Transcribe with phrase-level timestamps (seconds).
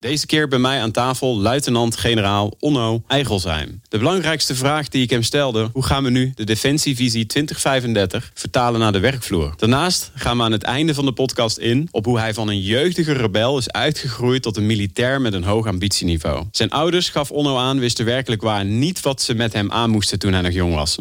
[0.00, 3.80] Deze keer bij mij aan tafel luitenant-generaal Onno Eigelsheim.
[3.88, 8.80] De belangrijkste vraag die ik hem stelde: hoe gaan we nu de Defensievisie 2035 vertalen
[8.80, 9.52] naar de werkvloer?
[9.56, 12.60] Daarnaast gaan we aan het einde van de podcast in op hoe hij van een
[12.60, 16.46] jeugdige rebel is uitgegroeid tot een militair met een hoog ambitieniveau.
[16.50, 20.18] Zijn ouders, gaf Onno aan, wisten werkelijk waar niet wat ze met hem aan moesten
[20.18, 20.98] toen hij nog jong was.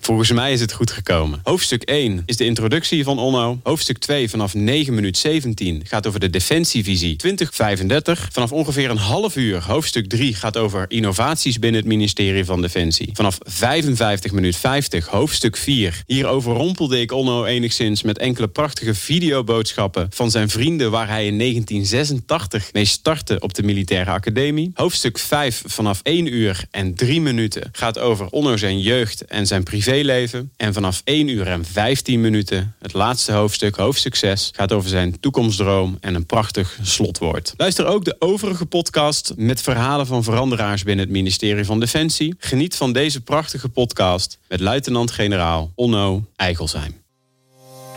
[0.00, 1.40] Volgens mij is het goed gekomen.
[1.42, 3.60] Hoofdstuk 1 is de introductie van Onno.
[3.62, 8.30] Hoofdstuk 2 vanaf 9 minuut 17 gaat over de Defensievisie 2035.
[8.32, 13.10] Vanaf ongeveer een half uur, hoofdstuk 3, gaat over innovaties binnen het ministerie van Defensie.
[13.12, 16.02] Vanaf 55 minuut 50, hoofdstuk 4.
[16.06, 21.38] Hier overrompelde ik Onno enigszins met enkele prachtige videoboodschappen van zijn vrienden waar hij in
[21.38, 24.70] 1986 mee startte op de militaire academie.
[24.74, 29.62] Hoofdstuk 5 vanaf 1 uur en 3 minuten gaat over Onno zijn jeugd en zijn
[29.62, 30.50] privéleven.
[30.56, 35.20] En vanaf 1 uur en 15 minuten, het laatste hoofdstuk, hoofdstuk 6, gaat over zijn
[35.20, 37.54] toekomstdroom en een prachtig slotwoord.
[37.56, 42.34] Luister ook de overige podcast met verhalen van veranderaars binnen het ministerie van Defensie.
[42.38, 47.02] Geniet van deze prachtige podcast met luitenant-generaal Onno Eigelsheim.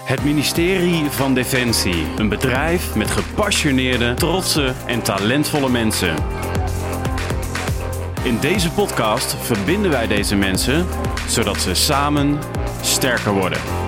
[0.03, 2.05] Het ministerie van Defensie.
[2.17, 6.15] Een bedrijf met gepassioneerde, trotse en talentvolle mensen.
[8.23, 10.85] In deze podcast verbinden wij deze mensen
[11.27, 12.39] zodat ze samen
[12.81, 13.84] sterker worden.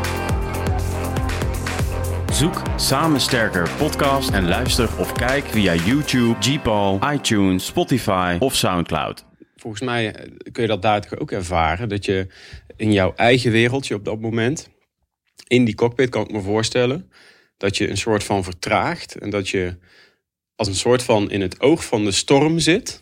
[2.38, 9.26] Zoek Samen Sterker podcast en luister of kijk via YouTube, Gpal, iTunes, Spotify of Soundcloud.
[9.56, 11.90] Volgens mij eh, kun je dat daar ook ervaren.
[11.90, 12.28] Dat je
[12.76, 14.70] in jouw eigen wereldje op dat moment,
[15.48, 17.12] in die cockpit kan ik me voorstellen,
[17.58, 19.16] dat je een soort van vertraagt.
[19.16, 19.78] En dat je
[20.56, 23.02] als een soort van in het oog van de storm zit.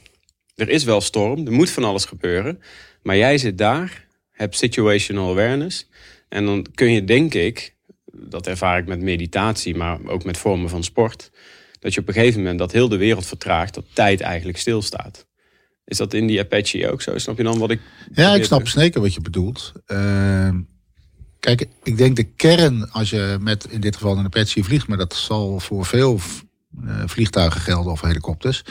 [0.56, 2.62] Er is wel storm, er moet van alles gebeuren.
[3.02, 5.90] Maar jij zit daar, hebt situational awareness.
[6.30, 7.75] En dan kun je, denk ik,
[8.18, 11.32] dat ervaar ik met meditatie, maar ook met vormen van sport.
[11.80, 15.26] Dat je op een gegeven moment dat heel de wereld vertraagt, dat tijd eigenlijk stilstaat.
[15.86, 17.18] Is dat in die Apache ook zo?
[17.18, 17.80] Snap je dan wat ik.
[18.14, 19.72] Ja, ik snap zeker wat je bedoelt.
[19.88, 20.50] Uh,
[21.40, 24.98] kijk, ik denk de kern, als je met in dit geval een Apache vliegt, maar
[24.98, 26.20] dat zal voor veel
[26.84, 28.64] uh, vliegtuigen gelden of helikopters,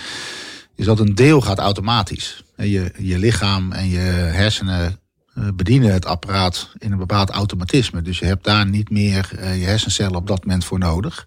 [0.75, 2.45] is dat een deel gaat automatisch.
[2.57, 5.01] Je, je lichaam en je hersenen
[5.35, 8.03] bedienen het apparaat in een bepaald automatisme.
[8.03, 11.27] Dus je hebt daar niet meer uh, je hersencellen op dat moment voor nodig.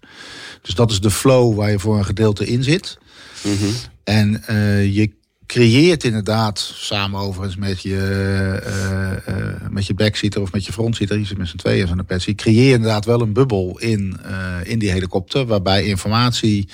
[0.62, 2.98] Dus dat is de flow waar je voor een gedeelte in zit.
[3.44, 3.72] Mm -hmm.
[4.04, 7.98] En uh, je creëert inderdaad, samen overigens met je,
[9.70, 12.24] met je backseater of met je frontseater, je zit met z'n tweeën van de pet,
[12.24, 14.20] je creëert inderdaad wel een bubbel in,
[14.62, 16.68] in die helikopter, waarbij informatie,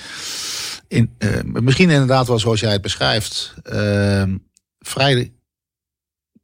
[0.87, 1.09] in,
[1.43, 3.53] misschien inderdaad wel zoals jij het beschrijft,
[4.79, 5.31] vrij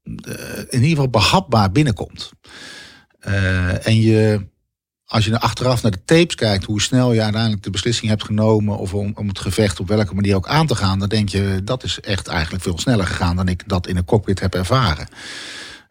[0.04, 2.32] in ieder geval behapbaar binnenkomt.
[3.28, 4.48] Uh, en je,
[5.06, 8.78] als je achteraf naar de tapes kijkt, hoe snel je uiteindelijk de beslissing hebt genomen
[8.78, 11.62] of om, om het gevecht op welke manier ook aan te gaan, dan denk je
[11.64, 15.08] dat is echt eigenlijk veel sneller gegaan dan ik dat in een cockpit heb ervaren.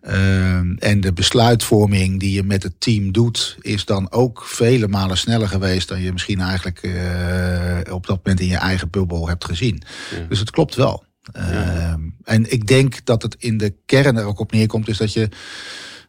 [0.02, 5.18] Uh, en de besluitvorming die je met het team doet, is dan ook vele malen
[5.18, 9.44] sneller geweest dan je misschien eigenlijk uh, op dat moment in je eigen bubbel hebt
[9.44, 9.82] gezien.
[10.10, 10.26] Ja.
[10.28, 11.04] Dus het klopt wel.
[11.32, 11.42] Ja.
[11.42, 15.12] Uh, en ik denk dat het in de kern er ook op neerkomt, is dat
[15.12, 15.28] je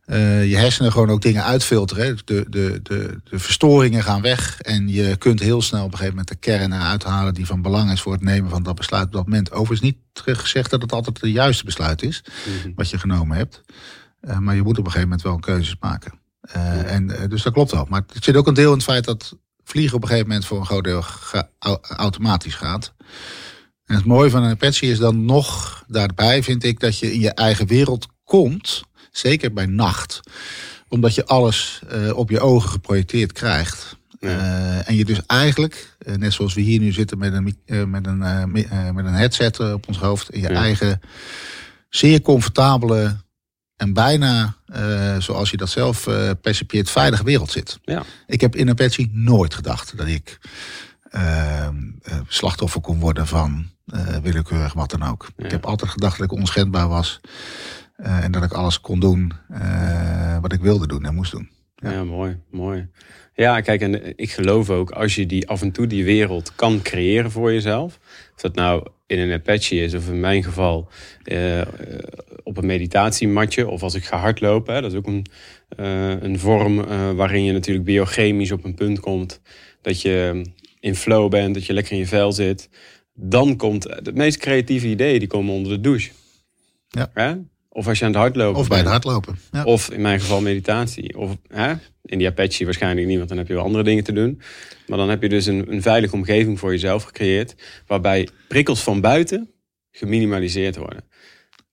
[0.05, 2.17] uh, je hersenen gewoon ook dingen uitfilteren.
[2.25, 6.15] De, de, de, de verstoringen gaan weg en je kunt heel snel op een gegeven
[6.15, 9.05] moment de kern eruit halen die van belang is voor het nemen van dat besluit
[9.05, 9.51] op dat moment.
[9.51, 12.73] Overigens niet gezegd dat het altijd het juiste besluit is mm -hmm.
[12.75, 13.61] wat je genomen hebt.
[14.21, 16.13] Uh, maar je moet op een gegeven moment wel keuzes maken.
[16.55, 16.83] Uh, ja.
[16.83, 17.85] en, dus dat klopt wel.
[17.89, 20.47] Maar het zit ook een deel in het feit dat vliegen op een gegeven moment
[20.47, 21.03] voor een groot deel
[21.81, 22.93] automatisch gaat.
[23.91, 27.19] En het mooie van een Apache is dan nog daarbij, vind ik, dat je in
[27.19, 28.83] je eigen wereld komt.
[29.11, 30.19] Zeker bij nacht.
[30.87, 33.97] Omdat je alles uh, op je ogen geprojecteerd krijgt.
[34.19, 34.29] Ja.
[34.29, 37.55] Uh, en je dus eigenlijk, uh, net zoals we hier nu zitten met een,
[37.89, 38.51] met een,
[38.93, 40.29] met een headset op ons hoofd.
[40.29, 40.53] In je ja.
[40.53, 41.01] eigen
[41.89, 43.17] zeer comfortabele
[43.75, 44.55] en bijna,
[45.19, 46.07] zoals je dat zelf
[46.41, 47.79] percipieert, veilige wereld zit.
[47.83, 48.03] Ja.
[48.27, 50.39] Ik heb in Apache nooit gedacht dat ik
[52.27, 55.29] slachtoffer kon worden van uh, willekeurig wat dan ook.
[55.37, 55.45] Ja.
[55.45, 57.21] Ik heb altijd gedacht dat ik onschendbaar was.
[57.97, 59.33] Uh, en dat ik alles kon doen
[60.41, 61.49] wat ik wilde doen en moest doen.
[61.75, 61.91] Ja.
[61.91, 62.87] ja, mooi, mooi.
[63.33, 66.81] Ja, kijk, en ik geloof ook als je die af en toe die wereld kan
[66.81, 67.99] creëren voor jezelf.
[68.35, 70.89] Of dat nou in een Apache is, of in mijn geval
[71.25, 71.61] uh,
[72.43, 74.75] op een meditatiematje, of als ik ga hardlopen.
[74.75, 75.25] Hè, dat is ook een,
[75.79, 79.41] uh, een vorm uh, waarin je natuurlijk biochemisch op een punt komt
[79.81, 80.45] dat je
[80.81, 82.69] in flow bent, dat je lekker in je vel zit
[83.13, 86.11] dan komt de meest creatieve ideeën die komen onder de douche.
[86.87, 87.11] Ja.
[87.15, 87.39] ja?
[87.69, 89.39] Of als je aan het hardlopen Of bij het hardlopen.
[89.51, 89.63] Ja.
[89.63, 91.17] Of in mijn geval meditatie.
[91.17, 91.73] Of hè?
[92.03, 94.41] in die Apache waarschijnlijk niet, want dan heb je wel andere dingen te doen.
[94.87, 97.55] Maar dan heb je dus een, een veilige omgeving voor jezelf gecreëerd.
[97.87, 99.49] Waarbij prikkels van buiten
[99.91, 101.03] geminimaliseerd worden.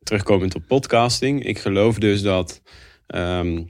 [0.03, 1.45] Terugkomend op podcasting.
[1.45, 2.63] Ik geloof dus dat
[3.07, 3.63] ehm,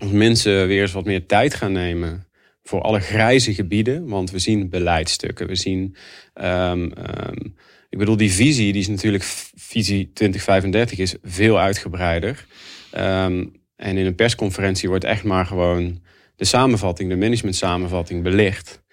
[0.00, 2.25] als mensen weer eens wat meer tijd gaan nemen
[2.66, 4.08] voor alle grijze gebieden.
[4.08, 5.96] Want we zien beleidstukken, we zien...
[6.34, 7.46] ehm, ehm,
[7.88, 9.24] ik bedoel, die visie, die is natuurlijk...
[9.54, 12.46] Visie 2035 is veel uitgebreider.
[12.90, 13.46] Ehm,
[13.76, 16.02] en in een persconferentie wordt echt maar gewoon
[16.36, 18.84] de samenvatting, de management samenvatting belicht.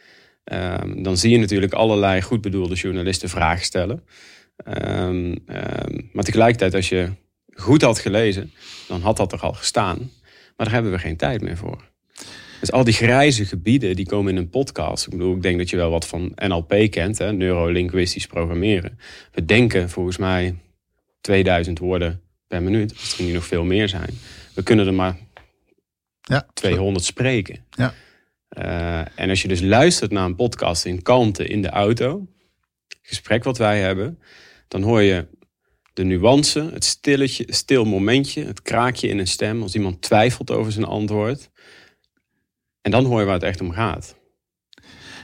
[0.96, 4.04] Dan zie je natuurlijk allerlei goed bedoelde journalisten vragen stellen.
[6.12, 7.10] Maar tegelijkertijd, als je
[7.54, 8.54] goed had gelezen,
[8.88, 9.98] dan had dat er al gestaan.
[10.56, 11.93] Maar daar hebben we geen tijd meer voor.
[12.64, 15.06] Dus al die grijze gebieden die komen in een podcast.
[15.06, 19.00] Ik bedoel, ik denk dat je wel wat van NLP kent, hè, neurolinguistisch programmeren.
[19.32, 20.56] We denken volgens mij
[21.22, 24.10] 2000 woorden per minuut, er niet nog veel meer zijn.
[24.54, 25.18] We kunnen er maar
[26.22, 26.48] Ja.
[26.54, 27.66] 200 spreken.
[27.70, 27.94] Ja.
[28.48, 32.28] Eh, en als je dus luistert naar een podcast in kalmte in de auto,
[33.02, 34.20] gesprek wat wij hebben,
[34.68, 35.28] dan hoor je
[35.94, 40.72] de nuance, het stilletje, stil momentje, het kraakje in een stem als iemand twijfelt over
[40.72, 41.52] zijn antwoord.
[42.84, 44.16] En dan hoor je waar het echt om gaat.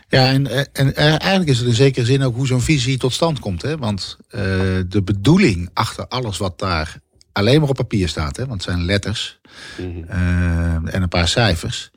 [0.08, 3.14] Ja, en, en eh, eigenlijk is het in zekere zin ook hoe zo'n visie tot
[3.14, 3.62] stand komt.
[3.62, 3.78] Hè?
[3.78, 4.42] Want eh,
[4.88, 7.00] de bedoeling achter alles wat daar
[7.32, 8.46] alleen maar op papier staat, hè?
[8.46, 9.40] want het zijn letters
[9.78, 10.04] Mhm.
[10.08, 11.92] eh, en een paar cijfers.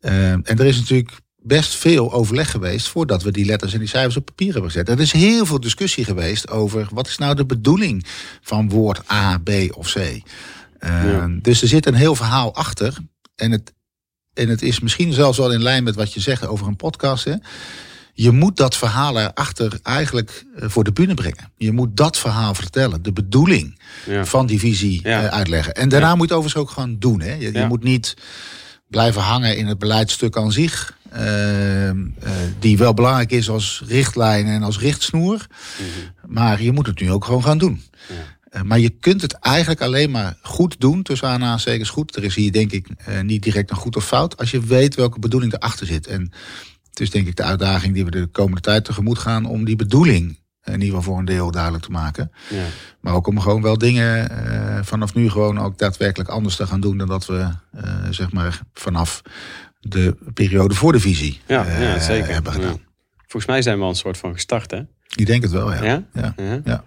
[0.00, 3.88] Eh, en er is natuurlijk best veel overleg geweest voordat we die letters en die
[3.88, 4.88] cijfers op papier hebben gezet.
[4.88, 8.04] Er is heel veel discussie geweest over wat is nou de bedoeling
[8.42, 9.96] van woord A, B of C.
[9.96, 10.22] Eh,
[10.80, 11.26] Ja.
[11.42, 12.96] Dus er zit een heel verhaal achter.
[13.36, 13.72] En het,
[14.34, 17.24] en het is misschien zelfs wel in lijn met wat je zegt over een podcast.
[17.24, 17.34] Hè?
[18.14, 21.52] Je moet dat verhaal erachter eigenlijk eh, voor de bühne brengen.
[21.56, 23.02] Je moet dat verhaal vertellen.
[23.02, 24.24] De bedoeling Ja.
[24.24, 25.22] van die visie Ja.
[25.22, 25.74] eh, uitleggen.
[25.74, 26.14] En daarna Ja.
[26.14, 27.20] moet je het overigens ook gewoon doen.
[27.20, 27.32] Hè?
[27.34, 28.14] Je, moet niet
[28.88, 31.00] blijven hangen in het beleidstuk aan zich.
[31.10, 31.96] eh, eh,
[32.58, 35.46] die wel belangrijk is als richtlijn en als richtsnoer.
[35.78, 36.32] Mhm.
[36.34, 37.82] Maar je moet het nu ook gewoon gaan doen.
[38.52, 42.16] Eh, maar je kunt het eigenlijk alleen maar goed doen, tussen aanhalingstekens goed.
[42.16, 44.94] Er is hier denk ik eh, niet direct een goed of fout, als je weet
[44.94, 46.06] welke bedoeling erachter zit.
[46.06, 46.32] En
[46.88, 49.76] het is denk ik de uitdaging die we de komende tijd tegemoet gaan om die
[49.76, 52.32] bedoeling in ieder geval voor een deel duidelijk te maken.
[52.50, 52.64] Ja.
[53.00, 56.80] Maar ook om gewoon wel dingen eh, vanaf nu gewoon ook daadwerkelijk anders te gaan
[56.80, 59.22] doen dan dat we eh, zeg maar vanaf
[59.80, 62.32] de periode voor de visie Ja, eh, ja, zeker.
[62.32, 62.70] hebben gedaan.
[62.70, 62.90] Ja.
[63.16, 64.80] Volgens mij zijn we al een soort van gestart, hè?
[65.16, 66.04] Ik denk het wel, ja.
[66.14, 66.34] Ja?
[66.64, 66.84] ja.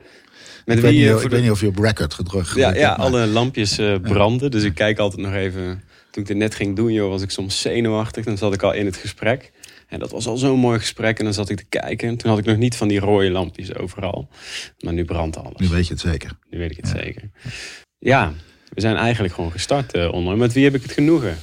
[0.66, 2.56] Met Ik, weet wie, niet, eh, ik de- weet niet of je op record gedrukt
[2.56, 4.52] Ja, hebt, ja maar- alle lampjes eh, branden.
[4.52, 5.84] Dus ik kijk altijd nog even.
[6.12, 8.26] Toen ik dit net ging doen, joh, was ik soms zenuwachtig.
[8.26, 9.52] Dan zat ik al in het gesprek.
[9.88, 11.20] En dat was al zo'n mooi gesprek.
[11.20, 12.08] En dan zat ik te kijken.
[12.08, 14.30] En toen had ik nog niet van die rode lampjes overal.
[14.80, 15.60] Maar nu brandt alles.
[15.60, 16.32] Nu weet je het zeker.
[16.50, 17.30] Nu weet ik het zeker.
[18.00, 18.34] Ja,
[18.74, 20.38] we zijn eigenlijk gewoon gestart eh onder.
[20.38, 21.38] Met wie heb ik het genoegen?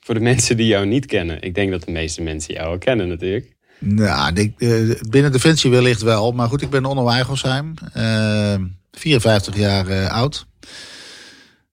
[0.00, 1.42] Voor de mensen die jou niet kennen.
[1.42, 3.56] Ik denk dat de meeste mensen jou al kennen natuurlijk.
[3.80, 6.32] Nou, ik, eh, binnen Defensie wellicht wel.
[6.32, 7.74] Maar goed, ik ben Onno Eigelsheim.
[7.92, 8.54] eh,
[8.92, 10.46] 54 jaar eh, oud.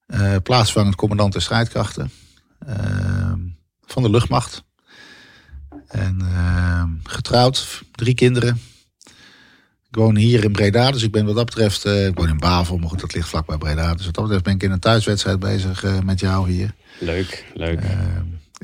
[0.07, 2.12] Eh, plaatsvangend commandant der strijdkrachten.
[2.68, 3.34] eh,
[3.86, 4.63] van de luchtmacht.
[5.88, 8.62] En eh, getrouwd, drie kinderen.
[9.90, 11.86] Ik woon hier in Breda, dus ik ben wat dat betreft...
[11.86, 13.94] eh, ik woon in Bavel, maar goed, dat ligt vlakbij Breda.
[13.96, 16.74] Dus wat dat betreft ben ik in een thuiswedstrijd bezig eh, met jou hier.
[17.00, 17.80] Leuk, leuk.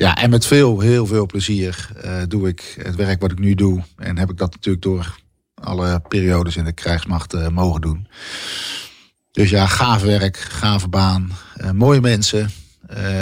[0.02, 3.56] Ja, en met veel, heel veel plezier eh, doe ik het werk wat ik nu
[3.56, 3.84] doe.
[3.98, 5.16] En heb ik dat natuurlijk door
[5.54, 8.08] alle periodes in de krijgsmacht eh, mogen doen.
[9.32, 12.50] Dus ja, gaaf werk, gave baan, eh, mooie mensen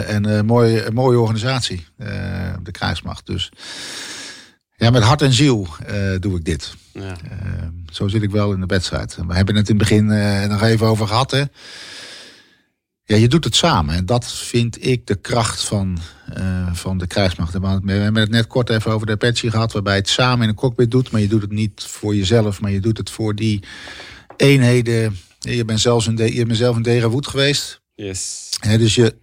[0.05, 1.85] en een mooie, mooie organisatie,
[2.63, 3.25] de krijgsmacht.
[3.25, 3.51] Dus
[4.75, 5.67] ja, met hart en ziel
[6.19, 6.75] doe ik dit.
[6.91, 7.15] ja.
[7.91, 9.17] Zo zit ik wel in de wedstrijd.
[9.27, 10.05] We hebben het in het begin
[10.49, 11.31] nog even over gehad.
[11.31, 11.43] Hè?
[13.09, 13.95] Ja, je doet het samen.
[13.95, 15.97] En dat vind ik de kracht van,
[16.33, 17.53] eh, van de krijgsmacht.
[17.53, 19.71] We hebben het net kort even over de Apache gehad.
[19.71, 21.11] Waarbij je het samen in een cockpit doet.
[21.11, 22.61] Maar je doet het niet voor jezelf.
[22.61, 23.63] Maar je doet het voor die
[24.37, 25.17] eenheden.
[25.39, 27.81] Je bent zelfs een, de, je bent zelf een Derawood geweest.
[27.95, 28.49] Yes.
[28.59, 29.15] Hè, dus je,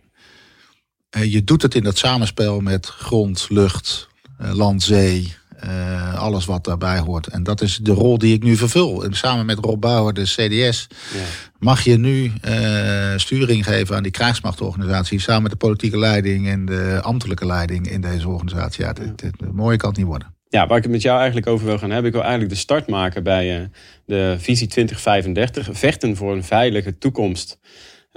[1.10, 5.34] eh, je doet het in dat samenspel met grond, lucht, eh, land, zee.
[5.60, 7.26] Eh, alles wat daarbij hoort.
[7.26, 9.04] En dat is de rol die ik nu vervul.
[9.04, 11.20] En samen met Rob Bauer, de CDS, Ja.
[11.58, 15.20] mag je nu eh, sturing geven aan die krijgsmachtorganisatie.
[15.20, 18.84] Samen met de politieke leiding en de ambtelijke leiding in deze organisatie.
[18.84, 20.34] Ja, dit, dit, mooie kan het niet worden.
[20.48, 22.06] Ja, waar ik het met jou eigenlijk over wil gaan hebben.
[22.06, 23.66] Ik wil eigenlijk de start maken bij eh,
[24.06, 25.68] de visie 2035.
[25.72, 27.58] Vechten voor een veilige toekomst.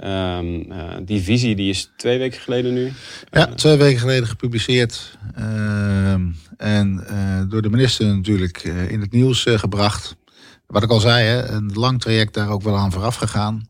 [0.00, 0.38] Eh,
[1.02, 2.92] die visie die is twee weken geleden nu.
[3.30, 5.18] Ja, twee weken geleden gepubliceerd.
[5.34, 6.26] Ehm,
[6.56, 10.16] en eh, door de minister natuurlijk eh, in het nieuws gebracht.
[10.66, 13.68] Wat ik al zei, hè, een lang traject daar ook wel aan vooraf gegaan.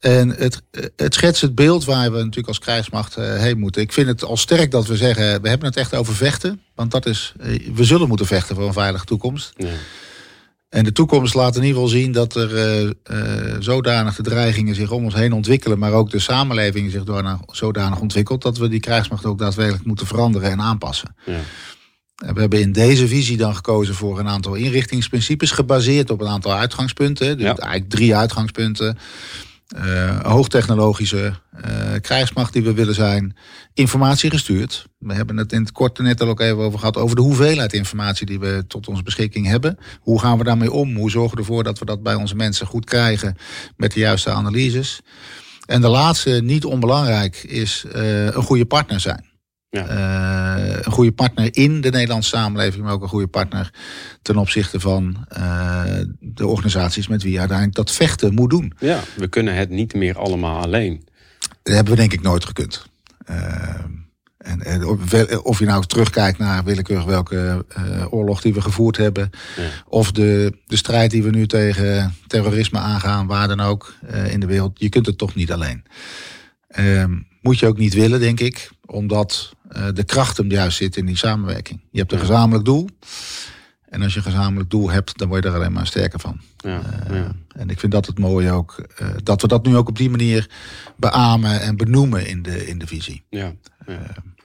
[0.00, 0.62] En het,
[0.96, 3.82] het schetst het beeld waar we natuurlijk als krijgsmacht heen moeten.
[3.82, 6.60] Ik vind het al sterk dat we zeggen, we hebben het echt over vechten.
[6.74, 7.34] Want dat is,
[7.74, 9.52] we zullen moeten vechten voor een veilige toekomst.
[9.56, 9.68] Ja.
[10.74, 14.74] En de toekomst laat in ieder geval zien dat er uh, uh, zodanig de dreigingen
[14.74, 18.68] zich om ons heen ontwikkelen, maar ook de samenleving zich door zodanig ontwikkelt, dat we
[18.68, 21.16] die krijgsmacht ook daadwerkelijk moeten veranderen en aanpassen.
[21.24, 21.38] Ja.
[22.14, 26.52] We hebben in deze visie dan gekozen voor een aantal inrichtingsprincipes, gebaseerd op een aantal
[26.52, 27.38] uitgangspunten.
[27.38, 28.98] Dus eigenlijk drie uitgangspunten.
[29.76, 31.34] Uh, hoogtechnologische
[31.66, 33.36] uh, krijgsmacht die we willen zijn.
[33.72, 34.86] Informatie gestuurd.
[34.98, 36.96] We hebben het in het kort net al ook even over gehad.
[36.96, 39.78] Over de hoeveelheid informatie die we tot onze beschikking hebben.
[40.00, 40.96] Hoe gaan we daarmee om?
[40.96, 43.36] Hoe zorgen we ervoor dat we dat bij onze mensen goed krijgen.
[43.76, 45.00] Met de juiste analyses.
[45.66, 49.33] En de laatste, niet onbelangrijk, is uh, een goede partner zijn.
[49.74, 50.66] Ja.
[50.68, 53.70] Uh, een goede partner in de Nederlandse samenleving, maar ook een goede partner
[54.22, 55.82] ten opzichte van uh,
[56.20, 58.72] de organisaties met wie je uiteindelijk dat vechten moet doen.
[58.78, 61.04] Ja, we kunnen het niet meer allemaal alleen.
[61.62, 62.86] Dat hebben we denk ik nooit gekund.
[63.30, 63.36] Uh,
[64.38, 64.84] en, en,
[65.44, 67.64] of je nou terugkijkt naar willekeurig welke
[68.10, 69.30] oorlog die we gevoerd hebben.
[69.56, 69.62] Ja.
[69.88, 73.94] Of de, de strijd die we nu tegen terrorisme aangaan, waar dan ook
[74.30, 74.80] in de wereld.
[74.80, 75.84] Je kunt het toch niet alleen.
[76.68, 78.70] Ehm, moet je ook niet willen, denk ik.
[78.86, 81.80] Omdat uh, de kracht hem juist zit in die samenwerking.
[81.90, 82.88] Je hebt een gezamenlijk doel.
[83.88, 86.40] En als je een gezamenlijk doel hebt, dan word je er alleen maar sterker van.
[86.56, 87.34] Ja, uh, ja.
[87.56, 90.10] En ik vind dat het mooie ook, uh, dat we dat nu ook op die
[90.10, 90.50] manier
[90.96, 93.22] beamen en benoemen in de, in de visie.
[93.30, 93.52] Ja,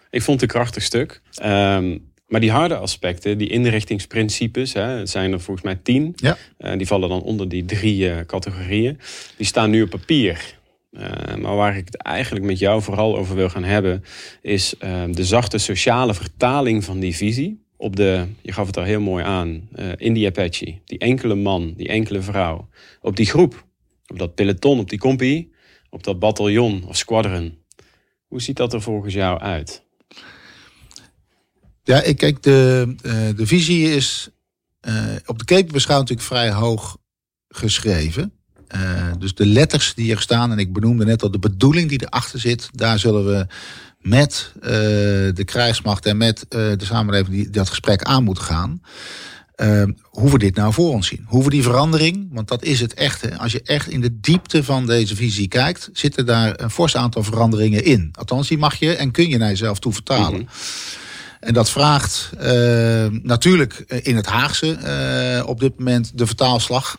[0.10, 1.22] ik vond het een krachtig stuk.
[1.44, 6.16] Um, maar die harde aspecten, die inrichtingsprincipes, hè, het zijn er volgens mij tien.
[6.16, 6.38] Ja.
[6.76, 9.00] die vallen dan onder die drie categorieën.
[9.38, 10.59] Die staan nu op papier.
[10.92, 14.04] Uh, maar waar ik het eigenlijk met jou vooral over wil gaan hebben,
[14.42, 18.84] is uh, de zachte sociale vertaling van die visie op de, je gaf het al
[18.84, 20.80] heel mooi aan, uh, in die Apache.
[20.86, 22.70] Die enkele man, die enkele vrouw.
[23.02, 23.66] Op die groep,
[24.08, 25.52] op dat peloton, op die compie,
[25.90, 27.58] op dat bataljon of squadron.
[28.28, 29.84] Hoe ziet dat er volgens jou uit?
[31.84, 32.96] Ja, ik kijk, de,
[33.36, 34.30] de visie is
[35.26, 36.98] op de keper beschouwd natuurlijk vrij hoog
[37.48, 38.39] geschreven.
[38.76, 42.02] Uh, dus de letters die er staan, en ik benoemde net al de bedoeling die
[42.02, 43.48] erachter zit, daar zullen we
[44.00, 44.62] met uh,
[45.34, 48.82] de krijgsmacht en met uh, de samenleving die dat gesprek aan moeten gaan.
[50.04, 51.26] hoe we dit nou voor ons zien.
[51.28, 53.38] Hoe we die verandering, want dat is het echte.
[53.38, 57.24] Als je echt in de diepte van deze visie kijkt, zitten daar een fors aantal
[57.24, 58.10] veranderingen in.
[58.12, 60.40] Althans, die mag je en kun je naar jezelf toe vertalen.
[60.40, 60.48] Mm -hmm.
[61.40, 62.30] En dat vraagt
[63.24, 63.74] natuurlijk
[64.04, 66.98] in het Haagse op dit moment de vertaalslag.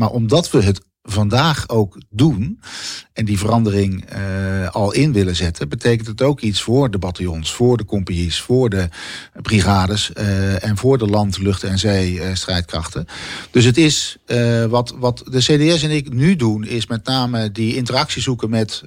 [0.00, 2.60] Maar omdat we het vandaag ook doen
[3.12, 7.52] en die verandering uh, al in willen zetten, betekent het ook iets voor de bataljons,
[7.52, 8.88] voor de compagnies, voor de
[9.42, 13.06] brigades uh, en voor de land, lucht en zee strijdkrachten.
[13.50, 14.16] Dus het is
[14.68, 18.82] wat, wat de CDS en ik nu doen, is met name die interactie zoeken met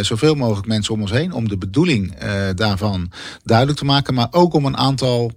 [0.00, 2.14] zoveel mogelijk mensen om ons heen, om de bedoeling
[2.54, 5.32] daarvan duidelijk te maken, maar ook om een aantal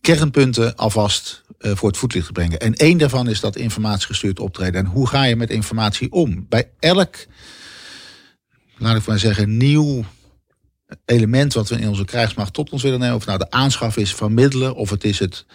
[0.00, 2.60] kernpunten alvast voor het voetlicht te brengen.
[2.60, 4.84] En één daarvan is dat informatiegestuurd optreden.
[4.84, 6.46] En hoe ga je met informatie om?
[6.48, 7.16] Bij elk,
[8.76, 10.04] laat ik maar zeggen, nieuw
[11.04, 14.14] element wat we in onze krijgsmacht tot ons willen nemen, of nou de aanschaf is
[14.14, 15.46] van middelen, of het is het,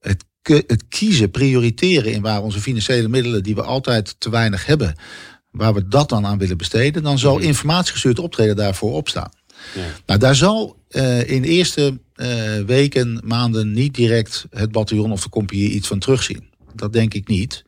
[0.00, 4.94] het, het kiezen, prioriteren in waar onze financiële middelen, die we altijd te weinig hebben,
[5.50, 7.44] waar we dat dan aan willen besteden, dan zal mhm.
[7.44, 9.30] informatiegestuurd optreden daarvoor opstaan.
[9.74, 9.84] Ja.
[10.06, 12.26] Nou, daar zal uh, in eerste uh,
[12.66, 16.50] weken, maanden niet direct het bataljon of de compagnie iets van terugzien.
[16.74, 17.64] Dat denk ik niet.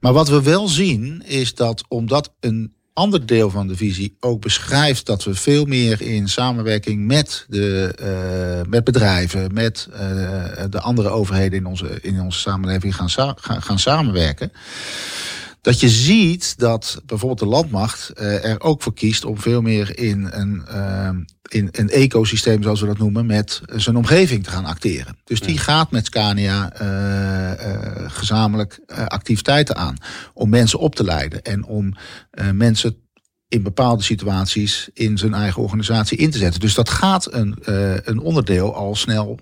[0.00, 4.40] Maar wat we wel zien is dat omdat een ander deel van de visie ook
[4.40, 9.88] beschrijft dat we veel meer in samenwerking met, de, uh, met bedrijven, met
[10.70, 14.52] de andere overheden in onze, in onze samenleving gaan, gaan, gaan samenwerken
[15.64, 19.98] dat je ziet dat bijvoorbeeld de landmacht uh, er ook voor kiest om veel meer
[19.98, 21.08] in een, uh,
[21.48, 25.16] in een ecosysteem, zoals we dat noemen, met zijn omgeving te gaan acteren.
[25.24, 29.96] Dus die gaat met Scania uh, gezamenlijk activiteiten aan
[30.34, 31.94] om mensen op te leiden en om
[32.52, 32.96] mensen
[33.48, 36.60] in bepaalde situaties in zijn eigen organisatie in te zetten.
[36.60, 37.56] Dus dat gaat een,
[38.04, 39.38] een onderdeel al snel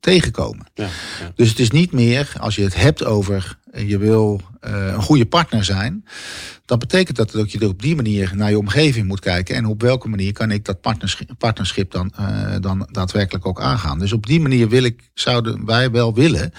[0.00, 0.66] tegenkomen.
[0.74, 1.32] Ja, ja.
[1.34, 5.26] Dus het is niet meer, als je het hebt over je wil uh, een goede
[5.26, 6.04] partner zijn,
[6.64, 9.66] dan betekent dat dat je er op die manier naar je omgeving moet kijken en
[9.66, 13.98] op welke manier kan ik dat partnerschip, partnerschip dan, uh, dan daadwerkelijk ook aangaan.
[13.98, 16.52] Dus op die manier wil ik, zouden wij wel willen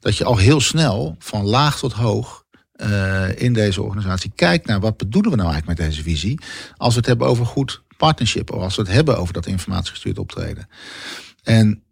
[0.00, 2.44] dat je al heel snel van laag tot hoog
[2.76, 6.40] uh, in deze organisatie kijkt naar wat bedoelen we nou eigenlijk met deze visie
[6.76, 10.18] als we het hebben over goed partnership of als we het hebben over dat informatiegestuurd
[10.18, 10.68] optreden.
[11.42, 11.82] En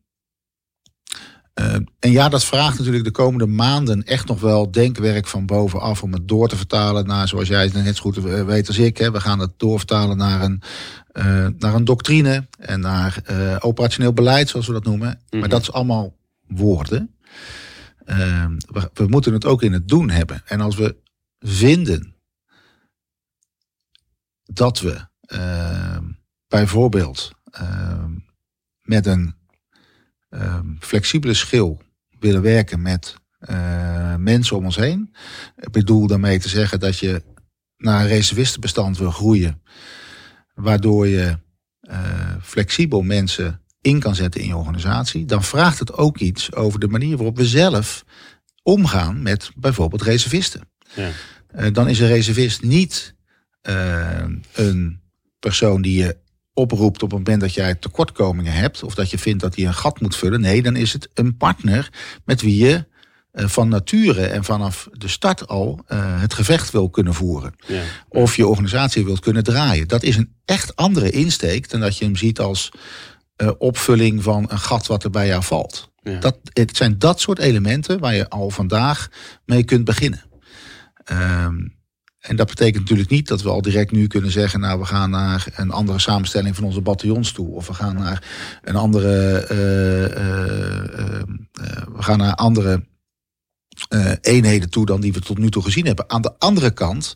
[1.60, 6.02] Uh, en ja, dat vraagt natuurlijk de komende maanden echt nog wel denkwerk van bovenaf
[6.02, 8.96] om het door te vertalen naar, zoals jij het net zo goed weet als ik.
[8.96, 10.62] Hè, we gaan het doorvertalen naar een,
[11.12, 15.08] uh, naar een doctrine en naar uh, operationeel beleid, zoals we dat noemen.
[15.08, 15.40] Mm -hmm.
[15.40, 17.14] Maar dat is allemaal woorden.
[18.04, 20.42] We, we moeten het ook in het doen hebben.
[20.44, 20.96] En als we
[21.38, 22.14] vinden
[24.44, 25.06] dat we
[26.48, 27.32] bijvoorbeeld
[28.82, 29.34] met een
[30.34, 31.80] um, flexibele schil
[32.18, 33.14] willen werken met
[33.50, 35.14] uh, mensen om ons heen.
[35.56, 37.22] Ik bedoel daarmee te zeggen dat je
[37.76, 39.62] naar een reservistenbestand wil groeien.
[40.54, 41.38] Waardoor je
[41.82, 45.24] uh, flexibel mensen in kan zetten in je organisatie.
[45.24, 48.04] Dan vraagt het ook iets over de manier waarop we zelf
[48.62, 50.68] omgaan met bijvoorbeeld reservisten.
[50.94, 51.10] Ja.
[51.56, 53.14] Uh, dan is een reservist niet
[54.52, 55.00] een
[55.38, 56.16] persoon die je
[56.54, 59.74] oproept op het moment dat jij tekortkomingen hebt of dat je vindt dat hij een
[59.74, 60.40] gat moet vullen.
[60.40, 61.92] Nee, dan is het een partner
[62.24, 62.86] met wie je
[63.32, 67.54] uh, van nature en vanaf de start al uh, het gevecht wil kunnen voeren.
[67.66, 67.82] Ja.
[68.08, 69.88] Of je organisatie wilt kunnen draaien.
[69.88, 72.70] Dat is een echt andere insteek dan dat je hem ziet als
[73.36, 75.92] uh, opvulling van een gat wat er bij jou valt.
[76.02, 76.18] Ja.
[76.18, 79.08] Dat, het zijn dat soort elementen waar je al vandaag
[79.44, 80.24] mee kunt beginnen.
[81.12, 81.74] Um,
[82.24, 85.10] en dat betekent natuurlijk niet dat we al direct nu kunnen zeggen, nou we gaan
[85.10, 87.48] naar een andere samenstelling van onze bataljons toe.
[87.48, 88.22] Of we gaan naar
[88.62, 92.84] een andere, uh, uh, uh, we gaan naar andere
[94.20, 96.10] eenheden toe dan die we tot nu toe gezien hebben.
[96.10, 97.14] Aan de andere kant,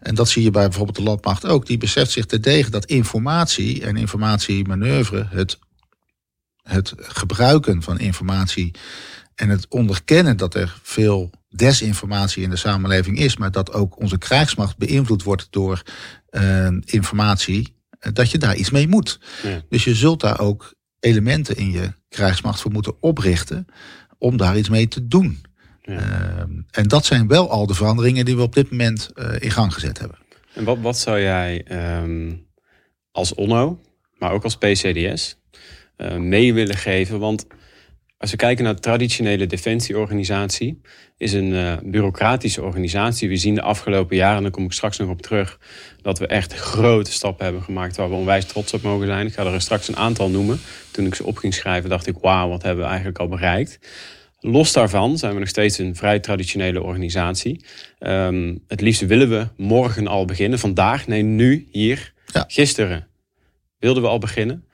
[0.00, 3.84] en dat zie je bij bijvoorbeeld de landmacht ook, die beseft zich terdege dat informatie
[3.84, 5.58] en informatiemanoeuvre, het,
[6.62, 8.74] het gebruiken van informatie
[9.34, 14.18] en het onderkennen dat er veel desinformatie in de samenleving is, maar dat ook onze
[14.18, 15.82] krijgsmacht beïnvloed wordt door
[16.30, 19.20] uh, informatie, eh, dat je daar iets mee moet.
[19.42, 19.62] Ja.
[19.68, 23.66] Dus je zult daar ook elementen in je krijgsmacht voor moeten oprichten
[24.18, 25.44] om daar iets mee te doen.
[25.82, 25.92] Ja.
[25.92, 29.50] Uh, en dat zijn wel al de veranderingen die we op dit moment uh, in
[29.50, 30.18] gang gezet hebben.
[30.54, 31.64] En wat, wat zou jij
[32.02, 32.46] um,
[33.10, 33.80] als ONO,
[34.18, 35.38] maar ook als PCDS,
[36.18, 37.18] mee willen geven?
[37.18, 37.46] Want
[38.18, 40.80] als we kijken naar de traditionele defensieorganisatie,
[41.16, 43.28] is een uh, bureaucratische organisatie.
[43.28, 45.58] We zien de afgelopen jaren, en daar kom ik straks nog op terug,
[46.02, 49.26] dat we echt grote stappen hebben gemaakt waar we onwijs trots op mogen zijn.
[49.26, 50.60] Ik ga er straks een aantal noemen.
[50.90, 53.78] Toen ik ze op ging schrijven, dacht ik, wauw, wat hebben we eigenlijk al bereikt.
[54.40, 57.64] Los daarvan zijn we nog steeds een vrij traditionele organisatie.
[57.98, 60.58] Um, het liefst willen we morgen al beginnen.
[60.58, 62.44] Vandaag, nee, nu, hier, ja.
[62.48, 63.06] gisteren
[63.78, 64.64] wilden we al beginnen.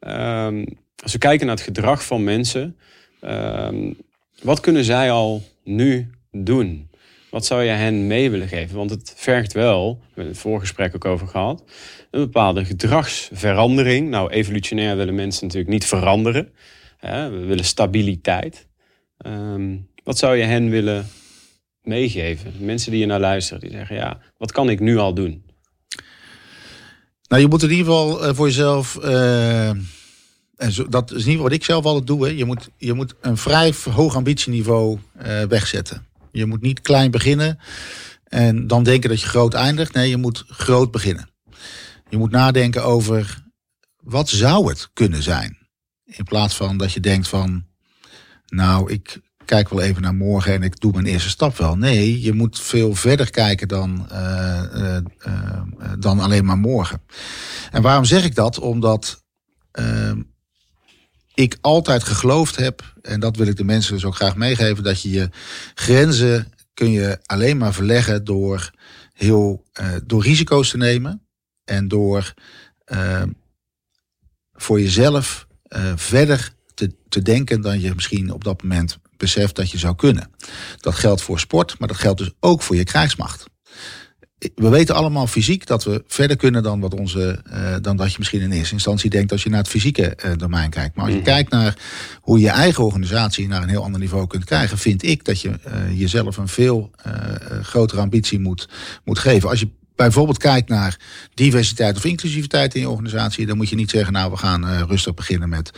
[0.00, 0.64] Um,
[1.02, 2.76] als we kijken naar het gedrag van mensen,
[3.24, 3.96] um,
[4.42, 6.90] wat kunnen zij al nu doen?
[7.30, 8.76] Wat zou je hen mee willen geven?
[8.76, 11.64] Want het vergt wel, we hebben het voorgesprek ook over gehad,
[12.10, 14.08] een bepaalde gedragsverandering.
[14.08, 16.52] Nou, evolutionair willen mensen natuurlijk niet veranderen.
[16.98, 17.30] Hè?
[17.30, 18.66] We willen stabiliteit.
[19.26, 21.06] Um, wat zou je hen willen
[21.82, 22.52] meegeven?
[22.58, 25.44] Mensen die je naar luisteren, die zeggen, ja, wat kan ik nu al doen?
[27.28, 28.98] Nou, je moet in ieder geval uh, voor jezelf...
[29.04, 29.70] Uh
[30.62, 32.24] en zo, dat is geval wat ik zelf altijd doe.
[32.26, 32.30] Hè.
[32.30, 36.06] Je, moet, je moet een vrij hoog ambitieniveau uh, wegzetten.
[36.32, 37.58] Je moet niet klein beginnen
[38.24, 39.92] en dan denken dat je groot eindigt.
[39.92, 41.28] Nee, je moet groot beginnen.
[42.08, 43.42] Je moet nadenken over
[44.02, 45.58] wat zou het kunnen zijn.
[46.04, 47.64] In plaats van dat je denkt van,
[48.46, 51.76] nou, ik kijk wel even naar morgen en ik doe mijn eerste stap wel.
[51.76, 54.62] Nee, je moet veel verder kijken dan, uh,
[55.26, 57.02] uh, dan alleen maar morgen.
[57.70, 58.58] En waarom zeg ik dat?
[58.58, 59.24] Omdat
[59.72, 60.20] ehm,
[61.34, 65.02] ik altijd geloofd heb, en dat wil ik de mensen dus ook graag meegeven, dat
[65.02, 65.28] je je
[65.74, 68.70] grenzen kun je alleen maar verleggen door
[69.12, 71.26] heel uh, door risico's te nemen
[71.64, 72.34] en door
[72.92, 73.22] uh,
[74.52, 79.70] voor jezelf uh, verder te, te denken dan je misschien op dat moment beseft dat
[79.70, 80.30] je zou kunnen.
[80.80, 83.44] Dat geldt voor sport, maar dat geldt dus ook voor je krijgsmacht
[84.54, 88.16] we weten allemaal fysiek dat we verder kunnen dan wat onze, uh, dan dat je
[88.18, 90.94] misschien in eerste instantie denkt als je naar het fysieke uh, domein kijkt.
[90.94, 91.24] Maar als je mm.
[91.24, 91.76] kijkt naar
[92.20, 95.48] hoe je eigen organisatie naar een heel ander niveau kunt krijgen, vind ik dat je
[95.48, 96.90] uh, jezelf een veel
[97.62, 98.68] grotere ambitie moet,
[99.04, 99.48] moet geven.
[99.48, 101.00] Als je bijvoorbeeld kijkt naar
[101.34, 104.82] diversiteit of inclusiviteit in je organisatie, dan moet je niet zeggen, nou, we gaan uh,
[104.86, 105.70] rustig beginnen met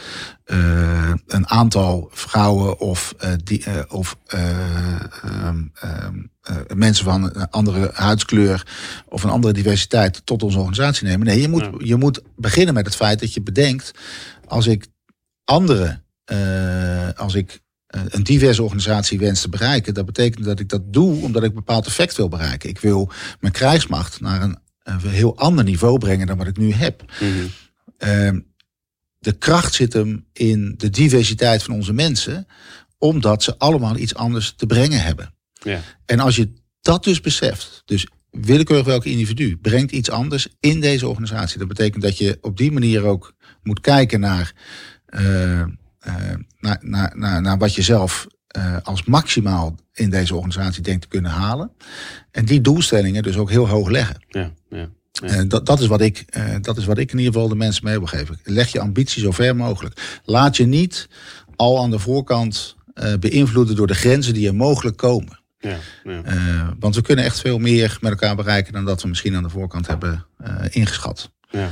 [0.47, 6.31] uh, een aantal vrouwen of, uh, die, of um, um,
[6.75, 8.67] mensen van een andere huidskleur
[9.09, 11.27] of een andere diversiteit tot onze organisatie nemen.
[11.27, 11.73] Nee, je moet, ja.
[11.79, 13.91] je moet beginnen met het feit dat je bedenkt,
[14.47, 14.87] als ik
[15.45, 16.01] andere,
[17.17, 17.63] als ik
[18.09, 21.55] een diverse organisatie wens te bereiken, dat betekent dat ik dat doe omdat ik een
[21.55, 22.69] bepaald effect wil bereiken.
[22.69, 26.73] Ik wil mijn krijgsmacht naar een, een heel ander niveau brengen dan wat ik nu
[26.73, 27.05] heb.
[27.21, 27.51] Mm -hmm.
[28.09, 28.41] uh,
[29.19, 32.47] de kracht zit hem in de diversiteit van onze mensen,
[32.99, 35.35] omdat ze allemaal iets anders te brengen hebben.
[35.53, 35.81] Ja.
[36.07, 41.09] En als je dat dus beseft, dus willekeurig welk individu brengt iets anders in deze
[41.09, 41.59] organisatie.
[41.59, 44.53] Dat betekent dat je op die manier ook moet kijken naar,
[45.09, 45.65] uh, uh,
[46.59, 51.09] naar, naar, naar, naar wat je zelf uh, als maximaal in deze organisatie denkt te
[51.09, 51.71] kunnen halen.
[52.31, 54.17] En die doelstellingen dus ook heel hoog leggen.
[54.29, 54.89] Ja, ja.
[55.13, 55.45] Ja.
[55.45, 57.85] dat, dat, is wat ik, uh, dat is wat ik in ieder geval de mensen
[57.85, 58.39] mee wil geven.
[58.45, 60.21] Leg je ambitie zo ver mogelijk.
[60.25, 61.09] Laat je niet
[61.57, 62.77] al aan de voorkant
[63.21, 65.41] beïnvloeden door de grenzen die er mogelijk komen.
[65.59, 66.75] Ja, ja.
[66.79, 69.49] Want we kunnen echt veel meer met elkaar bereiken dan dat we misschien aan de
[69.49, 70.27] voorkant hebben
[70.71, 71.31] ingeschat.
[71.51, 71.69] Ja.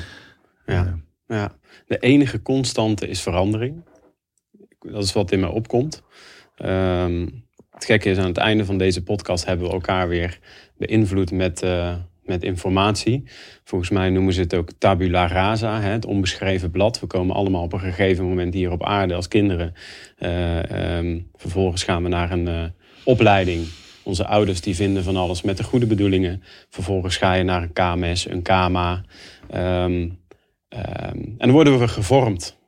[0.66, 0.98] Ja.
[1.26, 1.52] ja.
[1.86, 3.82] De enige constante is verandering.
[4.82, 6.02] Dat is wat in mij opkomt.
[6.64, 10.38] Um, het gekke is, aan het einde van deze podcast hebben we elkaar weer
[10.76, 13.22] beïnvloed met, uh, met informatie.
[13.64, 17.00] Volgens mij noemen ze het ook tabula rasa, hè, het onbeschreven blad.
[17.00, 19.74] We komen allemaal op een gegeven moment hier op aarde als kinderen.
[20.18, 22.64] Uh, um, vervolgens gaan we naar een uh,
[23.04, 23.66] opleiding.
[24.02, 26.42] Onze ouders die vinden van alles met de goede bedoelingen.
[26.68, 29.04] Vervolgens ga je naar een KMS, een KMA.
[29.54, 30.20] Um,
[30.68, 32.60] en dan worden we gevormd.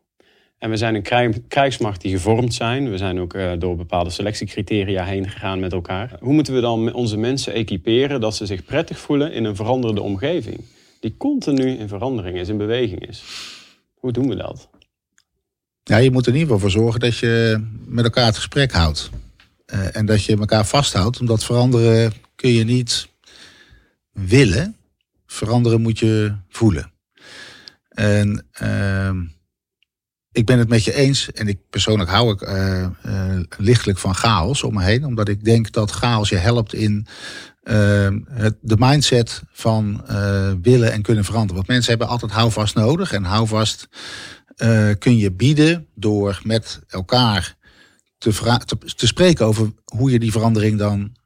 [0.65, 2.91] En we zijn een krijgsmacht die gevormd zijn.
[2.91, 6.17] We zijn ook uh, door bepaalde selectiecriteria heen gegaan met elkaar.
[6.21, 10.01] Hoe moeten we dan onze mensen equiperen dat ze zich prettig voelen in een veranderende
[10.01, 10.61] omgeving?
[11.01, 13.23] Die continu in verandering is, in beweging is.
[13.95, 14.69] Hoe doen we dat?
[15.83, 18.73] Ja, je moet er in ieder geval voor zorgen dat je met elkaar het gesprek
[18.73, 19.11] houdt.
[19.75, 23.09] Uh, en dat je elkaar vasthoudt, omdat veranderen kun je niet
[24.13, 24.77] willen.
[25.27, 26.93] Veranderen moet je voelen.
[27.89, 28.47] En...
[28.63, 29.11] Uh,
[30.35, 31.33] ik ben het met je eens.
[31.33, 35.05] En ik persoonlijk hou ik uh, uh, lichtelijk van chaos om me heen.
[35.05, 37.07] Omdat ik denk dat chaos je helpt in
[37.65, 40.05] uh, het, de mindset van
[40.63, 41.55] willen en kunnen veranderen.
[41.55, 43.13] Want mensen hebben altijd houvast nodig.
[43.13, 43.89] En houvast
[44.99, 47.57] kun je bieden door met elkaar
[48.19, 48.33] te,
[48.65, 51.17] te, te, spreken over hoe je die verandering dan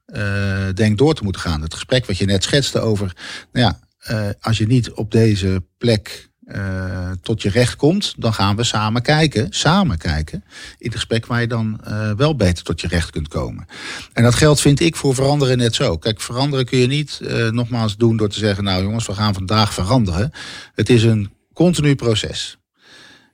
[0.74, 1.62] denkt door te moeten gaan.
[1.62, 3.16] Het gesprek wat je net schetste over,
[3.52, 8.56] nou ja, als je niet op deze plek uh, tot je recht komt, dan gaan
[8.56, 10.44] we samen kijken, samen kijken,
[10.78, 13.66] in het gesprek waar je dan uh, wel beter tot je recht kunt komen.
[14.12, 15.96] En dat geldt, vind ik, voor veranderen net zo.
[15.96, 19.34] Kijk, veranderen kun je niet uh, nogmaals doen door te zeggen, nou jongens, we gaan
[19.34, 20.30] vandaag veranderen.
[20.74, 22.58] Het is een continu proces.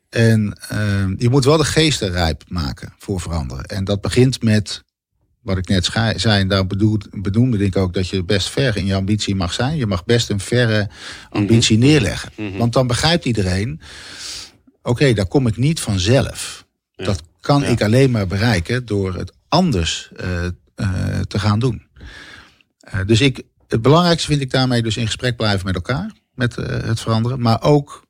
[0.08, 0.58] En
[1.18, 3.64] je moet wel de geesten rijp maken voor veranderen.
[3.64, 4.84] En dat begint met
[5.44, 5.84] wat ik net
[6.16, 6.66] zei, en daar
[7.10, 9.76] bedoelde ik ook dat je best ver in je ambitie mag zijn.
[9.76, 10.90] Je mag best een verre
[11.30, 11.90] ambitie mm -hmm.
[11.90, 12.30] neerleggen.
[12.36, 12.58] Mm -hmm.
[12.58, 13.80] Want dan begrijpt iedereen,
[14.78, 16.66] oké, okay, daar kom ik niet vanzelf.
[16.92, 17.04] Ja.
[17.04, 17.66] Dat kan ja.
[17.66, 20.44] ik alleen maar bereiken door het anders uh,
[20.76, 21.86] uh, te gaan doen.
[22.94, 26.54] Uh, dus ik, het belangrijkste vind ik daarmee dus in gesprek blijven met elkaar, met
[26.56, 27.40] het veranderen.
[27.40, 28.04] Maar ook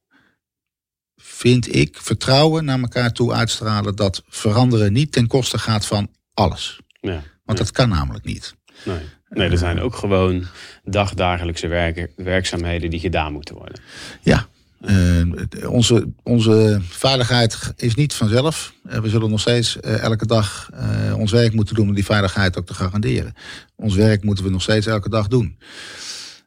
[1.17, 6.81] vind ik vertrouwen naar elkaar toe uitstralen dat veranderen niet ten koste gaat van alles.
[7.05, 7.65] Ja, Want ja.
[7.65, 8.55] dat kan namelijk niet.
[8.85, 8.99] Nee.
[9.29, 10.47] nee, er zijn ook gewoon
[10.85, 13.81] dagdagelijkse werk, werkzaamheden die gedaan moeten worden.
[14.21, 14.47] Ja,
[14.81, 18.75] uh, onze, onze veiligheid is niet vanzelf.
[18.87, 20.71] Uh, we zullen nog steeds uh, elke dag
[21.17, 23.35] ons werk moeten doen om die veiligheid ook te garanderen.
[23.77, 25.59] Ons werk moeten we nog steeds elke dag doen.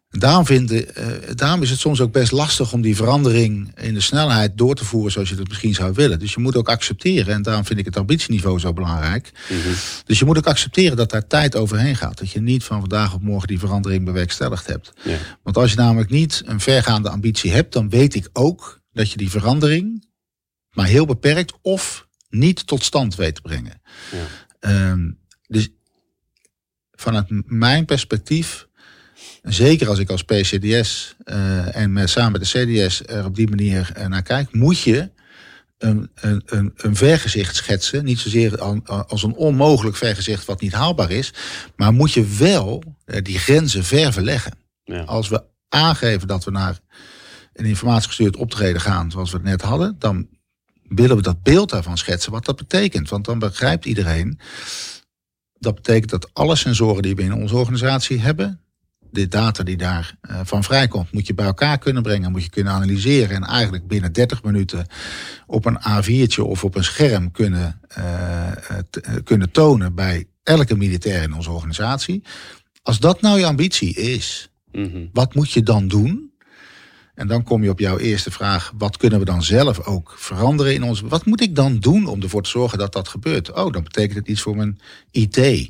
[0.10, 0.82] Daarom, uh,
[1.36, 4.86] daarom is het soms ook best lastig om die verandering in de snelheid door te
[4.86, 6.20] voeren zoals je dat misschien zou willen.
[6.20, 9.32] Dus je moet ook accepteren, en daarom vind ik het ambitieniveau zo belangrijk.
[9.50, 9.74] Mm -hmm.
[10.06, 12.17] Dus je moet ook accepteren dat daar tijd overheen gaat.
[12.17, 14.93] Dat je niet van vandaag op morgen die verandering bewerkstelligd hebt.
[15.04, 15.17] Ja.
[15.43, 19.17] Want als je namelijk niet een vergaande ambitie hebt, dan weet ik ook dat je
[19.17, 20.06] die verandering
[20.72, 23.82] maar heel beperkt of niet tot stand weet te brengen.
[24.62, 24.91] Ja.
[24.91, 25.70] Um, dus
[26.91, 28.66] vanuit mijn perspectief
[29.48, 33.50] zeker als ik als PCDS uh, en met, samen met de CDS er op die
[33.50, 35.10] manier uh, naar kijk, moet je
[35.78, 38.06] een, een, een, een vergezicht schetsen.
[38.06, 41.34] Niet zozeer als een onmogelijk vergezicht wat niet haalbaar is,
[41.76, 44.52] maar moet je wel uh, die grenzen ver verleggen.
[44.84, 45.02] Ja.
[45.02, 46.80] Als we aangeven dat we naar
[47.54, 50.28] een informatiegestuurd optreden gaan, zoals we het net hadden, dan
[50.84, 53.10] willen we dat beeld daarvan schetsen wat dat betekent.
[53.10, 54.40] Want dan begrijpt iedereen.
[55.60, 58.62] Dat betekent dat alle sensoren die we in onze organisatie hebben,
[59.12, 62.50] de data die daar uh, van vrijkomt, moet je bij elkaar kunnen brengen, moet je
[62.50, 64.86] kunnen analyseren en eigenlijk binnen 30 minuten
[65.46, 68.52] op een A4'tje of op een scherm kunnen, uh,
[69.24, 72.24] kunnen tonen bij elke militair in onze organisatie.
[72.84, 75.10] Als dat nou je ambitie is, -hmm.
[75.13, 76.27] wat moet je dan doen?
[77.17, 80.73] En dan kom je op jouw eerste vraag: wat kunnen we dan zelf ook veranderen
[80.73, 81.01] in ons?
[81.01, 83.51] Wat moet ik dan doen om ervoor te zorgen dat dat gebeurt?
[83.51, 84.80] Oh, dan betekent het iets voor mijn
[85.12, 85.69] IT.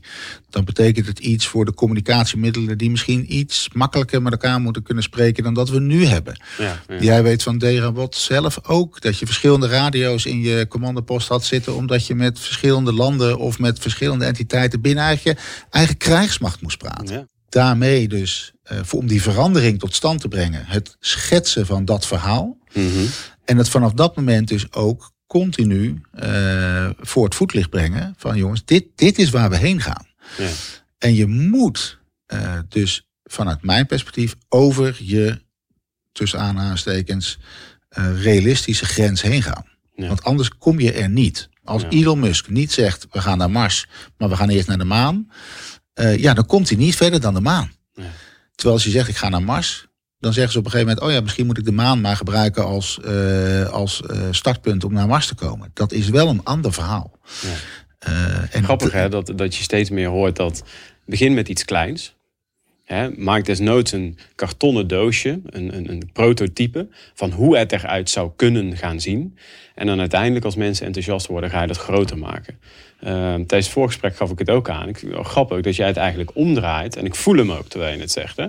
[0.49, 5.03] Dan betekent het iets voor de communicatiemiddelen die misschien iets makkelijker met elkaar moeten kunnen
[5.03, 6.41] spreken dan dat we nu hebben.
[6.57, 6.99] Ja, ja.
[6.99, 11.75] Jij weet van Derabot zelf ook dat je verschillende radio's in je commandopost had zitten,
[11.75, 15.38] omdat je met verschillende landen of met verschillende entiteiten binnen eigen,
[15.69, 17.15] eigen krijgsmacht moest praten.
[17.15, 22.07] Ja daarmee dus uh, om die verandering tot stand te brengen, het schetsen van dat
[22.07, 22.57] verhaal.
[22.73, 23.05] Mhm.
[23.45, 28.65] En het vanaf dat moment dus ook continu uh, voor het voetlicht brengen van jongens,
[28.65, 30.07] dit, dit is waar we heen gaan.
[30.38, 30.49] Ja.
[30.97, 31.99] En je moet
[32.33, 35.41] uh, dus vanuit mijn perspectief over je,
[36.12, 37.39] tussen aanhalingstekens,
[38.21, 39.65] realistische grens heen gaan.
[39.95, 40.07] Ja.
[40.07, 41.49] Want anders kom je er niet.
[41.63, 44.83] Als Elon Musk niet zegt, we gaan naar Mars, maar we gaan eerst naar de
[44.83, 45.27] maan
[45.99, 47.71] uh, ja, dan komt hij niet verder dan de maan.
[48.55, 49.88] Terwijl als je zegt, ik ga naar Mars,
[50.19, 52.15] dan zeggen ze op een gegeven moment, oh ja, misschien moet ik de maan maar
[52.15, 55.71] gebruiken als, uh, als uh, startpunt om naar Mars te komen.
[55.73, 57.19] Dat is wel een ander verhaal.
[57.41, 58.47] Ja.
[58.51, 60.63] en Grappig hè, dat, dat je steeds meer hoort dat
[61.05, 62.16] begin met iets kleins.
[62.88, 68.32] Hè, maak desnoods een kartonnen doosje, een, een, een, prototype van hoe het eruit zou
[68.36, 69.38] kunnen gaan zien.
[69.76, 72.60] En dan uiteindelijk als mensen enthousiast worden, ga je dat groter maken.
[73.04, 74.88] Uh, tijdens het voorgesprek gaf ik het ook aan.
[74.88, 76.95] Ik vind het grappig dat jij het eigenlijk omdraait.
[76.95, 78.38] En ik voel hem ook terwijl je het zegt.
[78.38, 78.47] Hè?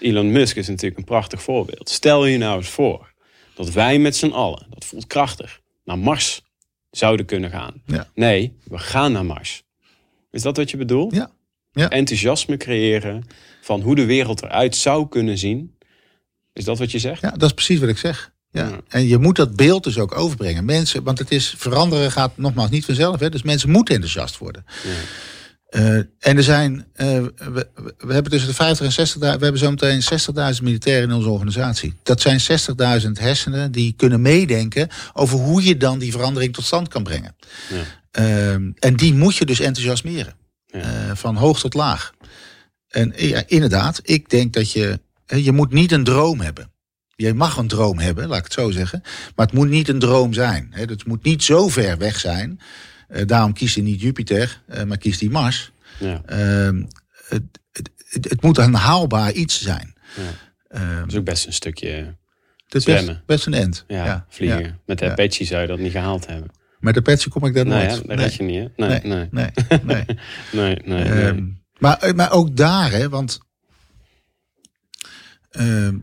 [0.00, 1.90] Elon Musk is natuurlijk een prachtig voorbeeld.
[1.90, 3.12] Stel je nou eens voor
[3.54, 6.42] dat wij met z'n allen, dat voelt krachtig, naar Mars
[6.90, 7.82] zouden kunnen gaan.
[7.86, 8.08] Ja.
[8.14, 9.62] Nee, we gaan naar Mars.
[10.30, 11.14] Is dat wat je bedoelt?
[11.14, 11.30] Ja.
[11.72, 11.90] ja.
[11.90, 13.24] Enthousiasme creëren
[13.68, 15.76] van hoe de wereld eruit zou kunnen zien.
[16.52, 17.20] Is dat wat je zegt?
[17.20, 18.32] Ja, dat is precies wat ik zeg.
[18.50, 18.80] Ja.
[18.88, 20.64] En je moet dat beeld dus ook overbrengen.
[20.64, 23.20] Mensen, want het is veranderen gaat nogmaals niet vanzelf.
[23.20, 23.30] Hè?
[23.30, 24.64] Dus mensen moeten enthousiast worden.
[24.84, 25.80] Ja.
[25.80, 29.58] Uh, en er zijn, uh, we, we, hebben tussen de 50 en 60.000, we hebben
[29.58, 30.02] zometeen
[30.56, 31.94] 60.000 militairen in onze organisatie.
[32.02, 36.88] Dat zijn 60.000 hersenen die kunnen meedenken over hoe je dan die verandering tot stand
[36.88, 37.36] kan brengen.
[37.68, 38.22] Ja.
[38.22, 40.34] Uh, en die moet je dus enthousiasmeren.
[40.68, 40.80] Eh,
[41.14, 42.12] van hoog tot laag.
[42.88, 46.70] En ja, inderdaad, ik denk dat je, je moet niet een droom hebben.
[47.16, 49.02] Je mag een droom hebben, laat ik het zo zeggen.
[49.36, 50.68] Maar het moet niet een droom zijn.
[50.70, 52.60] Het moet niet zo ver weg zijn.
[53.08, 55.72] Uh, daarom kiest hij niet Jupiter, uh, maar kiest hij Mars.
[55.98, 56.22] Ja.
[56.32, 56.82] Uh,
[57.28, 57.42] het,
[58.08, 59.94] het, het, moet een haalbaar iets zijn.
[60.16, 60.80] Ja.
[60.80, 62.16] Uh, dat is ook best een stukje
[62.68, 63.06] het zwemmen.
[63.06, 63.84] Best, best een end.
[63.86, 64.26] Ja, ja.
[64.28, 64.80] vliegen.
[64.86, 66.50] Met de Apache zou je dat niet gehaald hebben.
[66.78, 68.06] Met de Apache kom ik daar nooit.
[68.06, 68.34] Nee, dat nee.
[68.36, 68.86] je niet, hè?
[68.86, 69.28] Nee, nee.
[69.30, 69.50] nee.
[69.82, 70.04] nee,
[70.52, 70.76] nee.
[70.84, 71.44] nee, ehm,
[71.78, 73.38] maar, maar ook daar, hè, want...
[75.50, 75.96] Ehm,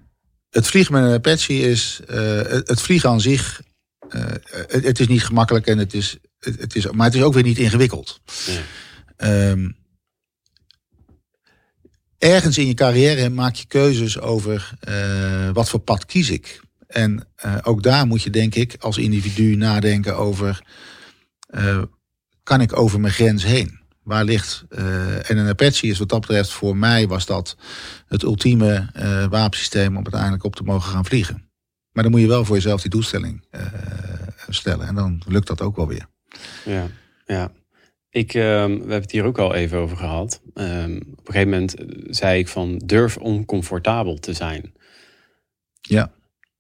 [0.56, 2.00] het vliegen met een Apache is.
[2.10, 3.62] Uh, het vliegen aan zich.
[4.10, 4.22] Uh,
[4.68, 6.92] het, het, is niet gemakkelijk en het is, het, is.
[6.92, 8.22] Maar het is ook weer niet ingewikkeld.
[9.18, 9.50] Ja.
[9.50, 9.78] Um,
[12.18, 14.74] ergens in je carrière maak je keuzes over
[15.54, 16.62] wat voor pad kies ik.
[16.88, 17.28] En
[17.64, 20.64] ook daar moet je, denk ik, als individu nadenken over.
[22.44, 23.80] kan ik over mijn grens heen?
[24.06, 24.66] Waar ligt.
[24.70, 27.58] Uh, en een Apache is wat dat betreft voor mij was dat
[28.08, 31.50] het ultieme uh, wapensysteem om uiteindelijk op te mogen gaan vliegen.
[31.92, 33.62] Maar dan moet je wel voor jezelf die doelstelling uh,
[34.50, 34.88] stellen.
[34.88, 36.08] En dan lukt dat ook wel weer.
[36.66, 36.88] Ja,
[37.26, 37.52] ja.
[38.10, 40.42] Ik, uh, we hebben het hier ook al even over gehad.
[40.54, 41.76] Um, op een gegeven moment
[42.10, 44.74] zei ik van durf oncomfortabel te zijn.
[45.82, 46.12] Ja.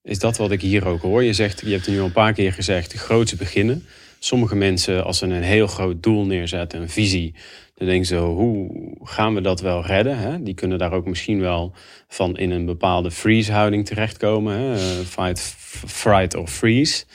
[0.01, 1.23] Is dat wat ik hier ook hoor?
[1.23, 3.85] Je, zegt, je hebt er nu al een paar keer gezegd, grootste beginnen
[4.25, 7.33] sommige mensen, als ze een heel groot doel neerzetten, een visie,
[7.75, 8.71] dan denken ze, hoe
[9.03, 10.17] gaan we dat wel redden?
[10.17, 10.43] Hè?
[10.43, 11.73] Die kunnen daar ook misschien wel
[12.07, 14.57] van in een bepaalde freeze-houding terechtkomen.
[14.57, 14.73] Hè?
[14.73, 15.39] Eh, fight,
[15.87, 17.05] fright of freeze.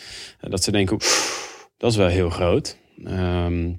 [0.40, 0.99] Eh, dat ze denken,
[1.77, 2.77] dat is wel heel groot.
[3.05, 3.79] Um,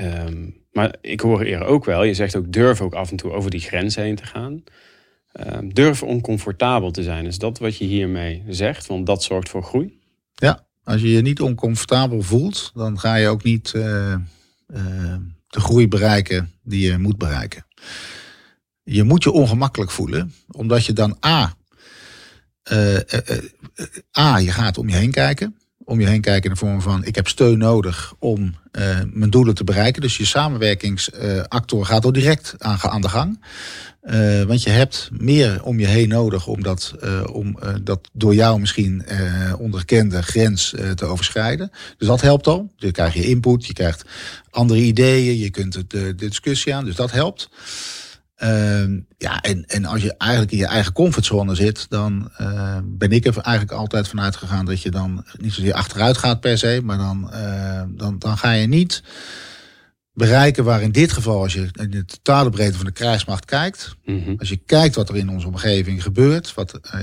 [0.00, 3.32] um, maar ik hoor eerder ook wel, je zegt ook durf ook af en toe
[3.32, 4.64] over die grens heen te gaan.
[5.52, 7.26] Um, durf oncomfortabel te zijn.
[7.26, 8.86] Is dat wat je hiermee zegt?
[8.86, 9.98] Want dat zorgt voor groei?
[10.34, 15.16] Ja, als je je niet oncomfortabel voelt, dan ga je ook niet uh, uh,
[15.46, 17.66] de groei bereiken die je moet bereiken.
[18.82, 21.56] Je moet je ongemakkelijk voelen, omdat je dan A,
[22.72, 22.96] uh,
[24.18, 25.58] A, je gaat om je heen kijken.
[25.86, 28.54] Om je heen kijken in de vorm van ik heb steun nodig om
[29.12, 30.02] mijn doelen te bereiken.
[30.02, 33.44] Dus je samenwerkingsactor gaat al direct aan, aan de gang.
[34.04, 38.08] Uh, want je hebt meer om je heen nodig om dat, uh, om, uh, dat
[38.12, 39.04] door jou misschien
[39.58, 41.70] onderkende grens te overschrijden.
[41.98, 42.72] Dus dat helpt al.
[42.76, 44.04] Je krijgt je input, je krijgt
[44.50, 47.48] andere ideeën, je kunt de, de discussie aan, dus dat helpt.
[48.36, 52.30] Ehm, ja, en, en als je eigenlijk in je eigen comfortzone zit, dan
[52.84, 56.58] ben ik er eigenlijk altijd vanuit gegaan dat je dan niet zozeer achteruit gaat per
[56.58, 57.30] se, maar dan,
[57.96, 59.02] dan, dan ga je niet
[60.14, 63.96] bereiken waar in dit geval, als je in de totale breedte van de krijgsmacht kijkt,
[64.04, 64.34] mhm.
[64.38, 67.00] als je kijkt wat er in onze omgeving gebeurt, wat uh,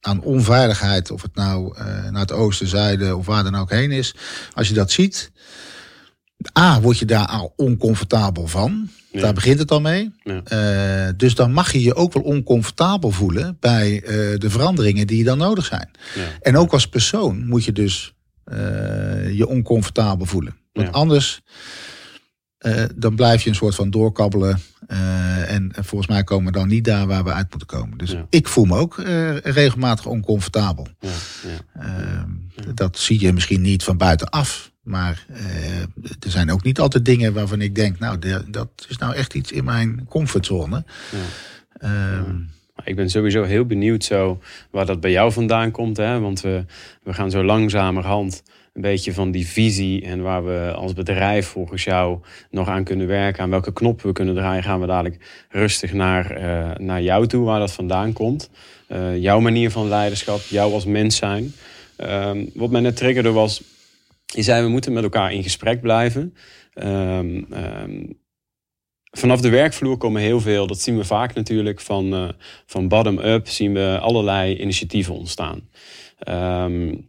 [0.00, 1.76] aan onveiligheid, of het nou
[2.10, 4.14] naar het oosten, zuiden of waar dan ook heen is.
[4.52, 5.32] Als je dat ziet,
[6.58, 8.88] A, word je daar al oncomfortabel van.
[9.12, 10.14] Daar begint het al mee.
[10.22, 11.12] Ja.
[11.12, 14.00] dus dan mag je je ook wel oncomfortabel voelen bij
[14.38, 15.90] de veranderingen die dan nodig zijn.
[16.14, 16.22] Ja.
[16.40, 18.14] En ook als persoon moet je dus
[19.32, 20.56] je oncomfortabel voelen.
[20.72, 21.42] Want anders
[22.66, 24.60] uh, dan blijf je een soort van doorkabbelen.
[24.88, 27.98] Uh, en, en, volgens mij komen we dan niet daar waar we uit moeten komen.
[27.98, 28.26] Dus ja.
[28.30, 30.86] ik voel me ook uh, regelmatig oncomfortabel.
[31.00, 31.10] Ja,
[31.74, 32.30] ehm,
[32.74, 34.72] dat zie je misschien niet van buitenaf.
[34.82, 35.26] Maar
[36.20, 39.34] er zijn ook niet altijd dingen waarvan ik denk, nou, de, dat is nou echt
[39.34, 40.84] iets in mijn comfortzone.
[42.86, 44.38] Ehm, ik ben sowieso heel benieuwd zo
[44.70, 45.96] waar dat bij jou vandaan komt.
[45.96, 46.20] Hè?
[46.20, 46.64] Want we,
[47.02, 48.42] we gaan zo langzamerhand
[48.74, 52.18] een beetje van die visie en waar we als bedrijf volgens jou
[52.50, 56.40] nog aan kunnen werken, aan welke knop we kunnen draaien, gaan we dadelijk rustig naar,
[56.40, 58.50] uh, naar jou toe, waar dat vandaan komt.
[58.88, 61.52] Uh, jouw manier van leiderschap, jou als mens zijn.
[61.98, 63.62] Um, wat mij net triggerde was,
[64.26, 66.34] je zei we moeten met elkaar in gesprek blijven.
[66.74, 68.18] Um, um,
[69.16, 72.28] vanaf de werkvloer komen heel veel, dat zien we vaak natuurlijk, van, uh,
[72.66, 75.68] van bottom-up zien we allerlei initiatieven ontstaan.
[76.28, 77.08] Um,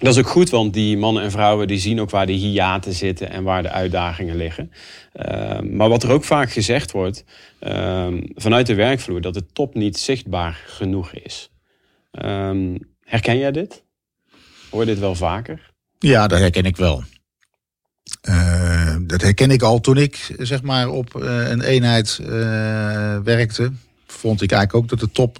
[0.00, 2.92] dat is ook goed, want die mannen en vrouwen die zien ook waar de hiaten
[2.92, 4.72] zitten en waar de uitdagingen liggen.
[5.14, 7.24] Uh, maar wat er ook vaak gezegd wordt
[7.60, 11.50] uh, vanuit de werkvloer, dat de top niet zichtbaar genoeg is.
[13.00, 13.84] Herken jij dit?
[14.70, 15.70] Hoor je dit wel vaker?
[15.98, 17.02] Ja, dat herken ik wel.
[18.28, 22.28] Uh, dat herken ik al toen ik zeg maar op uh, een eenheid uh,
[23.24, 23.72] werkte.
[24.06, 25.38] Vond ik eigenlijk ook dat de top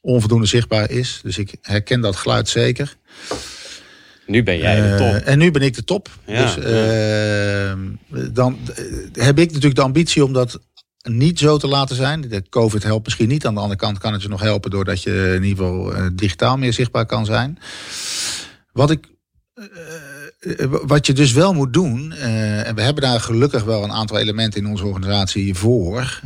[0.00, 1.20] onvoldoende zichtbaar is.
[1.22, 2.96] Dus ik herken dat geluid zeker.
[4.26, 5.14] Nu ben jij de top.
[5.24, 6.08] en nu ben ik de top.
[6.26, 6.64] Ja, dus
[8.32, 8.58] dan
[9.12, 10.60] heb ik natuurlijk de ambitie om dat
[11.02, 12.20] niet zo te laten zijn.
[12.20, 13.46] De COVID helpt misschien niet.
[13.46, 16.56] Aan de andere kant kan het je nog helpen doordat je in ieder geval digitaal
[16.56, 17.58] meer zichtbaar kan zijn.
[18.72, 19.06] Wat ik
[20.82, 24.18] wat je dus wel moet doen, uh, en we hebben daar gelukkig wel een aantal
[24.18, 26.20] elementen in onze organisatie voor.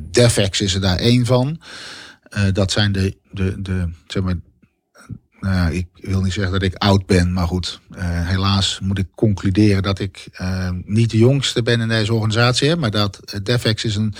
[0.00, 1.60] DevEx is er daar één van.
[2.52, 4.34] dat zijn de, de, de, zeg maar,
[5.40, 7.80] nou, ik wil niet zeggen dat ik oud ben, maar goed.
[7.90, 12.76] Uh, helaas moet ik concluderen dat ik uh, niet de jongste ben in deze organisatie.
[12.76, 14.14] Maar dat DevEx is een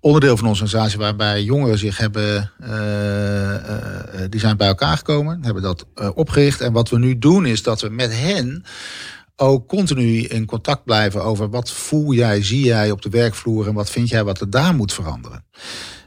[0.00, 2.52] onderdeel van onze organisatie waarbij jongeren zich hebben,
[4.30, 6.60] die zijn bij elkaar gekomen, hebben dat opgericht.
[6.60, 8.64] En wat we nu doen is dat we met hen
[9.40, 13.74] ook continu in contact blijven over wat voel jij, zie jij op de werkvloer en
[13.74, 15.44] wat vind jij wat er daar moet veranderen.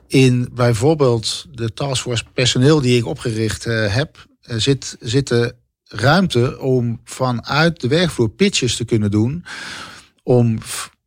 [0.07, 5.53] In bijvoorbeeld de taskforce personeel die ik opgericht heb, eh, zit, zit
[5.83, 9.45] ruimte om vanuit de werkvloer pitches te kunnen doen.
[10.23, 10.57] Om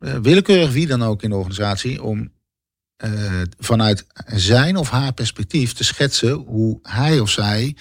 [0.00, 2.30] uh, willekeurig wie dan ook in de organisatie, om
[3.04, 3.10] uh,
[3.58, 7.76] vanuit zijn of haar perspectief te schetsen hoe hij of zij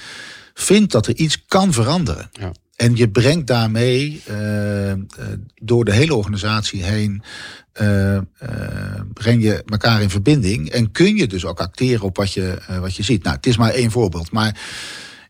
[0.53, 2.29] vindt dat er iets kan veranderen.
[2.31, 2.51] Ja.
[2.75, 4.93] En je brengt daarmee uh,
[5.55, 7.23] door de hele organisatie heen,
[7.81, 8.19] uh,
[9.13, 12.95] breng je elkaar in verbinding en kun je dus ook acteren op wat je, wat
[12.95, 13.23] je ziet.
[13.23, 14.59] Nou, het is maar één voorbeeld, maar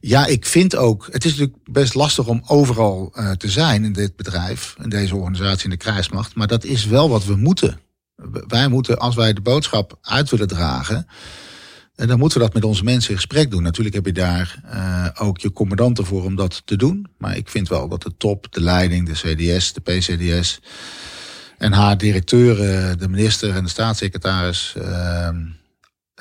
[0.07, 3.93] ja, ik vind ook, het is natuurlijk best lastig om overal uh, te zijn in
[3.93, 6.35] dit bedrijf, in deze organisatie, in de krijgsmacht.
[6.35, 7.79] Maar dat is wel wat we moeten.
[8.47, 11.05] Wij moeten, als wij de boodschap uit willen dragen, en
[11.95, 13.63] eh, dan moeten we dat met onze mensen in gesprek doen.
[13.63, 17.07] Natuurlijk heb je daar uh, ook je commandanten voor om dat te doen.
[17.17, 20.59] Maar ik vind wel dat de top, de leiding, de CDS, de PCDS
[21.57, 25.29] en haar directeuren, de minister en de staatssecretaris, uh,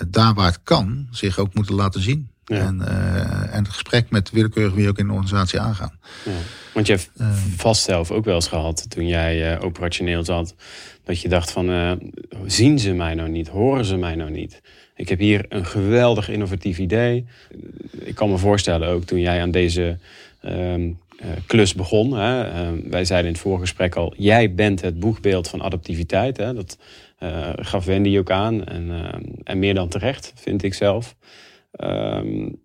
[0.08, 2.32] daar waar het kan, zich ook moeten laten zien.
[2.44, 5.98] En, uh, en het gesprek met willekeurig wie ook in de organisatie aangaan.
[6.24, 6.30] Ja.
[6.72, 10.54] Want je hebt uh, vast zelf ook wel eens gehad toen jij uh, operationeel zat.
[11.04, 11.98] Dat je dacht van,
[12.46, 13.48] zien ze mij nou niet?
[13.48, 14.62] Horen ze mij nou niet?
[14.96, 17.26] Ik heb hier een geweldig innovatief idee.
[17.98, 19.98] Ik kan me voorstellen ook toen jij aan deze
[20.42, 20.98] um,
[21.46, 22.12] klus begon.
[22.12, 26.36] Hè, ehm, wij zeiden in het vorige gesprek al, jij bent het boegbeeld van adaptiviteit.
[26.36, 26.78] Hè, dat
[27.56, 28.64] gaf Wendy ook aan.
[28.64, 31.16] En, ehm, en meer dan terecht, vind ik zelf.
[31.76, 32.62] Um,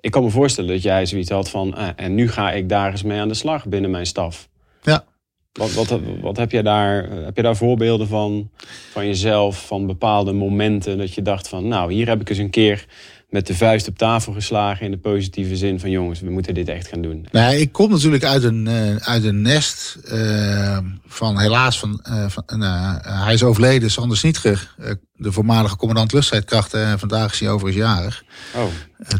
[0.00, 2.90] ik kan me voorstellen dat jij zoiets had van, eh, en nu ga ik daar
[2.90, 4.48] eens mee aan de slag binnen mijn staf.
[4.82, 5.04] Ja.
[5.52, 8.50] Wat, wat, wat heb, je daar, heb je daar voorbeelden van,
[8.90, 12.50] van jezelf, van bepaalde momenten dat je dacht van, nou, hier heb ik eens een
[12.50, 12.86] keer
[13.30, 16.68] met de vuist op tafel geslagen in de positieve zin van jongens, we moeten dit
[16.68, 17.26] echt gaan doen?
[17.32, 22.24] Nou, ik kom natuurlijk uit een, uh, uit een nest uh, van helaas van, uh,
[22.28, 22.60] van
[23.02, 24.74] hij is overleden, Sander Snietger,
[25.14, 26.84] de voormalige commandant luchtstrijdkrachten.
[26.84, 28.24] En vandaag is hij overigens jarig.
[28.54, 28.64] Oh.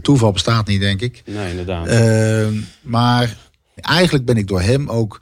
[0.02, 1.22] toeval bestaat niet, denk ik.
[1.26, 1.86] Nee, inderdaad.
[1.86, 3.36] Ehm, maar
[3.74, 5.20] eigenlijk ben ik door hem ook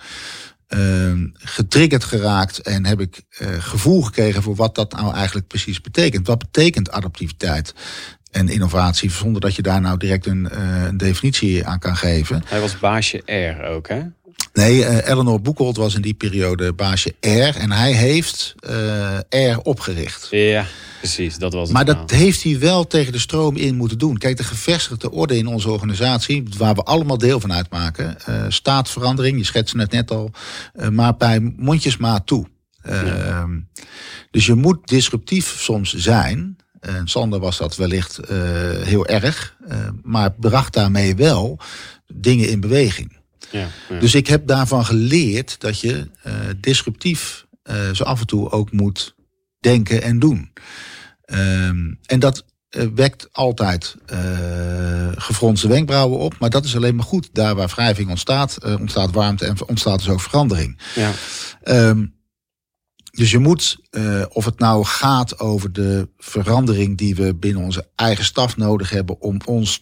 [0.69, 5.81] uh, getriggerd geraakt en heb ik uh, gevoel gekregen voor wat dat nou eigenlijk precies
[5.81, 6.27] betekent.
[6.27, 7.75] Wat betekent adaptiviteit?
[8.31, 12.43] En innovatie, zonder dat je daar nou direct een, uh, een definitie aan kan geven.
[12.47, 14.03] Hij was baasje R ook, hè?
[14.53, 19.59] Nee, uh, Eleanor Boekholt was in die periode baasje R en hij heeft uh, R
[19.62, 20.29] opgericht.
[20.31, 20.66] Ja,
[20.99, 24.18] precies, dat was het Maar dat heeft hij wel tegen de stroom in moeten doen.
[24.18, 28.16] Kijk, de gevestigde orde in onze organisatie, waar we allemaal deel van uitmaken,
[28.49, 30.31] staat verandering, je schetste het net al,
[30.91, 32.47] maar bij mondjesmaat toe.
[32.83, 33.47] Ja.
[34.31, 36.57] Dus je moet disruptief soms zijn.
[36.81, 38.29] En Sander was dat wellicht uh,
[38.83, 41.59] heel erg, uh, maar bracht daarmee wel
[42.07, 43.16] dingen in beweging.
[43.51, 43.99] Ja, ja.
[43.99, 46.11] Dus ik heb daarvan geleerd dat je
[46.57, 47.47] disruptief
[47.93, 49.14] zo af en toe ook moet
[49.61, 50.53] denken en doen.
[51.26, 52.45] Um, en dat
[52.95, 53.97] wekt altijd
[55.16, 57.29] gefronste wenkbrauwen op, maar dat is alleen maar goed.
[57.33, 60.79] Daar waar wrijving ontstaat, ontstaat warmte en ontstaat dus ook verandering.
[60.95, 61.12] Ja.
[61.89, 62.16] Um,
[63.19, 67.89] dus je moet, uh, of het nou gaat over de verandering die we binnen onze
[67.95, 69.81] eigen staf nodig hebben om ons,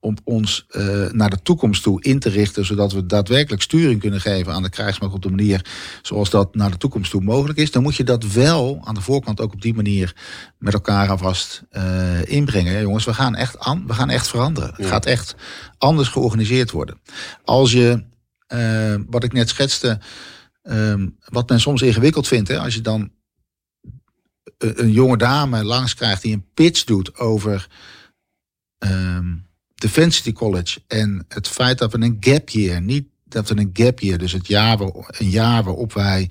[0.00, 4.20] om ons uh, naar de toekomst toe in te richten, zodat we daadwerkelijk sturing kunnen
[4.20, 5.66] geven aan de krijgsmacht op de manier
[6.02, 9.00] zoals dat naar de toekomst toe mogelijk is, dan moet je dat wel aan de
[9.00, 10.16] voorkant ook op die manier
[10.58, 12.80] met elkaar alvast uh, inbrengen.
[12.80, 14.70] Jongens, we gaan echt aan, we gaan echt veranderen.
[14.70, 14.82] Ja.
[14.82, 15.34] Het gaat echt
[15.78, 17.00] anders georganiseerd worden.
[17.44, 18.04] Als je,
[19.08, 20.00] wat ik net schetste,
[20.68, 23.10] Um, wat men soms ingewikkeld vindt, hè, als je dan
[24.58, 27.68] een, jonge dame langs krijgt die een pitch doet over
[28.78, 33.70] um, Defensity College en het feit dat we een gap year, niet dat we een
[33.72, 36.30] gap year, dus het jaar, een jaar waarop wij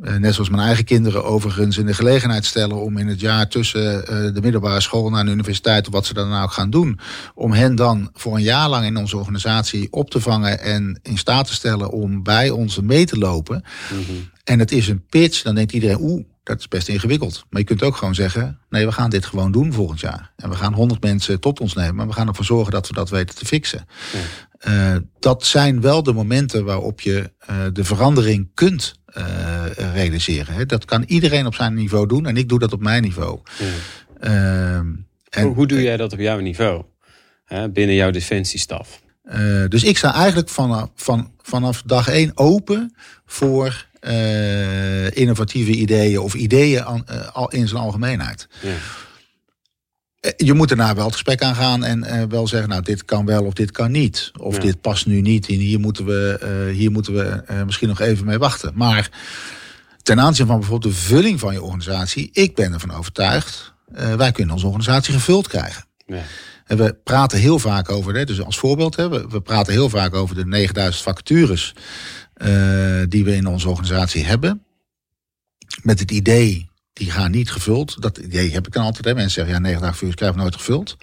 [0.00, 3.96] net zoals mijn eigen kinderen overigens in de gelegenheid stellen om in het jaar tussen
[3.96, 6.98] uh, de middelbare school naar de universiteit of wat ze dan nou ook gaan doen,
[7.34, 11.18] om hen dan voor een jaar lang in onze organisatie op te vangen en in
[11.18, 13.64] staat te stellen om bij ons mee te lopen.
[13.92, 14.30] Mm -hmm.
[14.44, 17.44] En het is een pitch, dan denkt iedereen, oeh, dat is best ingewikkeld.
[17.50, 20.32] Maar je kunt ook gewoon zeggen, nee, we gaan dit gewoon doen volgend jaar.
[20.36, 22.94] En we gaan honderd mensen tot ons nemen, maar we gaan ervoor zorgen dat we
[22.94, 23.86] dat weten te fixen.
[24.12, 24.18] Ja.
[24.68, 30.54] Uh, dat zijn wel de momenten waarop je uh, de verandering kunt uh, realiseren.
[30.54, 30.66] Hè.
[30.66, 33.38] Dat kan iedereen op zijn niveau doen en ik doe dat op mijn niveau.
[33.58, 33.66] Ja.
[35.30, 36.84] en, hoe, hoe, doe jij dat op jouw niveau?
[37.44, 39.00] Hè, binnen jouw defensiestaf?
[39.68, 42.94] dus ik sta eigenlijk vanaf, van, vanaf dag één open
[43.26, 43.86] voor
[45.12, 48.48] innovatieve ideeën of ideeën an, uh, in zijn algemeenheid.
[48.62, 48.74] Ja.
[50.36, 53.44] Je moet daarna wel het gesprek aangaan en uh, wel zeggen, nou, dit kan wel
[53.44, 54.30] of dit kan niet.
[54.38, 54.60] Of ja.
[54.60, 58.38] dit past nu niet en hier moeten we, hier moeten we misschien nog even mee
[58.38, 58.72] wachten.
[58.74, 59.10] Maar
[60.02, 63.74] ten aanzien van bijvoorbeeld de vulling van je organisatie, ik ben ervan overtuigd,
[64.16, 65.84] wij kunnen onze organisatie gevuld krijgen.
[66.06, 66.22] Ja.
[66.64, 69.88] En we praten heel vaak over, hè, dus als voorbeeld, hè, we, we praten heel
[69.88, 71.74] vaak over de 9000 vacatures
[73.08, 74.64] die we in onze organisatie hebben.
[75.82, 76.69] Met het idee,
[77.00, 78.02] die gaan niet gevuld.
[78.02, 79.04] Dat idee heb ik dan altijd.
[79.04, 79.14] Hè.
[79.14, 80.96] Mensen zeggen, ja, 90 dagen krijgen we nooit gevuld.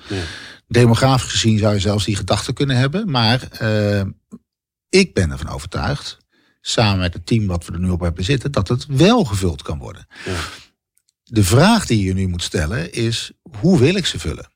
[0.68, 3.12] Demografisch gezien zou je zelfs die gedachte kunnen hebben.
[3.12, 4.02] Maar uh,
[4.90, 6.18] ik ben ervan overtuigd,
[6.62, 9.62] samen met het team wat we er nu op hebben zitten, dat het wel gevuld
[9.62, 10.08] kan worden.
[10.26, 10.36] Ja.
[11.24, 14.50] De vraag die je nu moet stellen is, hoe wil ik ze vullen?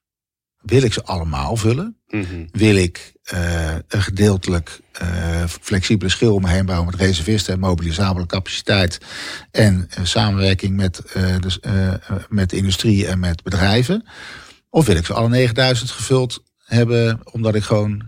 [0.62, 1.98] Wil ik ze allemaal vullen?
[2.08, 2.48] Mm -hmm.
[2.52, 7.60] Wil ik uh, een gedeeltelijk uh, flexibele schil om me heen bouwen met reservisten en
[7.60, 8.98] mobilisabele capaciteit
[9.52, 11.02] en uh, samenwerking met,
[11.40, 11.60] dus,
[12.30, 14.08] met industrie en met bedrijven?
[14.70, 18.04] Of wil ik ze alle 9000 gevuld hebben omdat ik gewoon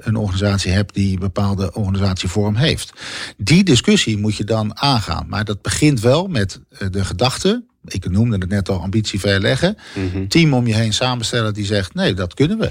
[0.00, 2.92] een organisatie heb die een bepaalde organisatievorm heeft?
[3.36, 5.26] Die discussie moet je dan aangaan.
[5.28, 6.60] Maar dat begint wel met
[6.90, 9.76] de gedachte ik noemde het net al, ambitie verleggen.
[9.94, 10.28] Mm -hmm.
[10.28, 12.70] Team om je heen samenstellen die zegt, nee, dat kunnen we.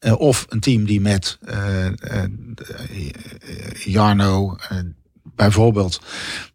[0.00, 1.86] Uh, of een team die met uh,
[3.84, 4.56] Jarno
[5.34, 6.00] bijvoorbeeld,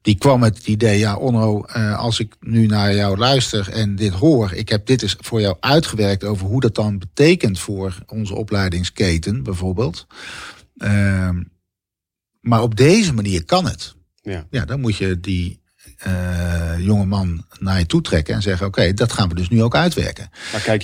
[0.01, 1.61] die kwam met het idee, ja Onno,
[1.95, 5.57] als ik nu naar jou luister en dit hoor, ik heb dit eens voor jou
[5.59, 10.07] uitgewerkt over hoe dat dan betekent voor onze opleidingsketen bijvoorbeeld.
[10.77, 11.41] Ehm,
[12.39, 13.95] maar op deze manier kan het.
[14.21, 14.47] Ja.
[14.49, 15.60] ja, dan moet je die
[16.07, 19.49] uh, jonge man naar je toe trekken en zeggen: Oké, okay, dat gaan we dus
[19.49, 20.29] nu ook uitwerken.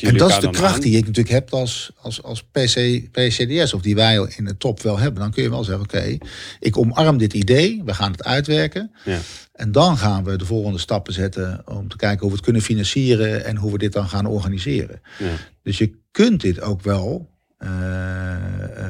[0.07, 0.79] en dat is de kracht aan?
[0.79, 4.81] die ik natuurlijk heb als, als, als PC, PCDS, of die wij in de top
[4.81, 5.21] wel hebben.
[5.21, 6.21] Dan kun je wel zeggen: Oké, okay,
[6.59, 8.91] ik omarm dit idee, we gaan het uitwerken.
[9.05, 9.19] Ja.
[9.53, 12.61] En dan gaan we de volgende stappen zetten om te kijken hoe we het kunnen
[12.61, 15.01] financieren en hoe we dit dan gaan organiseren.
[15.19, 15.25] Ja.
[15.63, 17.29] Dus je kunt dit ook wel
[17.59, 18.85] uh, uh,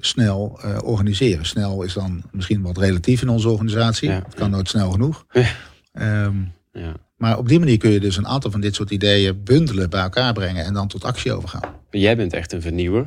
[0.00, 1.46] snel uh, organiseren.
[1.46, 4.08] Snel is dan misschien wat relatief in onze organisatie.
[4.08, 4.54] Ja, het kan ja.
[4.54, 5.26] nooit snel genoeg.
[5.32, 6.24] Ja.
[6.24, 6.94] Um, ja.
[7.16, 10.02] Maar op die manier kun je dus een aantal van dit soort ideeën bundelen, bij
[10.02, 11.74] elkaar brengen en dan tot actie overgaan.
[11.90, 13.04] Jij bent echt een vernieuwer.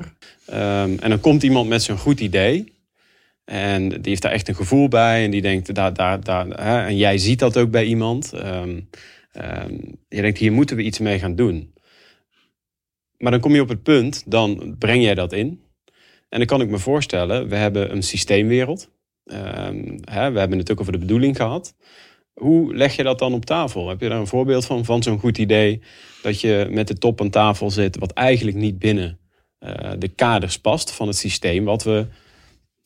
[0.49, 2.74] Um, en dan komt iemand met zo'n goed idee.
[3.45, 5.24] En die heeft daar echt een gevoel bij.
[5.24, 8.34] En die denkt, daar, daar, daar, hè, en jij ziet dat ook bij iemand.
[8.34, 8.89] Um,
[10.10, 11.74] je denkt, hier moeten we iets mee gaan doen.
[13.22, 15.62] Maar dan kom je op het punt, dan breng jij dat in.
[16.30, 18.90] En dan kan ik me voorstellen, we hebben een systeemwereld.
[19.24, 21.76] Ehm, hè, we hebben het ook over de bedoeling gehad.
[22.34, 23.90] Hoe leg je dat dan op tafel?
[23.90, 25.82] Heb je daar een voorbeeld van, van zo'n goed idee
[26.22, 29.20] dat je met de top aan tafel zit, wat eigenlijk niet binnen
[29.60, 32.08] uh, de kaders past van het systeem, wat we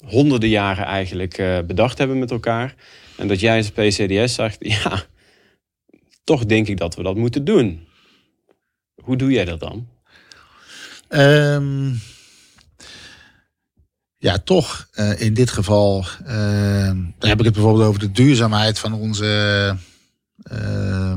[0.05, 2.75] honderden jaren eigenlijk uh, bedacht hebben met elkaar.
[3.17, 5.03] En dat jij als PCDS zegt, ja,
[6.23, 7.87] toch denk ik dat we dat moeten doen.
[9.01, 9.94] Hoe doe jij dat dan?
[11.15, 12.01] Um,
[14.17, 18.93] ja, toch uh, in dit geval, daar heb ik het bijvoorbeeld over de duurzaamheid van
[18.93, 19.77] onze
[20.51, 21.13] uh,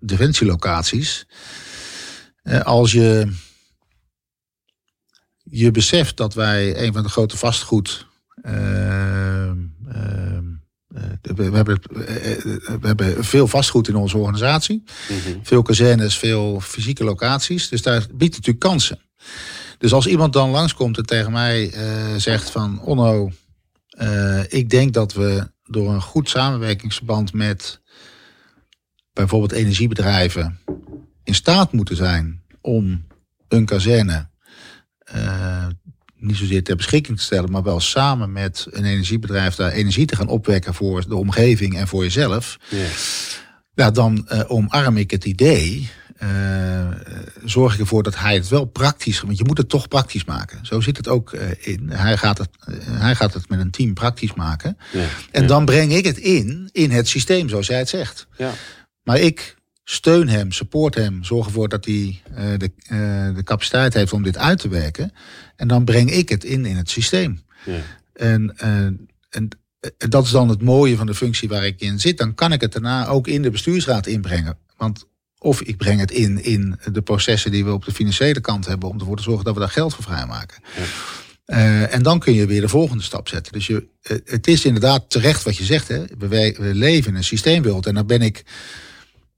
[0.00, 1.26] defensielocaties.
[2.62, 3.32] als je
[5.42, 8.06] je beseft dat wij een van de grote vastgoed.
[11.22, 11.80] We, hebben,
[12.80, 14.82] we hebben veel vastgoed in onze organisatie.
[15.08, 15.38] Mhm.
[15.42, 17.68] Veel kazernes, veel fysieke locaties.
[17.68, 18.98] Dus daar biedt natuurlijk kansen.
[19.78, 23.30] Dus als iemand dan langskomt en tegen mij uh, zegt van Onno,
[23.98, 27.80] uh, ik denk dat we door een goed samenwerkingsverband met
[29.12, 30.58] bijvoorbeeld energiebedrijven
[31.24, 33.06] in staat moeten zijn om
[33.48, 34.28] een kazerne
[35.14, 35.66] uh,
[36.22, 40.16] niet zozeer ter beschikking te stellen, maar wel samen met een energiebedrijf daar energie te
[40.16, 42.58] gaan opwekken voor de omgeving en voor jezelf.
[43.74, 45.90] Ja, dan omarm ik het idee
[46.22, 46.88] uh,
[47.44, 50.66] zorg ik ervoor dat hij het wel praktisch, want je moet het toch praktisch maken.
[50.66, 51.90] Zo zit het ook uh, in.
[51.90, 52.48] Hij gaat het,
[52.88, 54.76] hij gaat het met een team praktisch maken.
[54.92, 55.48] Ja, en ja.
[55.48, 58.26] dan breng ik het in, in het systeem, zoals jij het zegt.
[58.36, 58.52] Ja.
[59.02, 62.70] Maar ik steun hem, support hem, zorg ervoor dat hij de,
[63.34, 65.12] de capaciteit heeft om dit uit te werken.
[65.56, 67.42] En dan breng ik het in, in het systeem.
[68.12, 68.56] En,
[69.30, 69.48] en
[69.98, 72.18] dat is dan het mooie van de functie waar ik in zit.
[72.18, 74.58] Dan kan ik het daarna ook in de bestuursraad inbrengen.
[74.76, 75.06] Want
[75.38, 78.88] of ik breng het in in de processen die we op de financiële kant hebben
[78.88, 80.62] om ervoor te zorgen dat we daar geld voor vrijmaken.
[80.76, 80.82] Ja.
[81.46, 83.52] Uh, en dan kun je weer de volgende stap zetten.
[83.52, 85.88] Dus je, uh, het is inderdaad terecht wat je zegt.
[85.88, 86.04] Hè?
[86.18, 86.28] We,
[86.58, 88.44] we, leven in een systeemwereld en daar ben ik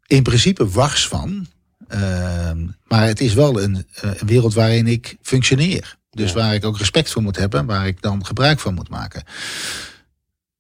[0.07, 1.47] in principe wars van.
[1.95, 2.51] Uh,
[2.85, 5.97] maar het is wel een, eh, een, wereld waarin ik functioneer.
[6.11, 6.37] Dus ja.
[6.37, 9.25] waar ik ook respect voor moet hebben, waar ik dan gebruik van moet maken.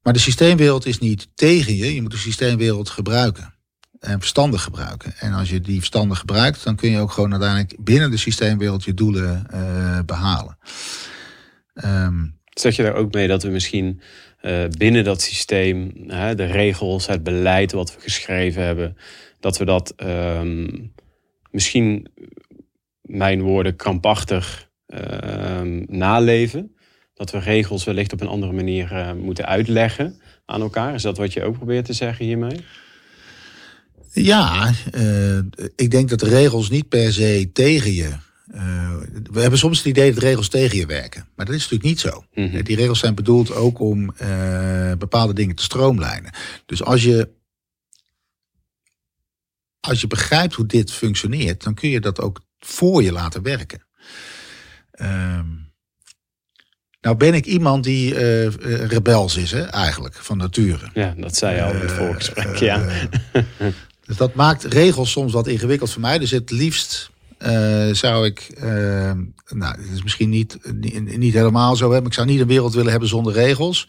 [0.03, 3.55] Maar de systeemwereld is niet tegen je, je moet de systeemwereld gebruiken
[4.01, 5.15] en verstandig gebruiken.
[5.19, 8.85] En als je die verstandig gebruikt, dan kun je ook gewoon uiteindelijk binnen de systeemwereld
[8.85, 10.59] je doelen uh, behalen.
[11.85, 14.01] Um, zeg je daar ook mee dat we misschien
[14.43, 15.93] uh, binnen dat systeem,
[16.37, 18.97] de regels, het beleid wat we geschreven hebben,
[19.45, 20.93] dat we dat um,
[21.51, 22.07] misschien,
[23.03, 26.77] mijn woorden, krampachtig um, naleven?
[27.15, 30.95] Dat we regels wellicht op een andere manier uh, moeten uitleggen aan elkaar.
[30.95, 32.65] Is dat wat je ook probeert te zeggen hiermee?
[34.13, 35.39] Ja, uh,
[35.77, 38.11] ik denk dat de regels niet per se tegen je.
[38.55, 38.97] Uh,
[39.33, 41.27] we hebben soms het idee dat regels tegen je werken.
[41.37, 42.25] Maar dat is natuurlijk niet zo.
[42.35, 42.63] Mm -hmm.
[42.63, 46.33] Die regels zijn bedoeld ook om uh, bepaalde dingen te stroomlijnen.
[46.67, 47.29] Dus als je,
[49.87, 53.87] als je begrijpt hoe dit functioneert, dan kun je dat ook voor je laten werken.
[55.01, 55.73] Um,
[57.01, 58.49] nou ben ik iemand die uh,
[58.87, 60.91] rebels is, hè, eigenlijk, van nature.
[60.95, 63.09] Ja, dat zei je al in het voorgesprek, ja.
[64.07, 66.19] Dus dat maakt regels soms wat ingewikkeld voor mij.
[66.19, 67.11] Dus het liefst
[67.93, 68.63] zou ik, uh,
[69.49, 72.47] nou, het is misschien niet, niet, niet helemaal zo, hè, maar ik zou niet een
[72.47, 73.89] wereld willen hebben zonder regels.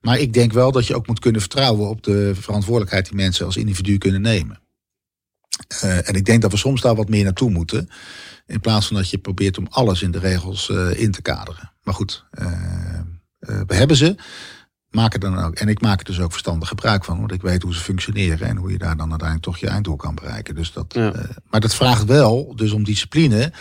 [0.00, 3.46] Maar ik denk wel dat je ook moet kunnen vertrouwen op de verantwoordelijkheid die mensen
[3.46, 4.60] als individu kunnen nemen.
[5.84, 7.88] Uh, en ik denk dat we soms daar wat meer naartoe moeten.
[8.46, 11.72] In plaats van dat je probeert om alles in de regels in te kaderen.
[11.82, 12.24] Maar goed,
[13.38, 14.16] we hebben ze
[14.94, 15.54] maak er dan ook.
[15.54, 18.48] En ik maak er dus ook verstandig gebruik van, want ik weet hoe ze functioneren
[18.48, 20.54] en hoe je daar dan uiteindelijk toch je einddoel kan bereiken.
[20.54, 21.12] Dus dat, ja.
[21.50, 23.52] maar dat vraagt wel dus om discipline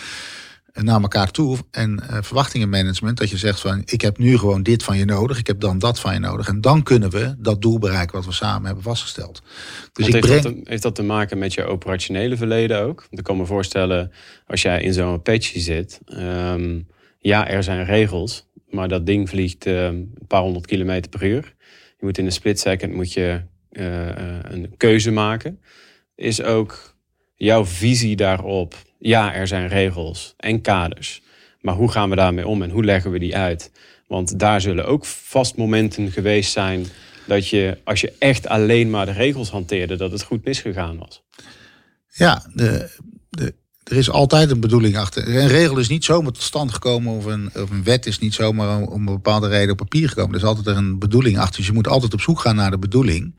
[0.74, 3.17] naar elkaar toe en uh, verwachtingenmanagement.
[3.17, 5.80] Dat je zegt van ik heb nu gewoon dit van je nodig, ik heb dan
[5.80, 6.47] dat van je nodig.
[6.47, 9.41] En dan kunnen we dat doel bereiken wat we samen hebben vastgesteld.
[9.93, 10.43] Dus ik heeft, breng...
[10.43, 12.99] dat te, heeft dat te maken met je operationele verleden ook?
[12.99, 14.11] Want ik kan me voorstellen,
[14.47, 16.88] als jij in zo'n patchy zit, um,
[17.19, 18.49] ja, er zijn regels.
[18.69, 21.55] Maar dat ding vliegt uh, een paar honderd kilometer per uur.
[21.97, 23.41] Je moet in een split second moet je,
[23.72, 24.07] uh,
[24.41, 25.59] een keuze maken.
[26.15, 26.95] Is ook
[27.36, 28.76] jouw visie daarop.
[29.04, 31.22] Ja, er zijn regels en kaders.
[31.62, 33.72] Maar hoe gaan we daarmee om en hoe leggen we die uit?
[34.08, 36.86] Want daar zullen ook vast momenten geweest zijn
[37.28, 41.24] dat je, als je echt alleen maar de regels hanteerde, dat het goed misgegaan was.
[42.08, 42.89] Ja, de,
[43.30, 45.28] de, er is altijd een bedoeling achter.
[45.28, 48.34] Een regel is niet zomaar tot stand gekomen of een, of een wet is niet
[48.34, 50.32] zomaar om een bepaalde reden op papier gekomen.
[50.32, 51.58] Er is altijd een bedoeling achter.
[51.58, 53.36] Dus je moet altijd op zoek gaan naar de bedoeling.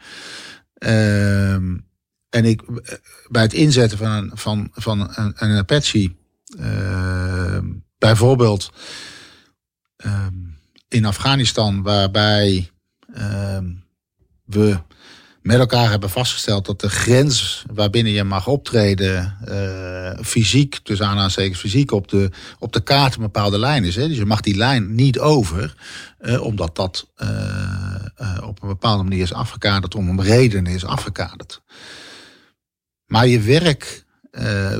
[0.78, 1.90] Um,
[2.32, 2.62] en ik,
[3.28, 6.10] bij het inzetten van een, van, van een, een Apache
[6.58, 7.66] Ehm,
[7.98, 8.70] bijvoorbeeld
[9.96, 10.34] ehm,
[10.88, 12.70] in Afghanistan, waarbij
[13.14, 13.64] ehm,
[14.44, 14.78] we
[15.42, 21.58] met elkaar hebben vastgesteld dat de grens waarbinnen je mag optreden, uh, fysiek, dus aanhalingstekens
[21.58, 23.96] fysiek, op de, op de kaart een bepaalde lijn is.
[23.96, 24.08] Hè?
[24.08, 25.74] Dus je mag die lijn niet over,
[26.40, 27.06] omdat dat
[28.42, 31.62] op een bepaalde manier is afgekaderd, om een reden is afgekaderd.
[33.12, 34.04] Maar je werk,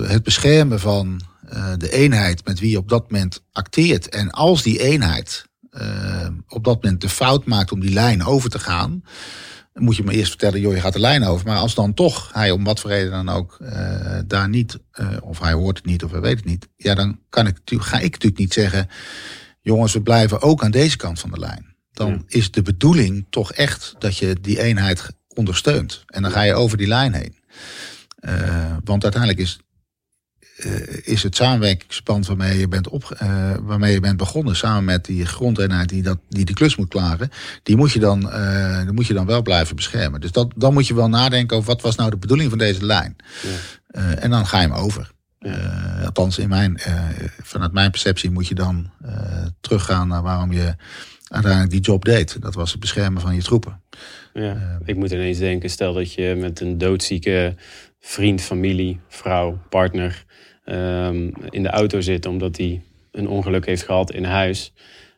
[0.06, 1.20] het beschermen van
[1.76, 5.46] de eenheid met wie je op dat moment acteert, en als die eenheid
[6.48, 9.02] op dat moment de fout maakt om die lijn over te gaan,
[9.72, 11.46] dan moet je me eerst vertellen, joh, je gaat de lijn over.
[11.46, 13.58] Maar als dan toch hij om wat voor reden dan ook
[14.26, 14.78] daar niet,
[15.20, 17.96] of hij hoort het niet of hij weet het niet, ja, dan kan ik, ga
[17.96, 18.88] ik natuurlijk niet zeggen,
[19.60, 21.76] jongens, we blijven ook aan deze kant van de lijn.
[21.92, 26.02] Dan is de bedoeling toch echt dat je die eenheid ondersteunt.
[26.06, 27.40] En dan ga je over die lijn heen.
[28.22, 29.58] Uh, want uiteindelijk is
[30.64, 35.04] uh, is het samenwerkingspand waarmee je, bent op, uh, waarmee je bent begonnen, samen met
[35.04, 37.30] die grondeenheid die, dat, die de klus moet klaren,
[37.62, 38.20] die moet je dan,
[38.84, 40.20] die moet je dan wel blijven beschermen.
[40.20, 42.84] Dus dat, dan moet je wel nadenken over wat was nou de bedoeling van deze
[42.84, 43.16] lijn.
[43.92, 44.14] Ja.
[44.14, 45.10] en dan ga je hem over.
[45.38, 46.02] Ja.
[46.04, 46.80] althans, in mijn,
[47.42, 48.90] vanuit mijn perceptie moet je dan
[49.60, 50.74] teruggaan naar waarom je
[51.28, 52.42] uiteindelijk die job deed.
[52.42, 53.80] Dat was het beschermen van je troepen.
[54.32, 57.54] Ja, ik moet ineens denken, stel dat je met een doodzieke
[58.04, 60.24] vriend, familie, vrouw, partner
[60.64, 62.80] um, in de auto zit omdat hij
[63.12, 64.72] een ongeluk heeft gehad in huis.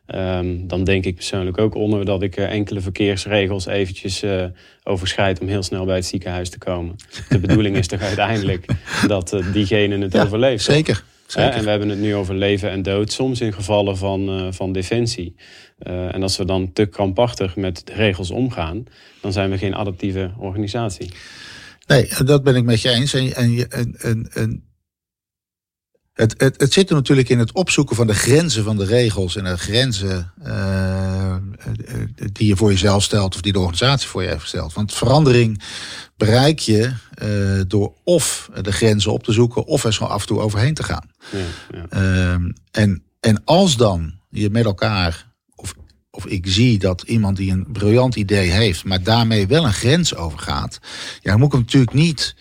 [0.07, 4.45] Um, dan denk ik persoonlijk ook onder dat ik enkele verkeersregels eventjes uh,
[4.83, 6.95] overschrijd om heel snel bij het ziekenhuis te komen.
[7.29, 8.65] De bedoeling is toch uiteindelijk
[9.07, 10.63] dat uh, diegene het ja, overleeft.
[10.63, 11.03] Zeker.
[11.25, 11.53] Zeker.
[11.53, 15.35] En we hebben het nu over leven en dood, soms in gevallen van, van defensie.
[15.77, 18.85] en als we dan te krampachtig met de regels omgaan,
[19.21, 21.09] dan zijn we geen adaptieve organisatie.
[21.85, 23.13] Nee, dat ben ik met je eens.
[23.13, 24.63] En, en, en, en
[26.15, 29.35] het, het, het zit er natuurlijk in het opzoeken van de grenzen van de regels
[29.35, 31.35] en de grenzen uh,
[32.31, 34.73] die je voor jezelf stelt of die de organisatie voor je heeft gesteld.
[34.73, 35.63] Want verandering
[36.17, 40.27] bereik je uh, door of de grenzen op te zoeken of er zo af en
[40.27, 41.09] toe overheen te gaan.
[41.31, 41.39] Ja,
[41.71, 42.01] ja.
[42.01, 45.33] Uh, en, en als dan je met elkaar,
[46.15, 50.15] of, ik zie dat iemand die een briljant idee heeft, maar daarmee wel een grens
[50.15, 50.79] overgaat,
[51.21, 52.35] ja, dan moet ik hem natuurlijk niet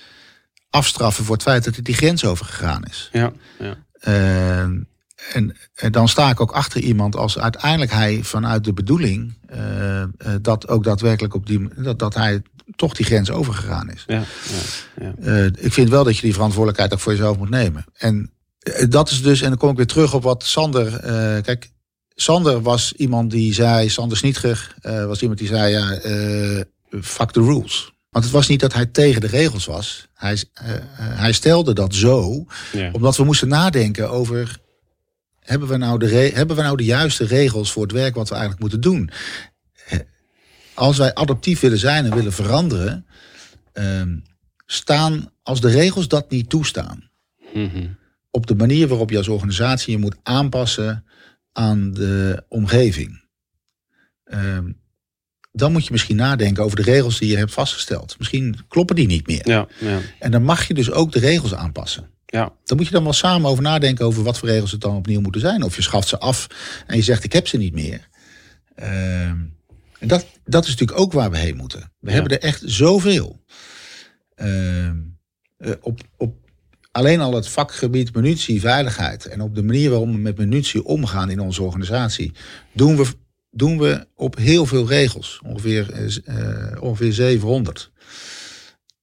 [0.71, 3.09] afstraffen voor het feit dat hij die grens overgegaan is.
[3.13, 3.77] Ja, ja.
[4.09, 4.59] Uh,
[5.33, 10.01] en, en, dan sta ik ook achter iemand als uiteindelijk hij vanuit de bedoeling uh,
[10.01, 10.05] uh,
[10.43, 12.43] dat ook daadwerkelijk op die dat, dat hij
[12.77, 14.05] toch die grens overgegaan is.
[14.07, 14.23] Ja,
[15.01, 15.51] ja, ja.
[15.59, 17.85] ik vind wel dat je die verantwoordelijkheid ook voor jezelf moet nemen.
[17.97, 18.31] En
[18.89, 21.01] dat is dus, en dan kom ik weer terug op wat Sander.
[21.43, 21.71] kijk,
[22.15, 25.99] Sander was iemand die zei, Sander Snietger was iemand die zei, ja,
[27.03, 27.95] fuck the rules.
[28.15, 30.09] Want het was niet dat hij tegen de regels was.
[30.15, 32.91] Hij, uh, hij stelde dat zo, ja.
[32.93, 34.59] omdat we moesten nadenken over...
[35.41, 38.35] Hebben we, nou de hebben we nou de juiste regels voor het werk wat we
[38.35, 39.11] eigenlijk moeten doen?
[40.75, 43.07] Als wij adaptief willen zijn en willen veranderen...
[43.75, 44.03] Uh,
[44.67, 47.11] staan, als de regels dat niet toestaan...
[47.53, 47.97] Mm -hmm.
[48.31, 51.05] op de manier waarop je als organisatie je moet aanpassen
[51.55, 53.23] aan de omgeving...
[54.25, 54.59] Uh,
[55.53, 58.15] dan moet je misschien nadenken over de regels die je hebt vastgesteld.
[58.19, 59.49] Misschien kloppen die niet meer.
[59.49, 60.01] Ja, ja.
[60.19, 62.11] En dan mag je dus ook de regels aanpassen.
[62.27, 62.53] Ja.
[62.65, 65.21] Dan moet je dan wel samen over nadenken over wat voor regels het dan opnieuw
[65.21, 65.63] moeten zijn.
[65.63, 66.47] Of je schaft ze af
[66.87, 68.09] en je zegt ik heb ze niet meer.
[68.77, 69.55] Uh, en
[69.99, 71.93] dat, dat is natuurlijk ook waar we heen moeten.
[72.01, 72.15] We ja.
[72.15, 73.45] hebben er echt zoveel.
[74.37, 74.91] Uh,
[75.81, 76.37] op, op
[76.95, 81.31] alleen al het vakgebied munitie, veiligheid en op de manier waarop we met munitie omgaan
[81.31, 82.33] in onze organisatie,
[82.73, 83.07] doen we
[83.51, 85.41] doen we op heel veel regels.
[85.47, 87.91] Ongeveer, uh, ongeveer 700.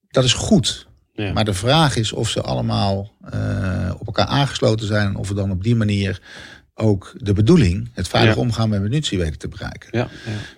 [0.08, 0.88] Dat is goed.
[1.14, 1.34] Ja.
[1.34, 5.08] Maar de vraag is of ze allemaal uh, op elkaar aangesloten zijn.
[5.08, 6.22] En of we dan op die manier
[6.74, 8.42] ook de bedoeling, het veilig ja.
[8.42, 9.90] omgaan met munitie weten te bereiken.
[9.92, 10.10] Ja,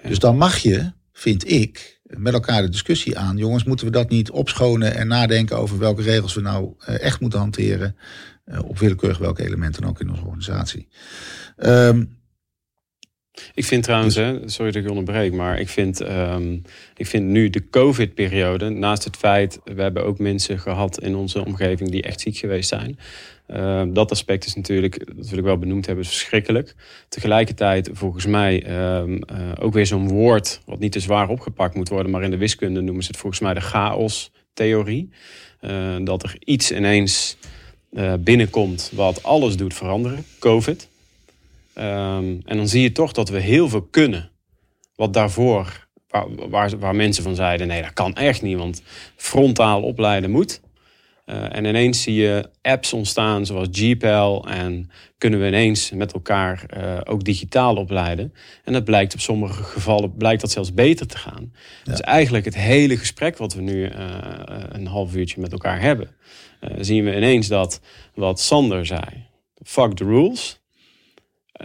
[0.07, 3.37] dus dan mag je, vind ik, met elkaar de discussie aan.
[3.37, 7.19] Jongens, moeten we dat niet opschonen en nadenken over welke regels we nou uh, echt
[7.19, 7.95] moeten hanteren.
[8.65, 10.87] op willekeurig welke elementen ook in onze organisatie.
[11.57, 12.21] Um,
[13.53, 16.61] ik vind trouwens, hè, sorry dat ik onderbreek, maar ik vind, um,
[16.95, 21.45] ik vind nu de COVID-periode, naast het feit, we hebben ook mensen gehad in onze
[21.45, 22.99] omgeving die echt ziek geweest zijn.
[23.47, 26.75] Uh, dat aspect is natuurlijk, dat wil ik wel benoemd hebben, verschrikkelijk.
[27.09, 29.17] Tegelijkertijd, volgens mij, uh, uh,
[29.59, 32.81] ook weer zo'n woord wat niet te zwaar opgepakt moet worden, maar in de wiskunde
[32.81, 35.09] noemen ze het volgens mij de chaos-theorie.
[35.63, 37.37] Eh, dat er iets ineens
[37.91, 40.89] eh, binnenkomt wat alles doet veranderen, COVID.
[41.75, 44.31] Um, en dan zie je toch dat we heel veel kunnen.
[44.95, 48.81] Wat daarvoor, waar, waar, waar, mensen van zeiden: nee, dat kan echt niet, want
[49.15, 50.61] frontaal opleiden moet.
[51.25, 56.65] Uh, en ineens zie je apps ontstaan zoals GPL en kunnen we ineens met elkaar
[56.77, 58.33] uh, ook digitaal opleiden.
[58.63, 61.53] En dat blijkt op sommige gevallen blijkt dat zelfs beter te gaan.
[61.83, 61.91] Ja.
[61.91, 63.89] Dus eigenlijk het hele gesprek wat we nu uh,
[64.69, 66.09] een half uurtje met elkaar hebben,
[66.77, 67.81] zien we ineens dat
[68.13, 69.27] wat Sander zei,
[69.63, 70.62] fuck the rules,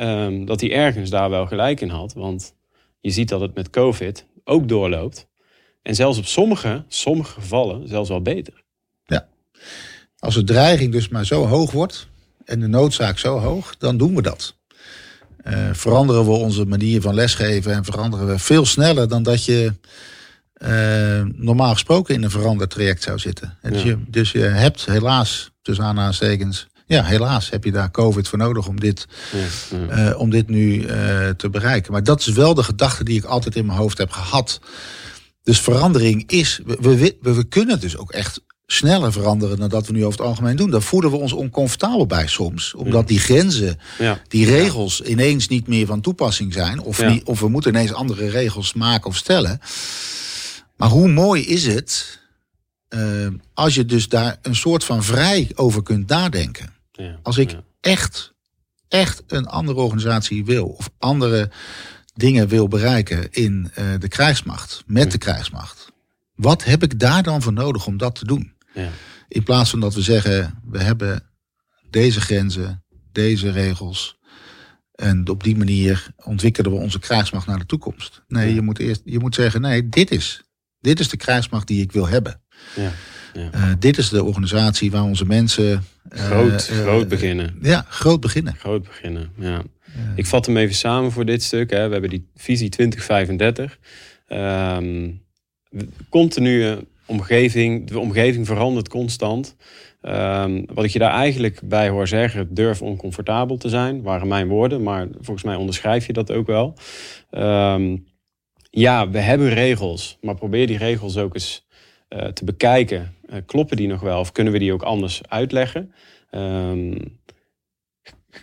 [0.00, 2.14] um, dat hij ergens daar wel gelijk in had.
[2.14, 2.54] Want
[3.00, 5.26] je ziet dat het met COVID ook doorloopt.
[5.82, 8.64] En zelfs op sommige, sommige gevallen zelfs wel beter.
[9.04, 9.28] Ja,
[10.18, 12.08] als de dreiging dus maar zo hoog wordt
[12.44, 14.56] en de noodzaak zo hoog, dan doen we dat.
[15.44, 19.72] Uh, veranderen we onze manier van lesgeven en veranderen we veel sneller dan dat je
[20.62, 23.58] uh, normaal gesproken in een veranderd traject zou zitten.
[23.62, 28.38] Dus, je, dus je hebt helaas, tussen aanhalingstekens, ja, helaas heb je daar COVID voor
[28.38, 29.06] nodig om dit,
[29.88, 30.10] ja.
[30.10, 31.92] Uh, om dit nu uh, te bereiken.
[31.92, 34.60] Maar dat is wel de gedachte die ik altijd in mijn hoofd heb gehad.
[35.42, 39.92] Dus verandering is, we, we, we kunnen dus ook echt sneller veranderen dan dat we
[39.92, 40.70] nu over het algemeen doen.
[40.70, 42.74] Daar voelen we ons oncomfortabel bij soms.
[42.74, 44.20] Omdat die grenzen, ja.
[44.28, 46.80] die regels ineens niet meer van toepassing zijn.
[46.80, 49.60] Of, niet, of we moeten ineens andere regels maken of stellen.
[50.76, 52.18] Maar hoe mooi is het
[52.90, 56.76] uh, als je dus daar een soort van vrij over kunt nadenken.
[56.98, 57.64] Ja, Als ik ja.
[57.80, 58.34] echt,
[58.88, 61.50] echt een andere organisatie wil, of andere
[62.14, 65.10] dingen wil bereiken in uh, de krijgsmacht, met ja.
[65.10, 65.92] de krijgsmacht.
[66.34, 68.56] Wat heb ik daar dan voor nodig om dat te doen?
[69.28, 71.22] In plaats van dat we zeggen, we hebben
[71.90, 74.18] deze grenzen, deze regels.
[74.94, 78.22] En op die manier ontwikkelen we onze krijgsmacht naar de toekomst.
[78.28, 80.42] Nee, je moet eerst je moet zeggen, nee, dit is,
[80.80, 82.42] dit is de krijgsmacht die ik wil hebben.
[82.76, 82.92] Ja.
[83.32, 83.50] Ja.
[83.54, 85.84] Uh, dit is de organisatie waar onze mensen.
[86.12, 87.58] Uh, groot, uh, groot beginnen.
[87.62, 88.54] Ja, groot beginnen.
[88.54, 89.62] Groot beginnen, ja.
[90.14, 91.70] Ik vat hem even samen voor dit stuk.
[91.70, 91.86] Hè.
[91.86, 93.78] We hebben die visie 2035.
[94.28, 95.22] Um,
[96.08, 99.56] continue omgeving, de omgeving verandert constant.
[100.02, 104.48] Um, wat ik je daar eigenlijk bij hoor zeggen, durf oncomfortabel te zijn, waren mijn
[104.48, 106.74] woorden, maar volgens mij onderschrijf je dat ook wel.
[107.30, 108.06] Um,
[108.70, 111.66] ja, we hebben regels, maar probeer die regels ook eens
[112.08, 113.14] te bekijken.
[113.26, 115.92] Uh, kloppen die nog wel of kunnen we die ook anders uitleggen?
[116.30, 117.18] Um,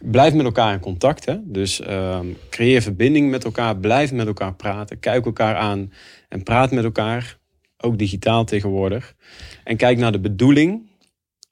[0.01, 1.25] blijf met elkaar in contact.
[1.25, 1.37] Hè?
[1.43, 5.93] Dus um, creëer verbinding met elkaar, blijf met elkaar praten, kijk elkaar aan
[6.29, 7.37] en praat met elkaar.
[7.77, 9.15] Ook digitaal tegenwoordig.
[9.63, 10.89] En kijk naar de bedoeling.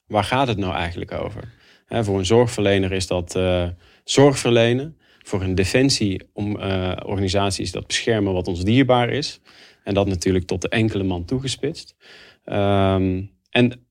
[0.06, 1.52] Waar gaat het nou eigenlijk over?
[1.88, 3.68] Voor een zorgverlener is dat uh,
[4.04, 4.98] zorg verlenen.
[5.22, 9.40] Voor een defensieorganisatie uh, is dat beschermen wat ons dierbaar is.
[9.84, 11.96] En dat natuurlijk tot de enkele man toegespitst.
[12.44, 13.86] Um, en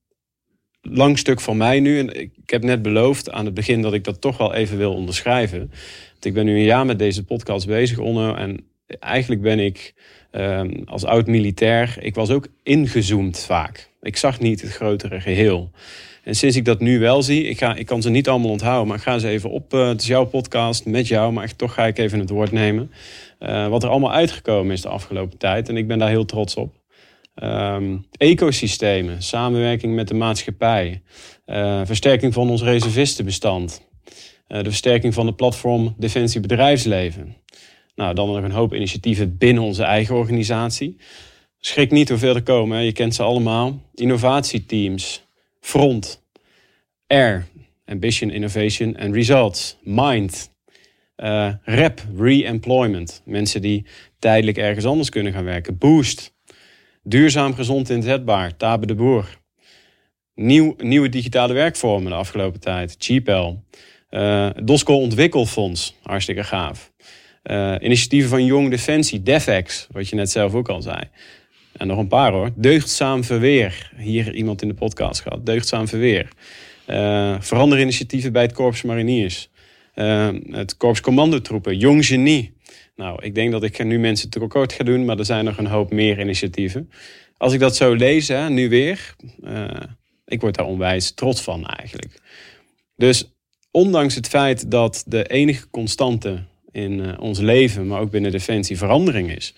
[0.81, 1.99] lang stuk van mij nu.
[1.99, 4.93] En ik, heb net beloofd aan het begin dat ik dat toch wel even wil
[4.93, 5.59] onderschrijven.
[6.11, 8.33] Want ik ben nu een jaar met deze podcast bezig, Onno.
[8.33, 8.65] En
[8.99, 9.93] eigenlijk ben ik
[10.31, 13.89] um, als oud-militair, ik was ook ingezoomd vaak.
[14.01, 15.71] Ik zag niet het grotere geheel.
[16.23, 18.87] En sinds ik dat nu wel zie, ik, ga, ik kan ze niet allemaal onthouden,
[18.87, 19.73] maar ik ga ze even op.
[19.73, 22.91] Uh, het is jouw podcast met jou, maar toch ga ik even het woord nemen.
[23.45, 25.69] Uh, wat er allemaal uitgekomen is de afgelopen tijd.
[25.69, 26.81] En ik ben daar heel trots op.
[27.43, 31.01] Um, ecosystemen, samenwerking met de maatschappij,
[31.45, 33.87] uh, versterking van ons reservistenbestand,
[34.47, 37.35] uh, de versterking van het platform Defensie Bedrijfsleven.
[37.95, 40.97] Nou, dan nog een hoop initiatieven binnen onze eigen organisatie.
[41.59, 43.81] Schrik niet hoeveel er komen, je kent ze allemaal.
[43.93, 45.23] Innovatieteams,
[45.59, 46.23] Front,
[47.07, 47.47] Air,
[47.85, 50.52] Ambition, Innovation and Results, Mind,
[51.17, 53.85] uh, REP, Re-employment, mensen die
[54.19, 56.33] tijdelijk ergens anders kunnen gaan werken, Boost,
[57.05, 58.57] Duurzaam, gezond, inzetbaar.
[58.57, 59.37] Tabe de Boer.
[60.35, 62.95] Nieuw, nieuwe digitale werkvormen de afgelopen tijd.
[62.97, 63.63] Cheapel.
[64.09, 65.95] Uh, Dosco Ontwikkelfonds.
[66.01, 66.91] Hartstikke gaaf.
[67.43, 69.23] Uh, initiatieven van Jong Defensie.
[69.23, 69.87] DefEx.
[69.91, 70.99] Wat je net zelf ook al zei.
[71.77, 72.49] En nog een paar hoor.
[72.55, 73.91] Deugdzaam Verweer.
[73.97, 75.45] Hier iemand in de podcast gehad.
[75.45, 76.27] Deugdzaam Verweer.
[76.87, 79.49] Uh, veranderinitiatieven bij het Korps Mariniers.
[79.95, 81.77] Uh, het Korps Commandotroepen.
[81.77, 82.57] Jong Genie.
[82.95, 85.67] Nou, ik denk dat ik nu mensen tekort ga doen, maar er zijn nog een
[85.67, 86.89] hoop meer initiatieven.
[87.37, 89.69] Als ik dat zo lees, hè, nu weer, uh,
[90.25, 92.21] ik word daar onwijs trots van eigenlijk.
[92.95, 93.33] Dus
[93.71, 98.77] ondanks het feit dat de enige constante in uh, ons leven, maar ook binnen Defensie,
[98.77, 99.55] verandering is,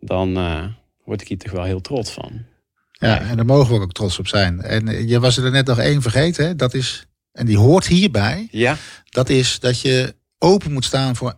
[0.00, 0.64] dan uh,
[1.04, 2.44] word ik hier toch wel heel trots van.
[2.92, 4.60] Ja, en daar mogen we ook trots op zijn.
[4.60, 6.56] En je was er net nog één vergeten, hè?
[6.56, 8.48] dat is, en die hoort hierbij.
[8.50, 8.76] Ja.
[9.04, 11.34] Dat is dat je open moet staan voor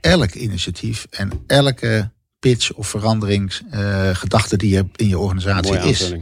[0.00, 6.08] elk initiatief en elke pitch of veranderingsgedachte uh, die je in je organisatie is.
[6.08, 6.16] Ja,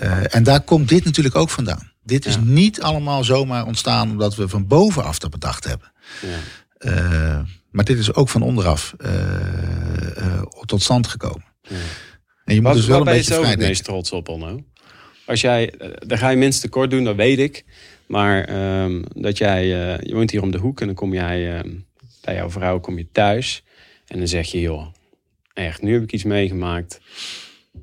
[0.00, 0.02] ja.
[0.02, 1.92] Uh, en daar komt dit natuurlijk ook vandaan.
[2.02, 2.40] Dit is ja.
[2.44, 5.92] niet allemaal zomaar ontstaan omdat we van bovenaf dat bedacht hebben.
[6.78, 7.40] Uh,
[7.70, 8.94] maar dit is ook van onderaf
[10.64, 11.44] tot stand gekomen.
[12.44, 14.64] En je moet dus wel een beetje ben je het meest trots op, Onno?
[15.26, 15.74] als jij,
[16.06, 17.64] dan ga je mensen tekort doen, dat weet ik.
[18.06, 21.56] Maar ehm, dat jij, uh, je woont hier om de hoek en dan kom jij
[21.56, 21.70] ehm,
[22.20, 23.62] bij jouw vrouw kom je thuis.
[24.06, 24.86] En dan zeg je, joh,
[25.52, 27.00] echt, nu heb ik iets meegemaakt.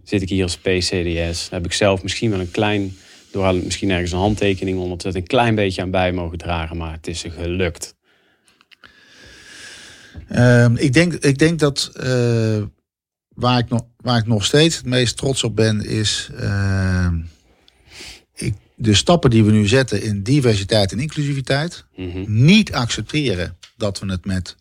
[0.03, 1.49] Zit ik hier als PCDS.
[1.49, 2.97] Heb ik zelf misschien wel een klein,
[3.31, 6.77] door misschien ergens een handtekening onder zetten, een klein beetje aan bij mogen dragen.
[6.77, 7.95] Maar het is gelukt.
[10.35, 12.63] Um, ik, denk, ik denk dat uh,
[13.27, 16.29] waar, ik nog, waar ik nog steeds het meest trots op ben, is
[18.83, 21.85] de stappen die we nu zetten in diversiteit en inclusiviteit.
[21.95, 22.25] Mm -hmm.
[22.27, 24.55] Niet accepteren dat we het met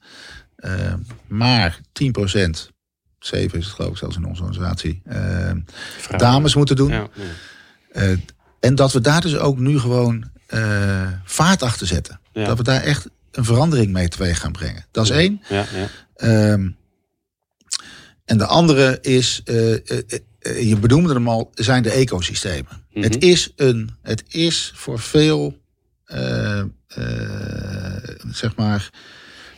[0.57, 0.95] uh,
[1.27, 1.83] maar 10%
[3.19, 5.03] 7 is het geloof ik zelfs in onze organisatie,
[6.17, 6.91] dames moeten doen.
[6.91, 7.09] Ja,
[7.93, 8.17] ja.
[8.61, 10.31] en dat we daar dus ook nu gewoon
[11.25, 12.21] vaart achter zetten.
[12.33, 12.47] Ja.
[12.47, 14.85] Dat we daar echt een verandering mee teweeg gaan brengen.
[14.91, 15.43] Dat is één.
[15.49, 15.65] Ja,
[16.17, 16.51] ja.
[16.53, 16.77] Um,
[18.25, 19.43] en de andere is,
[20.43, 22.73] je benoemde hem al, zijn de ecosystemen.
[22.73, 23.03] Mm -hmm.
[23.03, 25.61] Het, is een, het is voor veel,
[28.31, 28.91] zeg maar,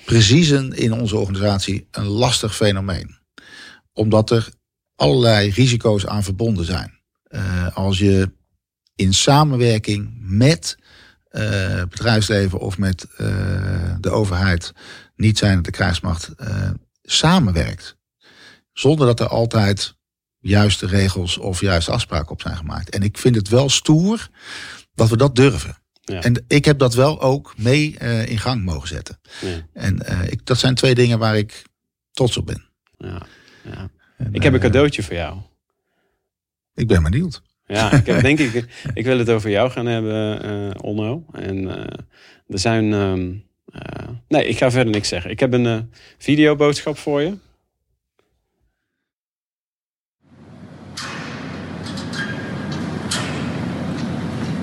[0.05, 3.17] preciezen in onze organisatie een lastig fenomeen.
[3.93, 4.49] Omdat er
[4.97, 7.01] allerlei risico's aan verbonden zijn.
[7.75, 8.33] als je
[8.95, 10.77] in samenwerking met
[11.35, 14.73] uh, bedrijfsleven of met uh, de overheid,
[15.17, 16.71] niet zijn de krijgsmacht, uh,
[17.03, 17.97] samenwerkt.
[18.73, 19.94] Zonder dat er altijd
[20.45, 22.91] juiste regels of juiste afspraken op zijn gemaakt.
[22.91, 24.29] En ik vind het wel stoer
[24.95, 25.77] dat we dat durven.
[26.01, 26.23] Ja.
[26.23, 29.19] En ik heb dat wel ook mee in gang mogen zetten.
[29.41, 29.67] Ja.
[29.73, 29.99] En
[30.31, 31.63] ik, dat zijn twee dingen waar ik
[32.13, 32.65] trots op ben.
[32.99, 33.27] Ja.
[34.17, 35.39] En, ik heb een cadeautje voor jou.
[36.75, 37.43] Ik ben benieuwd.
[37.67, 41.25] Ja, ik heb, denk ik, ik wil het over jou gaan hebben, uh, Onno.
[41.33, 41.69] En
[42.49, 42.85] er zijn.
[42.85, 45.31] Uh, nee, ik ga verder niks zeggen.
[45.31, 47.35] Ik heb een videoboodschap voor je.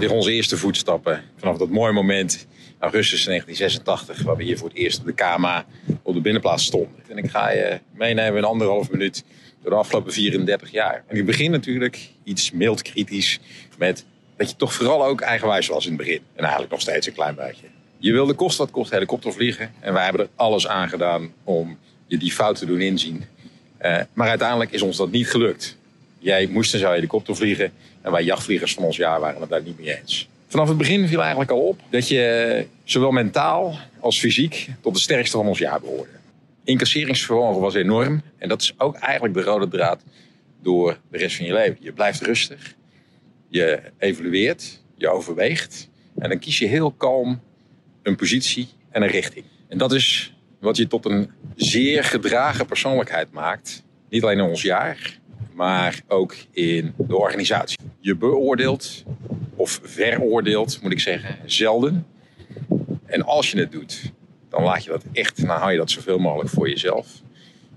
[0.01, 2.47] Is onze eerste voetstappen vanaf dat mooie moment,
[2.79, 5.65] augustus 1986, waar we hier voor het eerst de KMA
[6.01, 6.95] op de binnenplaats stonden.
[7.07, 9.23] En ik ga je meenemen in anderhalf minuut
[9.61, 11.03] door de afgelopen 34 jaar.
[11.07, 13.39] En ik begin natuurlijk iets mild kritisch
[13.77, 14.05] met
[14.37, 16.21] dat je toch vooral ook eigenwijs was in het begin.
[16.33, 17.65] En eigenlijk nog steeds een klein beetje.
[17.97, 19.73] Je wilde kost wat kost helikopter vliegen.
[19.79, 21.77] En wij hebben er alles aan gedaan om
[22.07, 23.23] je die fout te doen inzien.
[23.81, 25.77] Uh, maar uiteindelijk is ons dat niet gelukt.
[26.19, 27.73] Jij moest en zou helikopter vliegen.
[28.01, 30.29] En wij jachtvliegers van ons jaar waren het daar niet mee eens.
[30.47, 34.99] Vanaf het begin viel eigenlijk al op dat je zowel mentaal als fysiek tot de
[34.99, 36.19] sterkste van ons jaar behoorde
[36.63, 38.21] incasseringsvermogen was enorm.
[38.37, 40.03] En dat is ook eigenlijk de rode draad
[40.61, 41.77] door de rest van je leven.
[41.79, 42.73] Je blijft rustig,
[43.47, 45.89] je evalueert, je overweegt.
[46.19, 47.41] En dan kies je heel kalm
[48.03, 49.45] een positie en een richting.
[49.67, 53.83] En dat is wat je tot een zeer gedragen persoonlijkheid maakt.
[54.09, 55.19] Niet alleen in ons jaar,
[55.61, 57.77] maar ook in de organisatie.
[57.99, 59.03] Je beoordeelt,
[59.55, 62.05] of veroordeelt moet ik zeggen, zelden.
[63.05, 64.11] En als je het doet,
[64.49, 67.07] dan laat je dat echt, dan hou je dat zoveel mogelijk voor jezelf.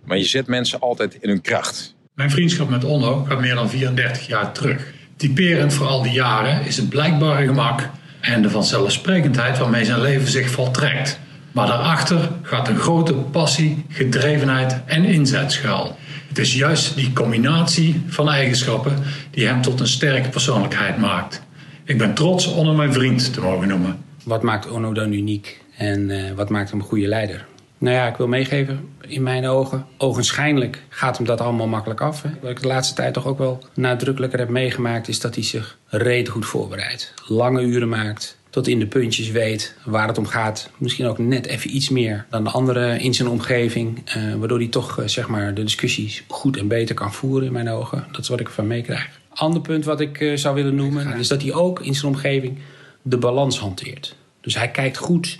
[0.05, 1.95] Maar je zet mensen altijd in hun kracht.
[2.15, 4.95] Mijn vriendschap met Onno gaat meer dan 34 jaar terug.
[5.17, 10.29] Typerend voor al die jaren is het blijkbare gemak en de vanzelfsprekendheid waarmee zijn leven
[10.29, 11.21] zich voltrekt.
[11.55, 15.97] Maar daarachter gaat een grote passie, gedrevenheid en inzet schuil.
[16.29, 21.43] Het is juist die combinatie van eigenschappen die hem tot een sterke persoonlijkheid maakt.
[21.85, 23.99] Ik ben trots Onno mijn vriend te mogen noemen.
[24.25, 25.61] Wat maakt Onno dan uniek?
[25.77, 27.47] En uh, wat maakt hem een goede leider?
[27.79, 32.23] Nou ja, ik wil meegeven, in mijn ogen, ogenschijnlijk gaat hem dat allemaal makkelijk af.
[32.23, 32.29] Hè.
[32.41, 35.79] Wat ik de laatste tijd toch ook wel nadrukkelijker heb meegemaakt, is dat hij zich
[35.87, 37.15] redelijk goed voorbereidt.
[37.27, 40.71] Lange uren maakt, tot in de puntjes weet waar het om gaat.
[40.79, 44.17] Misschien ook net even iets meer dan de anderen in zijn omgeving.
[44.17, 47.53] Uh, waardoor hij toch uh, zeg maar de discussies goed en beter kan voeren in
[47.53, 48.07] mijn ogen.
[48.13, 49.21] Dat is wat ik ervan meekrijg.
[49.29, 52.59] Ander punt wat ik uh, zou willen noemen, is dat hij ook in zijn omgeving
[53.03, 54.17] de balans hanteert.
[54.41, 55.39] Dus hij kijkt goed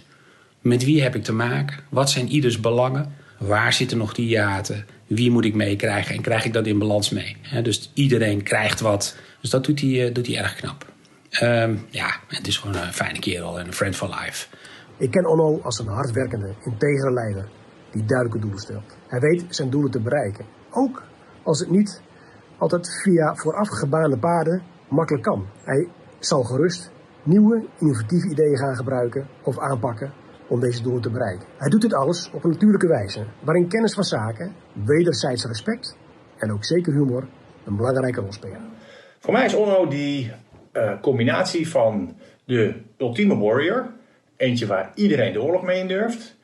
[0.61, 1.79] met wie heb ik te maken?
[1.89, 3.15] Wat zijn ieders belangen?
[3.39, 4.87] Waar zitten nog die hiaten?
[5.07, 6.15] Wie moet ik meekrijgen?
[6.15, 7.37] En krijg ik dat in balans mee?
[7.63, 9.17] dus iedereen krijgt wat.
[9.41, 10.93] Dus dat doet hij, doet hij erg knap.
[11.43, 14.47] Um, ja, het is gewoon een fijne kerel en een friend for life.
[14.97, 17.49] Ik ken Onno als een hardwerkende, integere leider
[17.91, 18.97] die duidelijke doelen stelt.
[19.07, 20.45] Hij weet zijn doelen te bereiken.
[20.71, 21.03] Ook
[21.43, 22.03] als het niet
[22.59, 25.47] altijd via vooraf gebaande paden makkelijk kan.
[25.65, 26.91] Hij zal gerust
[27.23, 30.13] nieuwe, innovatieve ideeën gaan gebruiken of aanpakken
[30.47, 31.47] om deze doelen te bereiken.
[31.57, 35.97] Hij doet dit alles op een natuurlijke wijze, waarin kennis van zaken, wederzijds respect
[36.37, 37.29] en ook zeker humor
[37.65, 38.73] een belangrijke rol spelen.
[39.21, 40.33] Voor mij is Onno die
[41.01, 43.93] combinatie van de ultieme warrior,
[44.37, 46.37] eentje waar iedereen de oorlog mee in durft,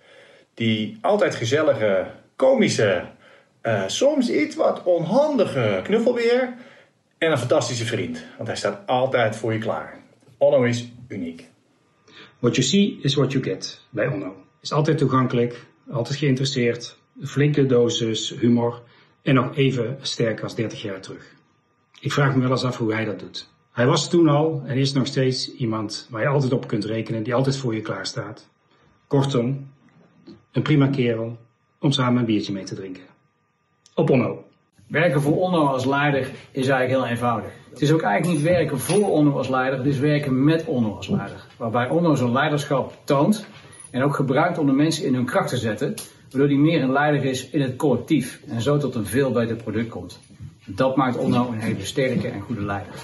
[0.55, 2.07] die altijd gezellige,
[2.37, 3.05] komische,
[3.63, 6.55] uh, soms iets wat onhandige knuffelbeer
[7.19, 10.01] En een fantastische vriend, want hij staat altijd voor je klaar.
[10.39, 11.49] Onno is uniek.
[12.39, 14.35] What you see is what you get bij Onno.
[14.61, 18.83] Is altijd toegankelijk, altijd geïnteresseerd, flinke dosis humor
[19.23, 21.35] en nog even sterk als 30 jaar terug.
[22.01, 23.49] Ik vraag me wel eens af hoe hij dat doet.
[23.81, 27.23] Hij was toen al en is nog steeds iemand waar je altijd op kunt rekenen,
[27.23, 28.49] die altijd voor je klaar staat.
[29.07, 29.69] Kortom,
[30.53, 31.37] een prima kerel
[31.79, 33.03] om samen een biertje mee te drinken.
[33.95, 34.45] Op Onno.
[34.87, 36.21] Werken voor Onno als leider
[36.51, 37.51] is eigenlijk heel eenvoudig.
[37.71, 40.95] Het is ook eigenlijk niet werken voor Onno als leider, het is werken met Onno
[40.95, 41.47] als leider.
[41.57, 43.47] Waarbij Onno zijn leiderschap toont
[43.91, 45.95] en ook gebruikt om de mensen in hun kracht te zetten,
[46.31, 49.57] waardoor hij meer een leider is in het collectief en zo tot een veel beter
[49.57, 50.21] product komt.
[50.65, 52.95] Dat maakt Onno een hele sterke en goede leider.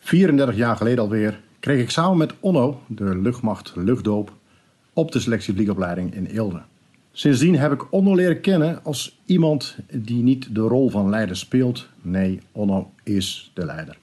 [0.00, 4.32] 34 jaar geleden alweer kreeg ik samen met Onno de luchtmacht luchtdoop
[4.92, 6.62] op de selectievliegopleiding in Eelde.
[7.12, 11.88] Sindsdien heb ik Onno leren kennen als iemand die niet de rol van leider speelt.
[12.02, 13.98] Nee, Onno is de leider.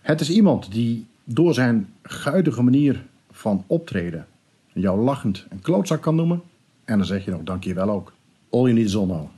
[0.00, 4.26] Het is iemand die door zijn guidige manier van optreden
[4.72, 6.42] jou lachend een klootzak kan noemen.
[6.84, 8.12] En dan zeg je nog dankjewel ook.
[8.50, 9.30] All you need is Onno.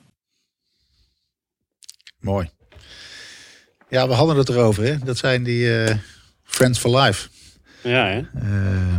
[2.20, 2.50] Mooi.
[3.90, 4.84] Ja, we hadden het erover.
[4.84, 4.98] Hè?
[4.98, 5.96] Dat zijn die eh,
[6.44, 7.28] Friends for Life.
[7.82, 8.18] Ja, hè?
[8.18, 8.96] Eh,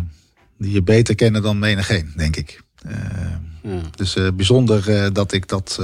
[0.57, 2.61] die je beter kennen dan menigeen, denk ik.
[2.87, 2.95] Eh,
[3.63, 3.81] Ja.
[3.95, 5.79] Dus bijzonder dat ik dat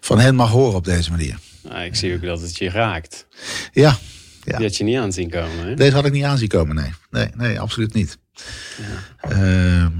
[0.00, 1.38] van hen mag horen op deze manier.
[1.62, 3.26] Nou, ik zie ook dat het je raakt.
[3.72, 3.96] Ja,
[4.44, 4.56] ja.
[4.56, 5.74] Die had je niet aan zien komen, hè?
[5.74, 6.90] deze had ik niet aanzien komen, nee.
[7.10, 8.18] Nee, nee absoluut niet.
[9.20, 9.90] Ehm,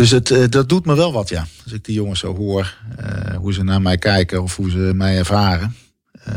[0.00, 1.46] dus het, eh, dat doet me wel wat, ja.
[1.64, 4.92] Als ik die jongens zo hoor, eh, hoe ze naar mij kijken of hoe ze
[4.94, 5.74] mij ervaren.
[6.12, 6.34] Eh,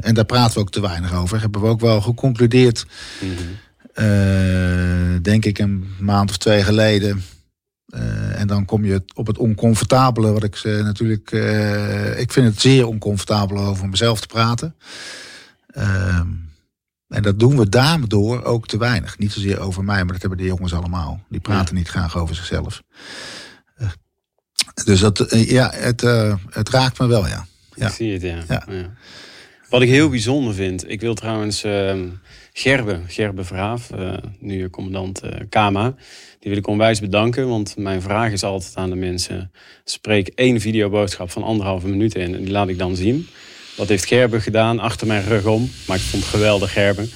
[0.00, 1.40] en daar praten we ook te weinig over.
[1.40, 2.86] Hebben we ook wel geconcludeerd,
[5.22, 7.22] denk ik een maand of twee geleden.
[8.34, 11.30] En dan kom je op het oncomfortabele, wat ik natuurlijk.
[12.18, 14.74] ik vind het zeer oncomfortabel over mezelf te praten.
[17.14, 19.18] En dat doen we daardoor ook te weinig.
[19.18, 21.20] Niet zozeer over mij, maar dat hebben de jongens allemaal.
[21.28, 22.82] Die praten niet graag over zichzelf.
[23.76, 23.88] Eh,
[24.84, 27.46] dus dat, eh, ja, het, eh, het raakt me wel, ja.
[27.74, 27.86] Ja.
[27.86, 28.38] Ik zie het, ja.
[28.48, 28.66] Ja.
[28.68, 28.90] Ja.
[29.68, 32.08] Wat ik heel bijzonder vind, ik wil trouwens ehm,
[32.52, 35.94] Gerbe, Gerbe Vraaf, eh, nu commandant Kama,
[36.38, 37.48] die wil ik onwijs bedanken.
[37.48, 39.50] Want mijn vraag is altijd aan de mensen,
[39.84, 43.26] spreek één videoboodschap van anderhalve minuut in en die laat ik dan zien.
[43.76, 45.70] Dat heeft Gerbe gedaan, achter mijn rug om.
[45.86, 47.08] Maar ik vond het geweldig, Gerbe.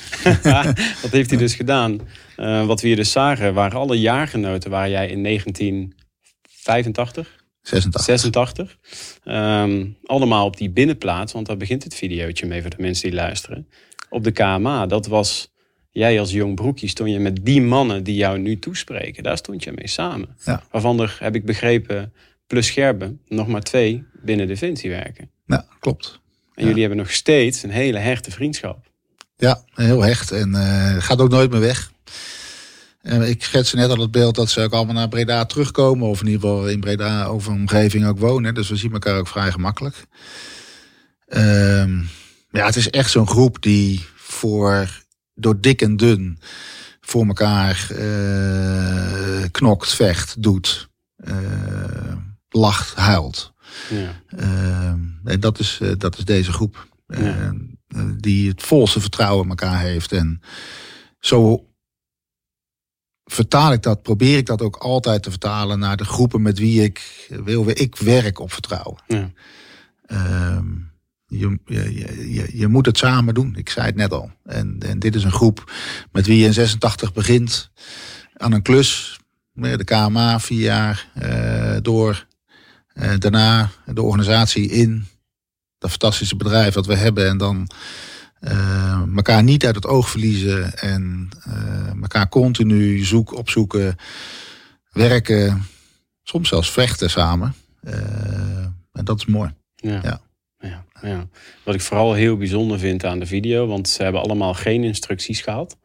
[1.03, 2.01] Wat heeft hij dus gedaan?
[2.37, 7.39] Eh, wat we hier dus zagen, waren alle jaargenoten waar jij in 1985
[7.69, 8.03] 86.
[8.03, 8.79] 86.
[9.25, 13.19] Ehm, allemaal op die binnenplaats, want daar begint het videootje mee voor de mensen die
[13.19, 13.69] luisteren.
[14.09, 14.87] Op de KMA.
[14.87, 15.53] Dat was
[15.91, 19.23] jij als jong broekje, stond je met die mannen die jou nu toespreken.
[19.23, 20.37] Daar stond je mee samen.
[20.45, 20.63] Ja.
[20.71, 22.13] Waarvan er, heb ik begrepen,
[22.47, 25.31] plus Scherben, nog maar twee binnen Defensie werken.
[25.47, 26.21] Ja, klopt.
[26.59, 28.87] En jullie hebben nog steeds een hele hechte vriendschap.
[29.37, 30.31] Ja, heel hecht.
[30.31, 31.91] En eh, gaat ook nooit meer weg.
[33.03, 36.09] En ik schetste net al het beeld dat ze ook allemaal naar Breda terugkomen.
[36.09, 38.55] Of in ieder geval in Breda over omgeving ook wonen.
[38.55, 40.07] Dus we zien elkaar ook vrij gemakkelijk.
[41.27, 41.99] Ehm,
[42.51, 45.03] ja, het is echt zo'n groep die voor,
[45.35, 46.39] door dik en dun
[47.01, 51.37] voor elkaar eh, knokt, vecht, doet, eh,
[52.49, 53.53] lacht, huilt.
[53.89, 54.23] Ja.
[55.29, 56.89] En dat is, eh, dat is deze groep.
[57.07, 57.17] Ja.
[57.89, 60.13] Eh, die het volste vertrouwen in elkaar heeft.
[60.13, 60.41] En
[61.19, 61.67] zo
[63.25, 66.83] vertaal ik dat, probeer ik dat ook altijd te vertalen naar de groepen met wie
[66.83, 69.03] ik wil ik werk op vertrouwen.
[69.07, 69.31] Ja.
[70.07, 70.67] Ehm,
[71.27, 73.57] je, je, je- je, je moet het samen doen.
[73.57, 74.31] Ik zei het net al.
[74.45, 75.73] En, en dit is een groep
[76.13, 77.71] met wie je in 86 begint
[78.37, 79.19] aan een klus.
[79.53, 82.27] Met De KMA vier jaar eh, door.
[82.89, 85.07] Eh, daarna de organisatie in.
[85.79, 87.29] Dat fantastische bedrijf dat we hebben.
[87.29, 87.71] En dan
[88.41, 90.79] eh, elkaar niet uit het oog verliezen.
[90.79, 93.97] En eh, elkaar continu zoek, opzoeken.
[94.93, 95.67] Werken.
[96.23, 97.55] Soms zelfs vechten samen.
[97.81, 99.51] Eh, en dat is mooi.
[99.75, 100.01] Ja.
[100.03, 100.21] Ja.
[100.61, 101.29] Ja, ja.
[101.65, 105.41] Wat ik vooral heel bijzonder vind aan de video, want ze hebben allemaal geen instructies
[105.41, 105.77] gehad.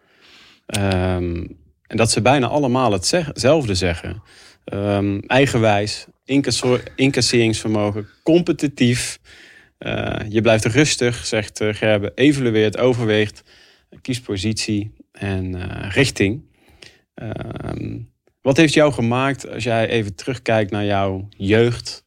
[0.65, 1.45] Ehm,
[1.87, 4.23] en dat ze bijna allemaal hetzelfde zeggen.
[4.63, 6.05] Ehm, eigenwijs,
[6.95, 9.19] incasseringsvermogen, competitief.
[9.83, 12.11] Eh, je blijft rustig, zegt eh, Gerbe.
[12.15, 13.43] Evalueert, overweegt,
[14.01, 16.41] kiest positie en eh, richting.
[17.13, 17.99] Ehm,
[18.41, 22.03] wat heeft jou gemaakt, als jij even terugkijkt naar jouw jeugd,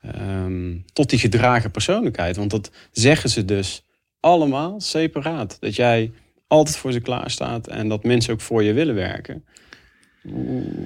[0.00, 2.36] Ehm, tot die gedragen persoonlijkheid.
[2.36, 3.84] Want dat zeggen ze dus
[4.20, 5.56] allemaal separaat.
[5.60, 6.12] Dat jij
[6.46, 9.44] altijd voor ze klaarstaat en dat mensen ook voor je willen werken.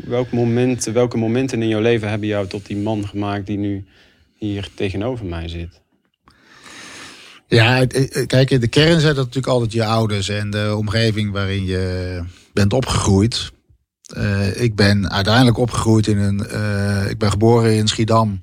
[0.04, 3.84] Welk moment, welke momenten in jouw leven hebben jou tot die man gemaakt die nu
[4.36, 5.81] hier tegenover mij zit?
[7.54, 10.74] Ja, het- het- kijk, in de kern zijn dat natuurlijk altijd je ouders en de
[10.76, 12.22] omgeving waarin je
[12.52, 13.52] bent opgegroeid.
[14.14, 16.46] Eh, ik ben uiteindelijk opgegroeid in een.
[16.46, 18.38] eh, ik ben geboren in Schiedam.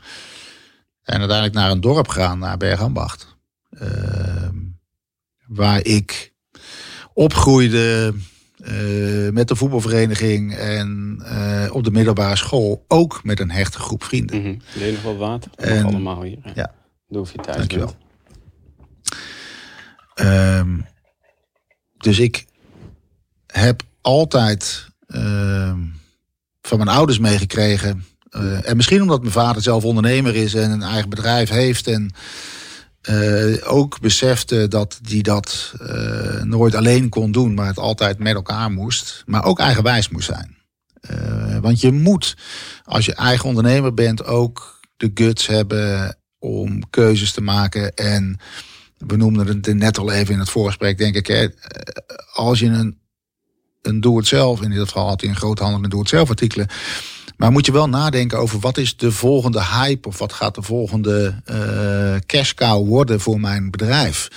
[1.03, 3.36] En uiteindelijk naar een dorp gegaan, naar Bergambacht.
[3.70, 4.55] Ehm,
[5.47, 6.34] waar ik
[7.14, 8.14] opgroeide
[8.64, 14.03] eh, met de voetbalvereniging en eh, op de middelbare school ook met een hechte groep
[14.03, 14.62] vrienden.
[14.74, 15.51] Wil je nog wat water?
[15.55, 16.38] En- allemaal hier.
[16.41, 16.51] hè?
[16.55, 16.74] Ja.
[17.07, 17.86] Doe of je thuis Dankjewel.
[17.86, 17.97] bent.
[20.20, 20.80] Ehm,
[21.98, 22.46] dus ik
[23.48, 25.80] heb altijd ehm,
[26.62, 28.06] van mijn ouders meegekregen.
[28.30, 31.88] eh, en misschien omdat mijn vader zelf ondernemer is en een eigen bedrijf heeft.
[31.88, 32.14] En
[33.02, 38.34] eh, ook besefte dat hij dat eh, nooit alleen kon doen, maar het altijd met
[38.34, 39.24] elkaar moest.
[39.26, 40.58] Maar ook eigenwijs moest zijn.
[41.62, 42.38] Want je moet,
[42.84, 47.94] als je eigen ondernemer bent, ook de guts hebben om keuzes te maken.
[47.94, 48.40] En
[49.08, 51.28] we noemden het net al even in het voorgesprek, denk ik.
[51.28, 51.54] Hè, eh,
[52.34, 52.97] als je een,
[53.82, 56.68] een doe-het-zelf, in dit geval had hij een groothandel in doe-het-zelf artikelen.
[57.38, 60.62] Maar moet je wel nadenken over wat is de volgende hype of wat gaat de
[60.62, 62.54] volgende eh cash
[62.86, 64.28] worden voor mijn bedrijf.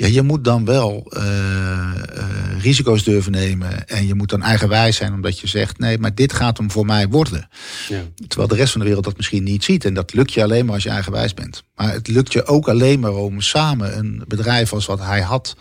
[0.00, 3.88] Ja, je moet dan wel eh, eh, risico's durven nemen.
[3.88, 6.86] En je moet dan eigenwijs zijn omdat je zegt: nee, maar dit gaat hem voor
[6.86, 7.48] mij worden.
[7.88, 8.02] Ja.
[8.26, 9.84] Terwijl de rest van de wereld dat misschien niet ziet.
[9.84, 11.64] En dat lukt je alleen maar als je eigenwijs bent.
[11.74, 15.56] Maar het lukt je ook alleen maar om samen een bedrijf als wat hij had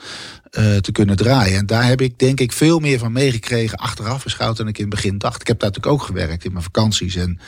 [0.50, 1.58] eh, te kunnen draaien.
[1.58, 4.86] En daar heb ik denk ik veel meer van meegekregen achteraf beschouwd dan ik in
[4.86, 5.42] het begin dacht.
[5.42, 7.40] Ik heb daar natuurlijk ook gewerkt in mijn vakanties en,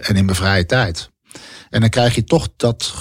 [0.00, 1.10] en in mijn vrije tijd.
[1.70, 2.92] En dan krijg je toch dat,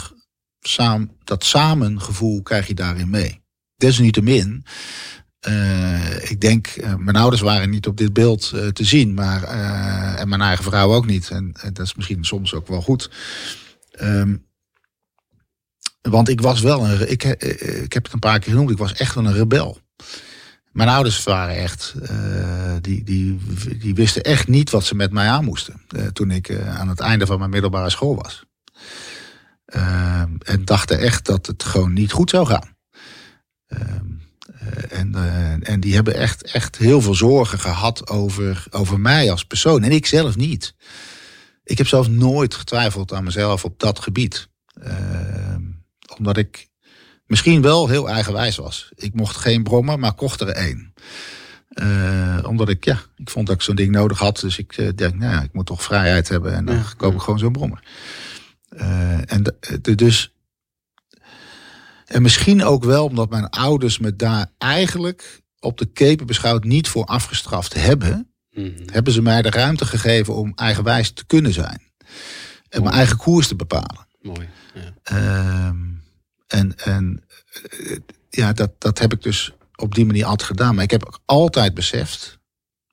[0.68, 3.42] saam, dat samengevoel krijg je daarin mee.
[3.76, 4.66] Desalniettemin,
[5.40, 9.44] eh, ik denk, eh, mijn ouders waren niet op dit beeld eh, te zien, maar,
[10.18, 11.30] en mijn eigen vrouw ook niet.
[11.30, 13.10] En, dat is misschien soms ook wel goed.
[13.92, 14.36] Ehm,
[16.02, 18.94] want ik was wel een, ik, ik heb het een paar keer genoemd, ik was
[18.94, 19.80] echt wel een rebel.
[20.72, 21.94] Mijn ouders waren echt,
[22.82, 23.40] die, die,
[23.78, 25.82] die wisten echt niet wat ze met mij aan moesten.
[26.14, 28.46] toen ik aan het einde van mijn middelbare school was.
[29.68, 32.76] Ehm, en dachten echt dat het gewoon niet goed zou gaan.
[33.68, 34.06] Ehm,
[34.60, 39.32] eh, en, eh, en die hebben echt, echt heel veel zorgen gehad over, over mij
[39.32, 39.84] als persoon.
[39.84, 40.76] En ik zelf niet.
[41.64, 44.50] Ik heb zelf nooit getwijfeld aan mezelf op dat gebied.
[44.82, 45.62] Ehm,
[46.18, 46.68] omdat ik
[47.26, 48.92] misschien wel heel eigenwijs was.
[48.96, 50.94] Ik mocht geen brommer, maar kocht er één.
[51.70, 54.40] Eh, omdat ik, ja, ik vond dat ik zo'n ding nodig had.
[54.40, 56.54] Dus ik denk, nou ja, ik moet toch vrijheid hebben.
[56.54, 56.84] En dan Ja.
[56.98, 57.84] koop ik gewoon zo'n brommer.
[58.78, 60.32] Eh, en de- dus.
[62.06, 66.88] En misschien ook wel omdat mijn ouders me daar eigenlijk op de keper beschouwd niet
[66.88, 68.32] voor afgestraft hebben.
[68.52, 68.72] Mhm.
[68.86, 71.82] Hebben ze mij de ruimte gegeven om eigenwijs te kunnen zijn.
[72.70, 74.08] En mijn eigen koers te bepalen.
[74.22, 74.50] Mooi.
[74.74, 74.94] Ja.
[75.04, 75.78] Ehm,
[76.48, 77.24] en en
[77.62, 77.98] eh,
[78.30, 80.76] ja, dat, dat heb ik dus op die manier altijd gedaan.
[80.76, 82.40] Maar ik heb ook altijd beseft,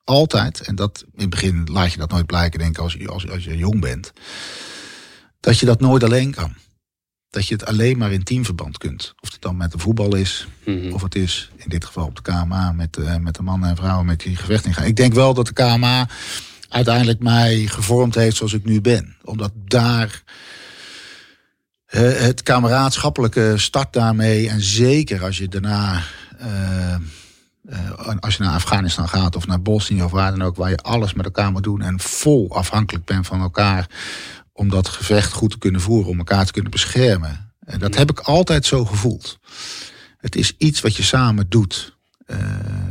[0.05, 3.31] altijd, en dat in het begin laat je dat nooit blijken, denk ik, als, als,
[3.31, 4.13] als je jong bent,
[5.45, 6.55] dat je dat nooit alleen kan.
[7.31, 9.15] Dat je het alleen maar in teamverband kunt.
[9.21, 10.93] Of het dan met de voetbal is, Mhm.
[10.93, 13.77] of het is in dit geval op de KMA met, eh, met de mannen en
[13.77, 14.85] vrouwen met die gevechting gaan.
[14.85, 16.09] Ik denk wel dat de KMA
[16.69, 19.17] uiteindelijk mij gevormd heeft zoals ik nu ben.
[19.25, 20.23] Omdat daar
[21.87, 24.49] eh, het kameraadschappelijke start daarmee.
[24.49, 26.03] En zeker als je daarna.
[26.39, 26.97] eh,
[28.21, 31.15] als je naar Afghanistan gaat of naar Bosnië of waar dan ook, waar je alles
[31.15, 33.87] met elkaar moet doen en vol afhankelijk bent van elkaar
[34.55, 37.53] om dat gevecht goed te kunnen voeren, om elkaar te kunnen beschermen.
[37.61, 39.39] En dat heb ik altijd zo gevoeld.
[40.19, 41.97] Het is iets wat je samen doet.
[42.27, 42.39] Eh,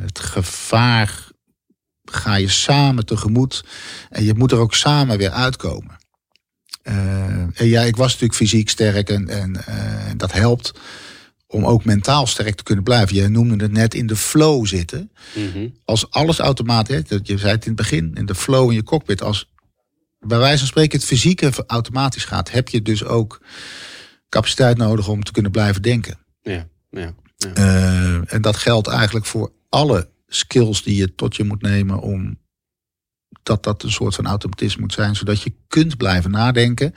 [0.01, 1.27] het gevaar
[2.03, 3.63] ga je samen tegemoet
[4.09, 5.97] en je moet er ook samen weer uitkomen.
[6.81, 10.71] Eh, en ja, ik was natuurlijk fysiek sterk en, en eh, dat helpt
[11.47, 13.15] om ook mentaal sterk te kunnen blijven.
[13.15, 15.11] Je noemde het net in de flow zitten.
[15.35, 15.67] Mhm.
[15.85, 19.21] Als alles automatisch, je zei het in het begin, in de flow in je cockpit,
[19.21, 19.52] als
[20.23, 23.41] bij wijze van spreken het fysieke automatisch gaat, heb je dus ook
[24.29, 26.17] capaciteit nodig om te kunnen blijven denken.
[26.41, 27.53] Ja, ja, ja.
[27.53, 32.41] Eh, en dat geldt eigenlijk voor alle skills die je tot je moet nemen om
[33.43, 36.95] dat dat een soort van automatisme moet zijn, zodat je kunt blijven nadenken.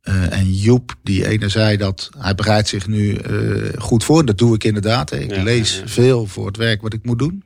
[0.00, 4.24] Eh, en Joep, die ene zei dat hij bereidt zich nu eh, goed voor.
[4.24, 5.12] Dat doe ik inderdaad.
[5.12, 5.88] Ik Ja, lees ja, ja.
[5.88, 7.44] veel voor het werk wat ik moet doen.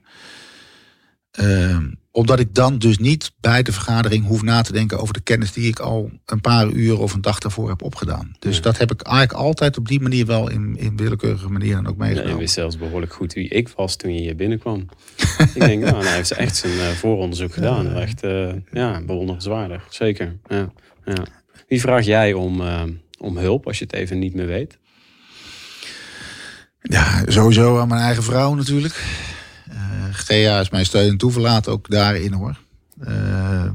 [1.39, 1.77] Eh,
[2.11, 5.53] omdat ik dan dus niet bij de vergadering hoef na te denken over de kennis
[5.53, 8.37] die ik al een paar uur of een dag daarvoor heb opgedaan.
[8.39, 8.63] Dus Ja.
[8.63, 12.05] dat heb ik eigenlijk altijd op die manier wel in, in willekeurige manieren ook Ja,
[12.05, 12.39] je meegenomen.
[12.39, 14.89] wist zelfs behoorlijk goed wie ik was toen je hier binnenkwam.
[15.55, 17.93] ik denk, nou, hij heeft echt zijn eh, vooronderzoek gedaan.
[17.95, 19.87] Echt, eh, ja, bewonderenswaardig.
[19.91, 20.37] Zeker.
[20.49, 20.73] Ja,
[21.05, 21.25] ja.
[21.69, 22.83] Wie vraag jij om, eh,
[23.19, 24.79] om hulp als je het even niet meer weet?
[26.81, 29.05] Ja, sowieso aan mijn eigen vrouw natuurlijk.
[30.09, 32.59] Uh, Gea is mijn steun en toeverlaat ook daarin hoor.
[33.09, 33.71] Uh,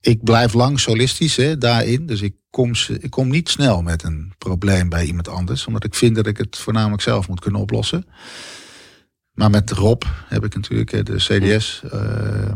[0.00, 2.06] ik blijf lang solistisch hè, daarin.
[2.06, 5.66] Dus ik kom, ik kom niet snel met een probleem bij iemand anders.
[5.66, 8.06] Omdat ik vind dat ik het voornamelijk zelf moet kunnen oplossen.
[9.32, 11.82] Maar met Rob heb ik natuurlijk de CDS.
[11.94, 12.50] Uh,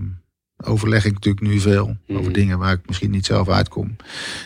[0.65, 2.33] overleg ik natuurlijk nu veel over Mhm.
[2.33, 3.97] dingen waar ik misschien niet zelf uitkom.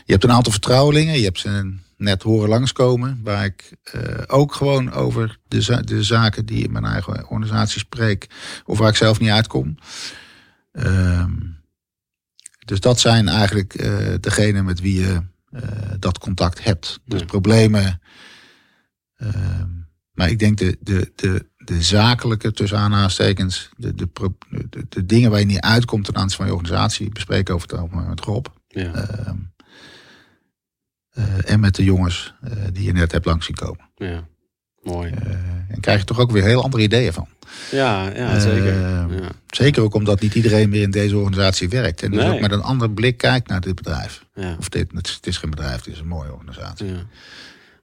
[0.05, 1.19] Je hebt een aantal vertrouwelingen.
[1.19, 3.21] Je hebt ze net horen langskomen.
[3.23, 7.79] Waar ik uh, ook gewoon over de, za de zaken die in mijn eigen organisatie
[7.81, 8.27] spreek.
[8.65, 9.77] Of waar ik zelf niet uitkom.
[10.73, 11.25] Uh,
[12.65, 15.21] dus dat zijn eigenlijk uh, degenen met wie je
[15.51, 15.61] uh,
[15.99, 17.01] dat contact hebt.
[17.05, 17.27] Dus Ja.
[17.27, 18.01] problemen.
[19.17, 19.69] ehm,
[20.13, 24.09] maar ik denk de, de, de, de zakelijke, tussen aanhalingstekens, de, de,
[24.71, 27.79] de, de dingen waar je niet uitkomt ten aanzien van je organisatie, bespreken over het
[27.79, 28.47] algemeen met Rob.
[28.69, 28.93] Ja.
[28.95, 29.33] Ehm, eh,
[31.45, 33.85] en met de jongens eh, die je net hebt langs zien komen.
[33.97, 34.27] ja.
[34.83, 35.11] Mooi.
[35.11, 35.31] Eh,
[35.69, 37.29] en krijg je toch ook weer heel andere ideeën van.
[37.71, 38.69] Ja, ja zeker.
[38.69, 39.29] Eh, Ja.
[39.47, 42.03] Zeker ook omdat niet iedereen meer in deze organisatie werkt.
[42.03, 42.33] En dus Nee.
[42.35, 44.25] ook met een andere blik kijkt naar dit bedrijf.
[44.35, 44.57] Ja.
[44.59, 46.87] Of dit, het, is, het is geen bedrijf, het is een mooie organisatie.
[46.87, 47.07] Ja.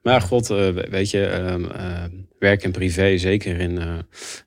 [0.03, 2.03] Maar god, eh, weet je, ehm, eh,
[2.39, 3.93] werk en privé, zeker in eh,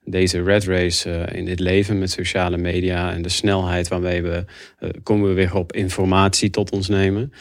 [0.05, 4.45] deze red race, eh, in dit leven met sociale media en de snelheid waarmee we,
[4.79, 7.33] eh, komen we weer op informatie tot ons nemen.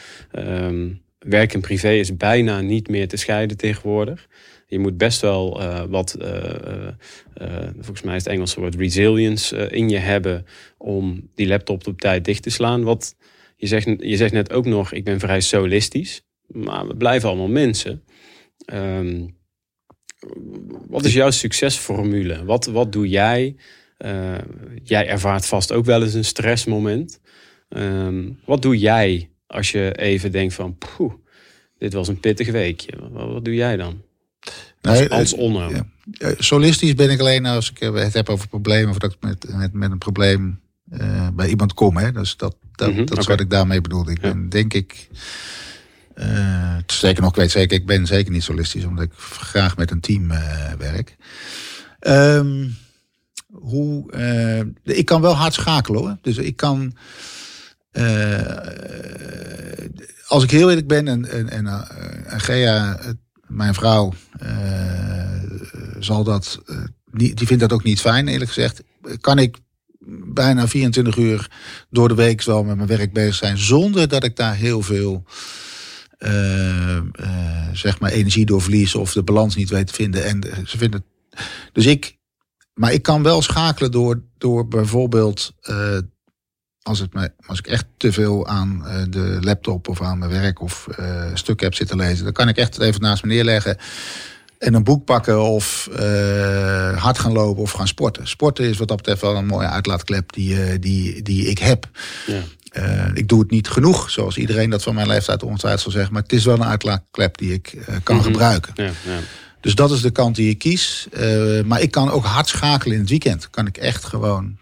[1.26, 4.28] Werk en privé is bijna niet meer te scheiden tegenwoordig.
[4.66, 6.86] Je moet best wel eh, wat, eh,
[7.34, 10.46] eh, volgens mij is het Engelse woord resilience, in je hebben
[10.78, 12.82] om die laptop op tijd dicht te slaan.
[12.82, 13.16] Wat,
[13.56, 16.22] je, zegt, je zegt net ook nog, ik ben vrij solistisch.
[16.46, 18.02] Maar we blijven allemaal mensen.
[18.64, 19.26] Ehm,
[20.88, 22.44] wat is jouw succesformule?
[22.44, 23.56] Wat, wat doe jij?
[24.82, 27.20] Jij ervaart vast ook wel eens een stressmoment.
[27.68, 30.76] Ehm, wat doe jij als je even denkt van...
[30.78, 31.12] Poeh,
[31.78, 32.92] dit was een pittig weekje.
[33.10, 34.02] Wat, wat doe jij dan?
[34.80, 35.68] Als, Nee, als eh, onno.
[35.70, 35.86] ja.
[36.18, 38.90] Eh, solistisch ben ik alleen als ik eh, het heb over problemen.
[38.90, 40.60] Of dat ik met, met, met een probleem
[41.34, 41.96] bij iemand kom.
[41.96, 42.12] Hè.
[42.12, 44.10] Dus dat, dat, Mhm, dat is wat ik daarmee bedoelde.
[44.10, 44.28] Ik Ja.
[44.32, 45.08] ben denk ik...
[46.86, 48.84] zeker nog, ik weet zeker, ik ben zeker niet solistisch.
[48.84, 50.28] Omdat ik graag met een team
[50.78, 51.16] werk.
[51.98, 52.68] Ehm,
[53.52, 54.12] hoe,
[54.84, 56.18] ik kan wel hard schakelen hoor.
[56.22, 56.96] Dus ik kan...
[57.96, 59.46] eh,
[60.26, 61.82] als ik heel eerlijk ben en, en, en, eh,
[62.26, 63.10] Gea, eh,
[63.46, 64.12] mijn vrouw,
[65.98, 66.62] zal dat,
[67.10, 68.82] niet, die vindt dat ook niet fijn, eerlijk gezegd.
[69.20, 69.56] Kan ik
[70.26, 71.50] bijna 24 uur
[71.90, 75.24] door de week wel met mijn werk bezig zijn, zonder dat ik daar heel veel
[77.72, 80.24] zeg maar energie door verlies of de balans niet weet te vinden.
[80.24, 81.04] En ze vinden
[81.72, 82.16] dus ik,
[82.74, 85.52] maar ik kan wel schakelen door, door bijvoorbeeld
[86.86, 90.30] als, het me, als ik echt te veel aan eh, de laptop of aan mijn
[90.30, 93.28] werk of eh stuk heb zitten lezen, dan kan ik echt het even naast me
[93.28, 93.76] neerleggen
[94.58, 98.28] en een boek pakken of eh, hard gaan lopen of gaan sporten.
[98.28, 101.88] Sporten is wat dat betreft wel een mooie uitlaatklep die, die, die ik heb.
[102.26, 102.42] Ja.
[103.14, 106.22] Ik doe het niet genoeg, zoals iedereen dat van mijn leeftijd ongetwijfeld zal zeggen, maar
[106.22, 108.24] het is wel een uitlaatklep die ik kan Mhm.
[108.24, 108.72] gebruiken.
[108.74, 109.18] Ja, ja.
[109.60, 111.08] Dus dat is de kant die ik kies.
[111.64, 113.50] Maar ik kan ook hard schakelen in het weekend.
[113.50, 114.56] Kan ik echt gewoon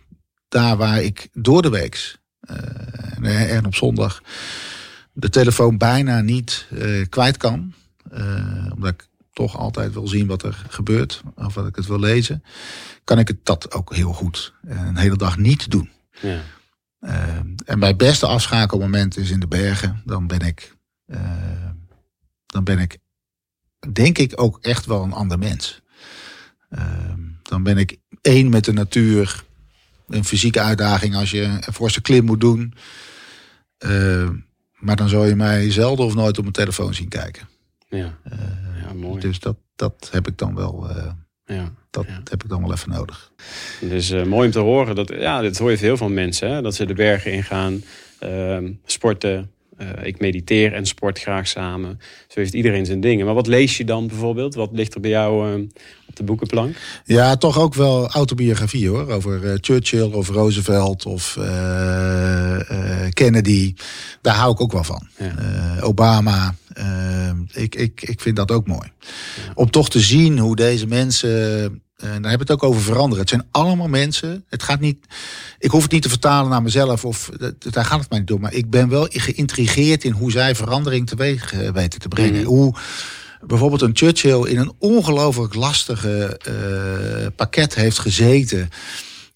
[0.54, 4.22] daar waar ik door de week eh, en op zondag
[5.12, 7.74] de telefoon bijna niet eh, kwijt kan.
[8.10, 11.22] eh, omdat ik toch altijd wil zien wat er gebeurt.
[11.34, 12.44] Of wat ik het wil lezen.
[13.04, 15.90] Kan ik het dat ook heel goed een hele dag niet doen.
[16.20, 16.40] ja.
[17.64, 20.02] En mijn beste afschakelmoment is in de bergen.
[20.04, 20.76] Dan ben ik,
[22.46, 22.98] dan ben ik,
[23.92, 25.82] denk ik, ook echt wel een ander mens.
[27.42, 29.44] Dan ben ik één met de natuur.
[30.08, 32.74] Een fysieke uitdaging als je een forse klim moet doen.
[33.78, 34.28] Eh,
[34.74, 37.48] maar dan zal je mij zelden of nooit op mijn telefoon zien kijken.
[37.88, 38.18] ja.
[38.84, 39.20] ja mooi.
[39.20, 41.10] Dus dat, dat heb ik dan wel, eh,
[41.46, 41.72] Ja.
[41.90, 42.20] dat Ja.
[42.30, 43.32] heb ik dan wel even nodig.
[43.80, 44.94] Dus eh, mooi om te horen.
[44.94, 46.50] Dat, ja, dit hoor je veel van mensen.
[46.50, 46.62] Hè?
[46.62, 47.82] Dat ze de bergen ingaan,
[48.18, 49.50] ehm, sporten.
[49.76, 52.00] Eh, ik mediteer en sport graag samen.
[52.28, 53.26] Zo heeft iedereen zijn dingen.
[53.26, 54.54] Maar wat lees je dan bijvoorbeeld?
[54.54, 55.60] Wat ligt er bij jou eh,
[56.08, 56.76] op de boekenplank?
[57.04, 59.10] Ja, toch ook wel autobiografie hoor.
[59.10, 61.38] Over eh, Churchill of Roosevelt of
[63.12, 63.74] Kennedy.
[64.20, 65.08] Daar hou ik ook wel van.
[65.18, 65.80] Ja.
[65.80, 66.54] Obama.
[67.52, 68.88] ik, ik, ik vind dat ook mooi.
[69.54, 71.82] Om toch te zien hoe deze mensen.
[72.08, 73.18] Daar hebben we het ook over veranderen.
[73.18, 74.44] Het zijn allemaal mensen.
[74.48, 75.06] Het gaat niet.
[75.58, 77.04] Ik hoef het niet te vertalen naar mezelf.
[77.04, 78.40] Of, daar gaat het mij niet door.
[78.40, 82.40] Maar ik ben wel geïntrigeerd in hoe zij verandering teweeg eh, weten te brengen.
[82.40, 82.46] Mhm.
[82.46, 82.74] Hoe
[83.46, 88.68] bijvoorbeeld een Churchill in een ongelooflijk lastige eh, pakket heeft gezeten.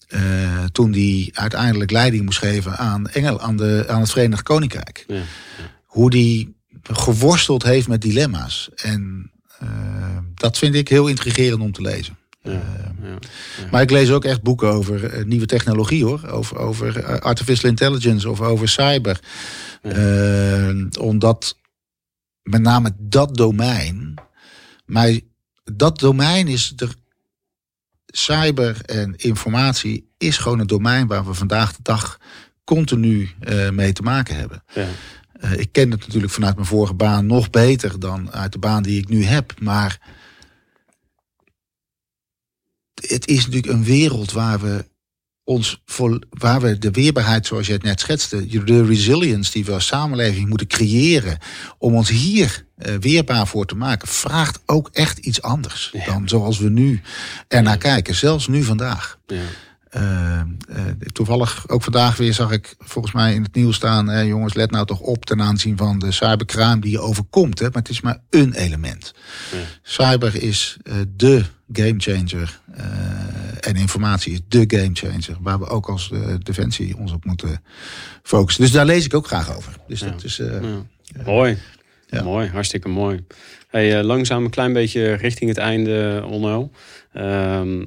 [0.07, 5.03] eh, toen hij uiteindelijk leiding moest geven aan, Engel, aan, de, aan het Verenigd Koninkrijk.
[5.07, 5.21] Ja.
[5.85, 8.69] Hoe die geworsteld heeft met dilemma's.
[8.75, 9.31] En
[9.63, 9.69] uh,
[10.33, 12.17] dat vind ik heel intrigerend om te lezen.
[12.51, 13.17] Ja, ja, ja.
[13.71, 16.27] Maar ik lees ook echt boeken over uh, nieuwe technologie hoor.
[16.27, 19.19] Over, over artificial intelligence of over cyber.
[20.99, 21.57] omdat
[22.43, 24.13] met name dat domein.
[24.85, 25.19] Maar
[25.63, 26.93] dat domein is er.
[28.11, 32.19] Cyber en informatie is gewoon een domein waar we vandaag de dag
[32.63, 34.63] continu uh, mee te maken hebben.
[34.73, 34.87] Ja.
[35.55, 38.99] Ik ken het natuurlijk vanuit mijn vorige baan nog beter dan uit de baan die
[38.99, 39.53] ik nu heb.
[39.59, 39.99] Maar
[43.07, 44.85] het is natuurlijk een wereld waar we
[45.43, 49.71] ons voor, waar we de weerbaarheid, zoals je het net schetste, de resilience die we
[49.71, 51.37] als samenleving moeten creëren
[51.77, 56.05] om ons hier uh, weerbaar voor te maken, vraagt ook echt iets anders ja.
[56.05, 57.01] dan zoals we nu
[57.47, 57.79] ernaar ja.
[57.79, 59.19] kijken, zelfs nu vandaag.
[59.27, 59.41] Ja.
[59.95, 64.09] Uh, uh, toevallig ook vandaag weer zag ik volgens mij in het nieuws staan...
[64.09, 67.59] Uh, jongens, let nou toch op ten aanzien van de cybercrime die je overkomt.
[67.59, 67.65] Hè?
[67.65, 69.13] Maar het is maar een element.
[69.51, 69.57] Ja.
[69.81, 70.77] Cyber is
[71.15, 72.61] de gamechanger.
[73.59, 75.37] en informatie is de gamechanger.
[75.41, 77.63] Waar we ook als Defensie ons op moeten
[78.23, 78.63] focussen.
[78.63, 79.75] Dus daar lees ik ook graag over.
[79.87, 80.09] Dus ja.
[80.09, 80.41] dat is...
[81.25, 81.57] Mooi.
[82.23, 83.25] Mooi, hartstikke mooi.
[83.67, 86.71] Hey, langzaam een klein beetje richting het einde, Onno.
[87.13, 87.85] Ehm,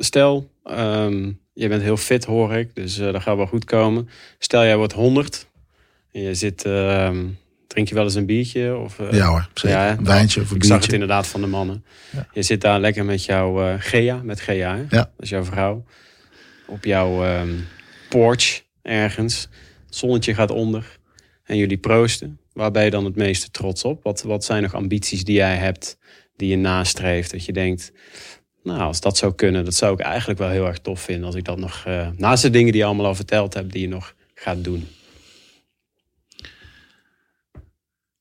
[0.00, 4.08] Stel, um, je bent heel fit hoor ik, dus uh, dat gaat wel goed komen.
[4.38, 5.46] Stel jij wordt 100
[6.12, 7.10] en je zit, uh,
[7.66, 8.76] drink je wel eens een biertje?
[8.76, 9.78] Of, uh, ja hoor, zeker.
[9.78, 10.68] Ja, een wijntje of een Ik biertje.
[10.68, 11.84] zag het inderdaad van de mannen.
[12.12, 12.28] Ja.
[12.32, 14.80] Je zit daar lekker met jouw uh, Gea, met Gea, hè?
[14.80, 14.88] Ja.
[14.90, 15.84] dat is jouw vrouw.
[16.66, 17.66] Op jouw um,
[18.08, 19.48] porch ergens.
[19.86, 20.98] Het zonnetje gaat onder
[21.44, 22.38] en jullie proosten.
[22.52, 24.02] Waar ben je dan het meeste trots op?
[24.02, 25.98] Wat, wat zijn nog ambities die jij hebt,
[26.36, 27.30] die je nastreeft?
[27.30, 27.92] Dat je denkt,
[28.66, 31.24] nou, als dat zou kunnen, dat zou ik eigenlijk wel heel erg tof vinden.
[31.24, 33.80] Als ik dat nog, uh, naast de dingen die je allemaal al verteld hebt, die
[33.80, 34.88] je nog gaat doen.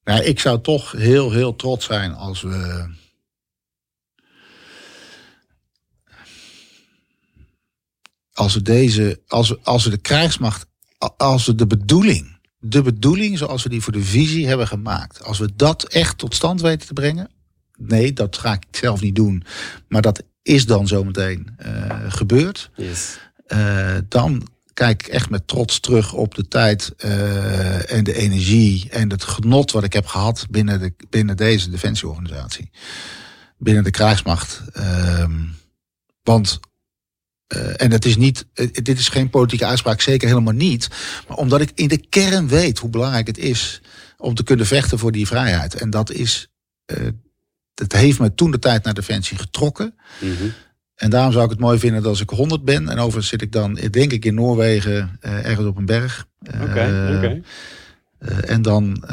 [0.04, 2.90] Nou, ik zou toch heel, heel trots zijn als we.
[8.34, 10.66] Als we deze, als we, als we de krijgsmacht,
[11.18, 15.40] als we de bedoeling, de bedoeling zoals we die voor de visie hebben gemaakt, als
[15.40, 17.32] we dat echt tot stand weten te brengen,
[17.78, 19.44] nee, dat ga ik zelf niet doen,
[19.88, 22.70] maar dat is dan zometeen uh, gebeurd.
[22.76, 23.18] Yes.
[23.48, 28.90] Uh, dan kijk ik echt met trots terug op de tijd uh, en de energie
[28.90, 32.70] en het genot wat ik heb gehad binnen, de, binnen deze defensieorganisatie.
[33.58, 34.62] Binnen de krijgsmacht.
[36.24, 36.60] want,
[37.78, 40.88] en het is niet, dit is geen politieke uitspraak, zeker helemaal niet.
[41.28, 43.82] Maar omdat ik in de kern weet hoe belangrijk het is
[44.18, 45.76] om te kunnen vechten voor die vrijheid.
[45.76, 46.48] En dat is
[47.76, 49.96] het heeft me toen de tijd naar Defensie getrokken.
[50.20, 50.54] Mm -hmm.
[50.96, 52.90] En daarom zou ik het mooi vinden dat als ik 100 ben.
[52.90, 56.28] En overigens zit ik dan, denk ik, in Noorwegen, uh, ergens op een berg.
[56.40, 57.44] Oké, okay, uh, okay.
[58.20, 59.04] uh, en, dan,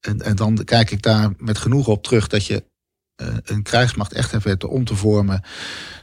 [0.00, 2.64] en, en dan kijk ik daar met genoeg op terug dat je
[3.44, 5.42] een krijgsmacht echt hebt weten om te vormen.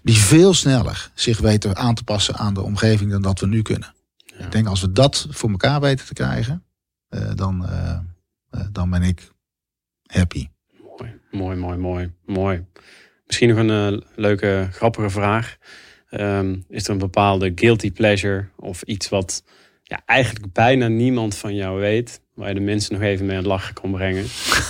[0.04, 3.62] Die veel sneller zich weten aan te passen aan de omgeving dan dat we nu
[3.62, 3.94] kunnen.
[4.16, 4.46] Ja.
[4.46, 6.64] Ik denk als we dat voor elkaar weten te krijgen,
[7.36, 7.70] dan,
[8.72, 9.32] dan ben ik
[10.06, 10.48] happy.
[11.32, 12.66] Mooi, mooi, mooi, mooi.
[13.26, 15.58] Misschien nog een uh, leuke, grappige vraag.
[16.12, 19.44] Um, is er een bepaalde guilty pleasure of iets wat
[19.84, 23.42] ja, eigenlijk bijna niemand van jou weet, waar je de mensen nog even mee aan
[23.42, 24.24] het lachen kan brengen?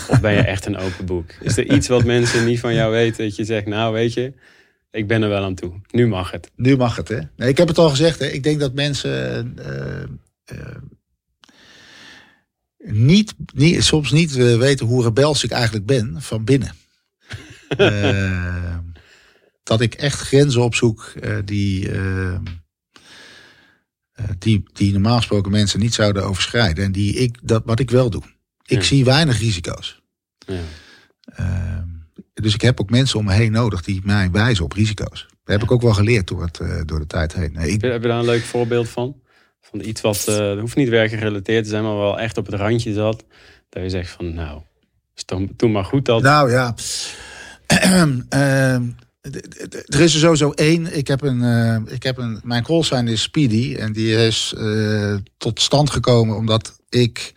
[0.09, 1.31] Of ben je echt een open boek?
[1.41, 4.33] Is er iets wat mensen niet van jou weten dat je zegt, nou weet je,
[4.91, 5.73] ik ben er wel aan toe.
[5.91, 6.51] Nu mag het.
[6.55, 7.19] Nu mag het, hè?
[7.35, 8.25] Nee, ik heb het al gezegd, hè?
[8.25, 9.53] Ik denk dat mensen.
[9.59, 10.75] Uh, uh,
[12.83, 16.75] niet, niet, soms niet uh, weten hoe rebels ik eigenlijk ben van binnen.
[17.77, 18.77] uh,
[19.63, 21.89] dat ik echt grenzen opzoek uh, die,
[24.37, 26.83] die, die normaal gesproken mensen niet zouden overschrijden.
[26.83, 28.23] En die ik, dat, wat ik wel doe.
[28.65, 28.83] Ik ja.
[28.83, 30.01] zie weinig risico's.
[30.45, 31.85] Ja.
[32.33, 35.27] dus ik heb ook mensen om me heen nodig die mij wijzen op risico's.
[35.43, 37.51] Dat heb ik ook wel geleerd door, het, door de tijd heen.
[37.53, 37.81] Nee, ik...
[37.81, 39.20] Heb je daar een leuk voorbeeld van?
[39.61, 42.93] Van iets wat, uh, hoeft niet werkgerelateerd te zijn, maar wel echt op het randje
[42.93, 43.23] zat.
[43.69, 44.61] Dat je zegt van, nou,
[45.55, 46.21] toen maar goed dat.
[46.21, 46.75] Nou ja,
[48.33, 48.73] uh,
[49.85, 50.97] er is er sowieso één.
[50.97, 53.75] Ik heb een, uh, ik heb een mijn callsign is Speedy.
[53.75, 57.33] En die is uh, tot stand gekomen omdat ik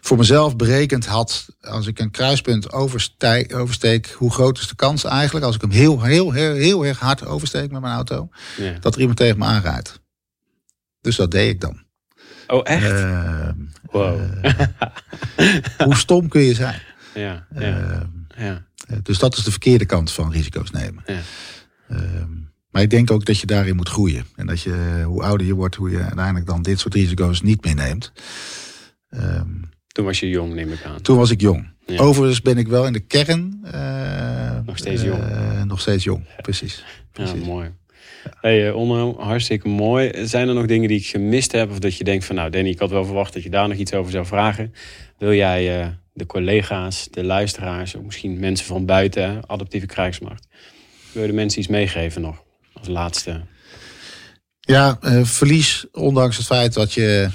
[0.00, 1.46] voor mezelf berekend had...
[1.60, 5.44] als ik een kruispunt oversteek, oversteek hoe groot is de kans eigenlijk...
[5.44, 8.28] als ik hem heel, heel, heel, heel erg hard oversteek met mijn auto...
[8.56, 8.72] Ja.
[8.80, 9.99] dat er iemand tegen me aanrijdt.
[11.00, 11.82] Dus dat deed ik dan.
[12.46, 12.90] Oh, echt?
[12.90, 13.48] Uh,
[13.82, 14.20] wow.
[14.44, 14.52] uh,
[15.84, 16.80] hoe stom kun je zijn?
[17.14, 18.00] Ja, ja, uh,
[18.36, 18.64] ja.
[19.02, 21.02] Dus dat is de verkeerde kant van risico's nemen.
[21.06, 21.20] Ja.
[21.88, 22.28] Ehm,
[22.70, 24.24] maar ik denk ook dat je daarin moet groeien.
[24.36, 27.64] En dat je, hoe ouder je wordt, hoe je uiteindelijk dan dit soort risico's niet
[27.64, 28.12] meer neemt.
[29.08, 29.48] Ehm,
[29.86, 31.00] Toen was je jong, neem ik aan.
[31.00, 31.68] Toen was ik jong.
[31.86, 31.98] Ja.
[31.98, 33.58] Overigens ben ik wel in de kern...
[33.62, 35.22] eh, Nog steeds jong.
[35.22, 36.76] eh, nog steeds jong, precies.
[36.76, 37.44] Ja, precies.
[37.44, 37.70] mooi.
[38.22, 40.26] Hey, eh, Onno, hartstikke mooi.
[40.26, 41.70] Zijn er nog dingen die ik gemist heb?
[41.70, 43.76] Of dat je denkt van, nou Danny, ik had wel verwacht dat je daar nog
[43.76, 44.74] iets over zou vragen.
[45.18, 50.46] Wil jij eh, de collega's, de luisteraars, of misschien mensen van buiten, adaptieve krijgsmacht,
[51.12, 52.42] wil je de mensen iets meegeven nog?
[52.72, 53.40] Als laatste.
[54.60, 57.30] Ja, eh, verlies, ondanks het feit dat je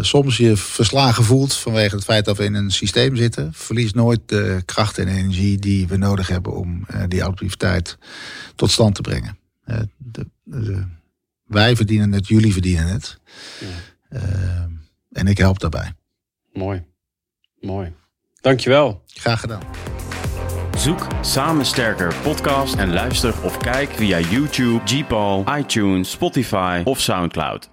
[0.00, 4.20] soms je verslagen voelt vanwege het feit dat we in een systeem zitten, verlies nooit
[4.26, 7.98] de kracht en energie die we nodig hebben om die adaptiviteit
[8.54, 9.39] tot stand te brengen.
[9.70, 10.86] Eh, de, de-
[11.44, 13.18] wij verdienen het, jullie verdienen het.
[14.08, 14.22] Eh,
[15.12, 15.92] en ik help daarbij.
[16.52, 16.84] Mooi.
[17.60, 17.92] Mooi.
[18.40, 19.02] Dankjewel.
[19.06, 19.62] Graag gedaan.
[20.78, 27.70] Zoek Samen Sterker podcast en luister of kijk via YouTube, Gpal, iTunes, Spotify of Soundcloud.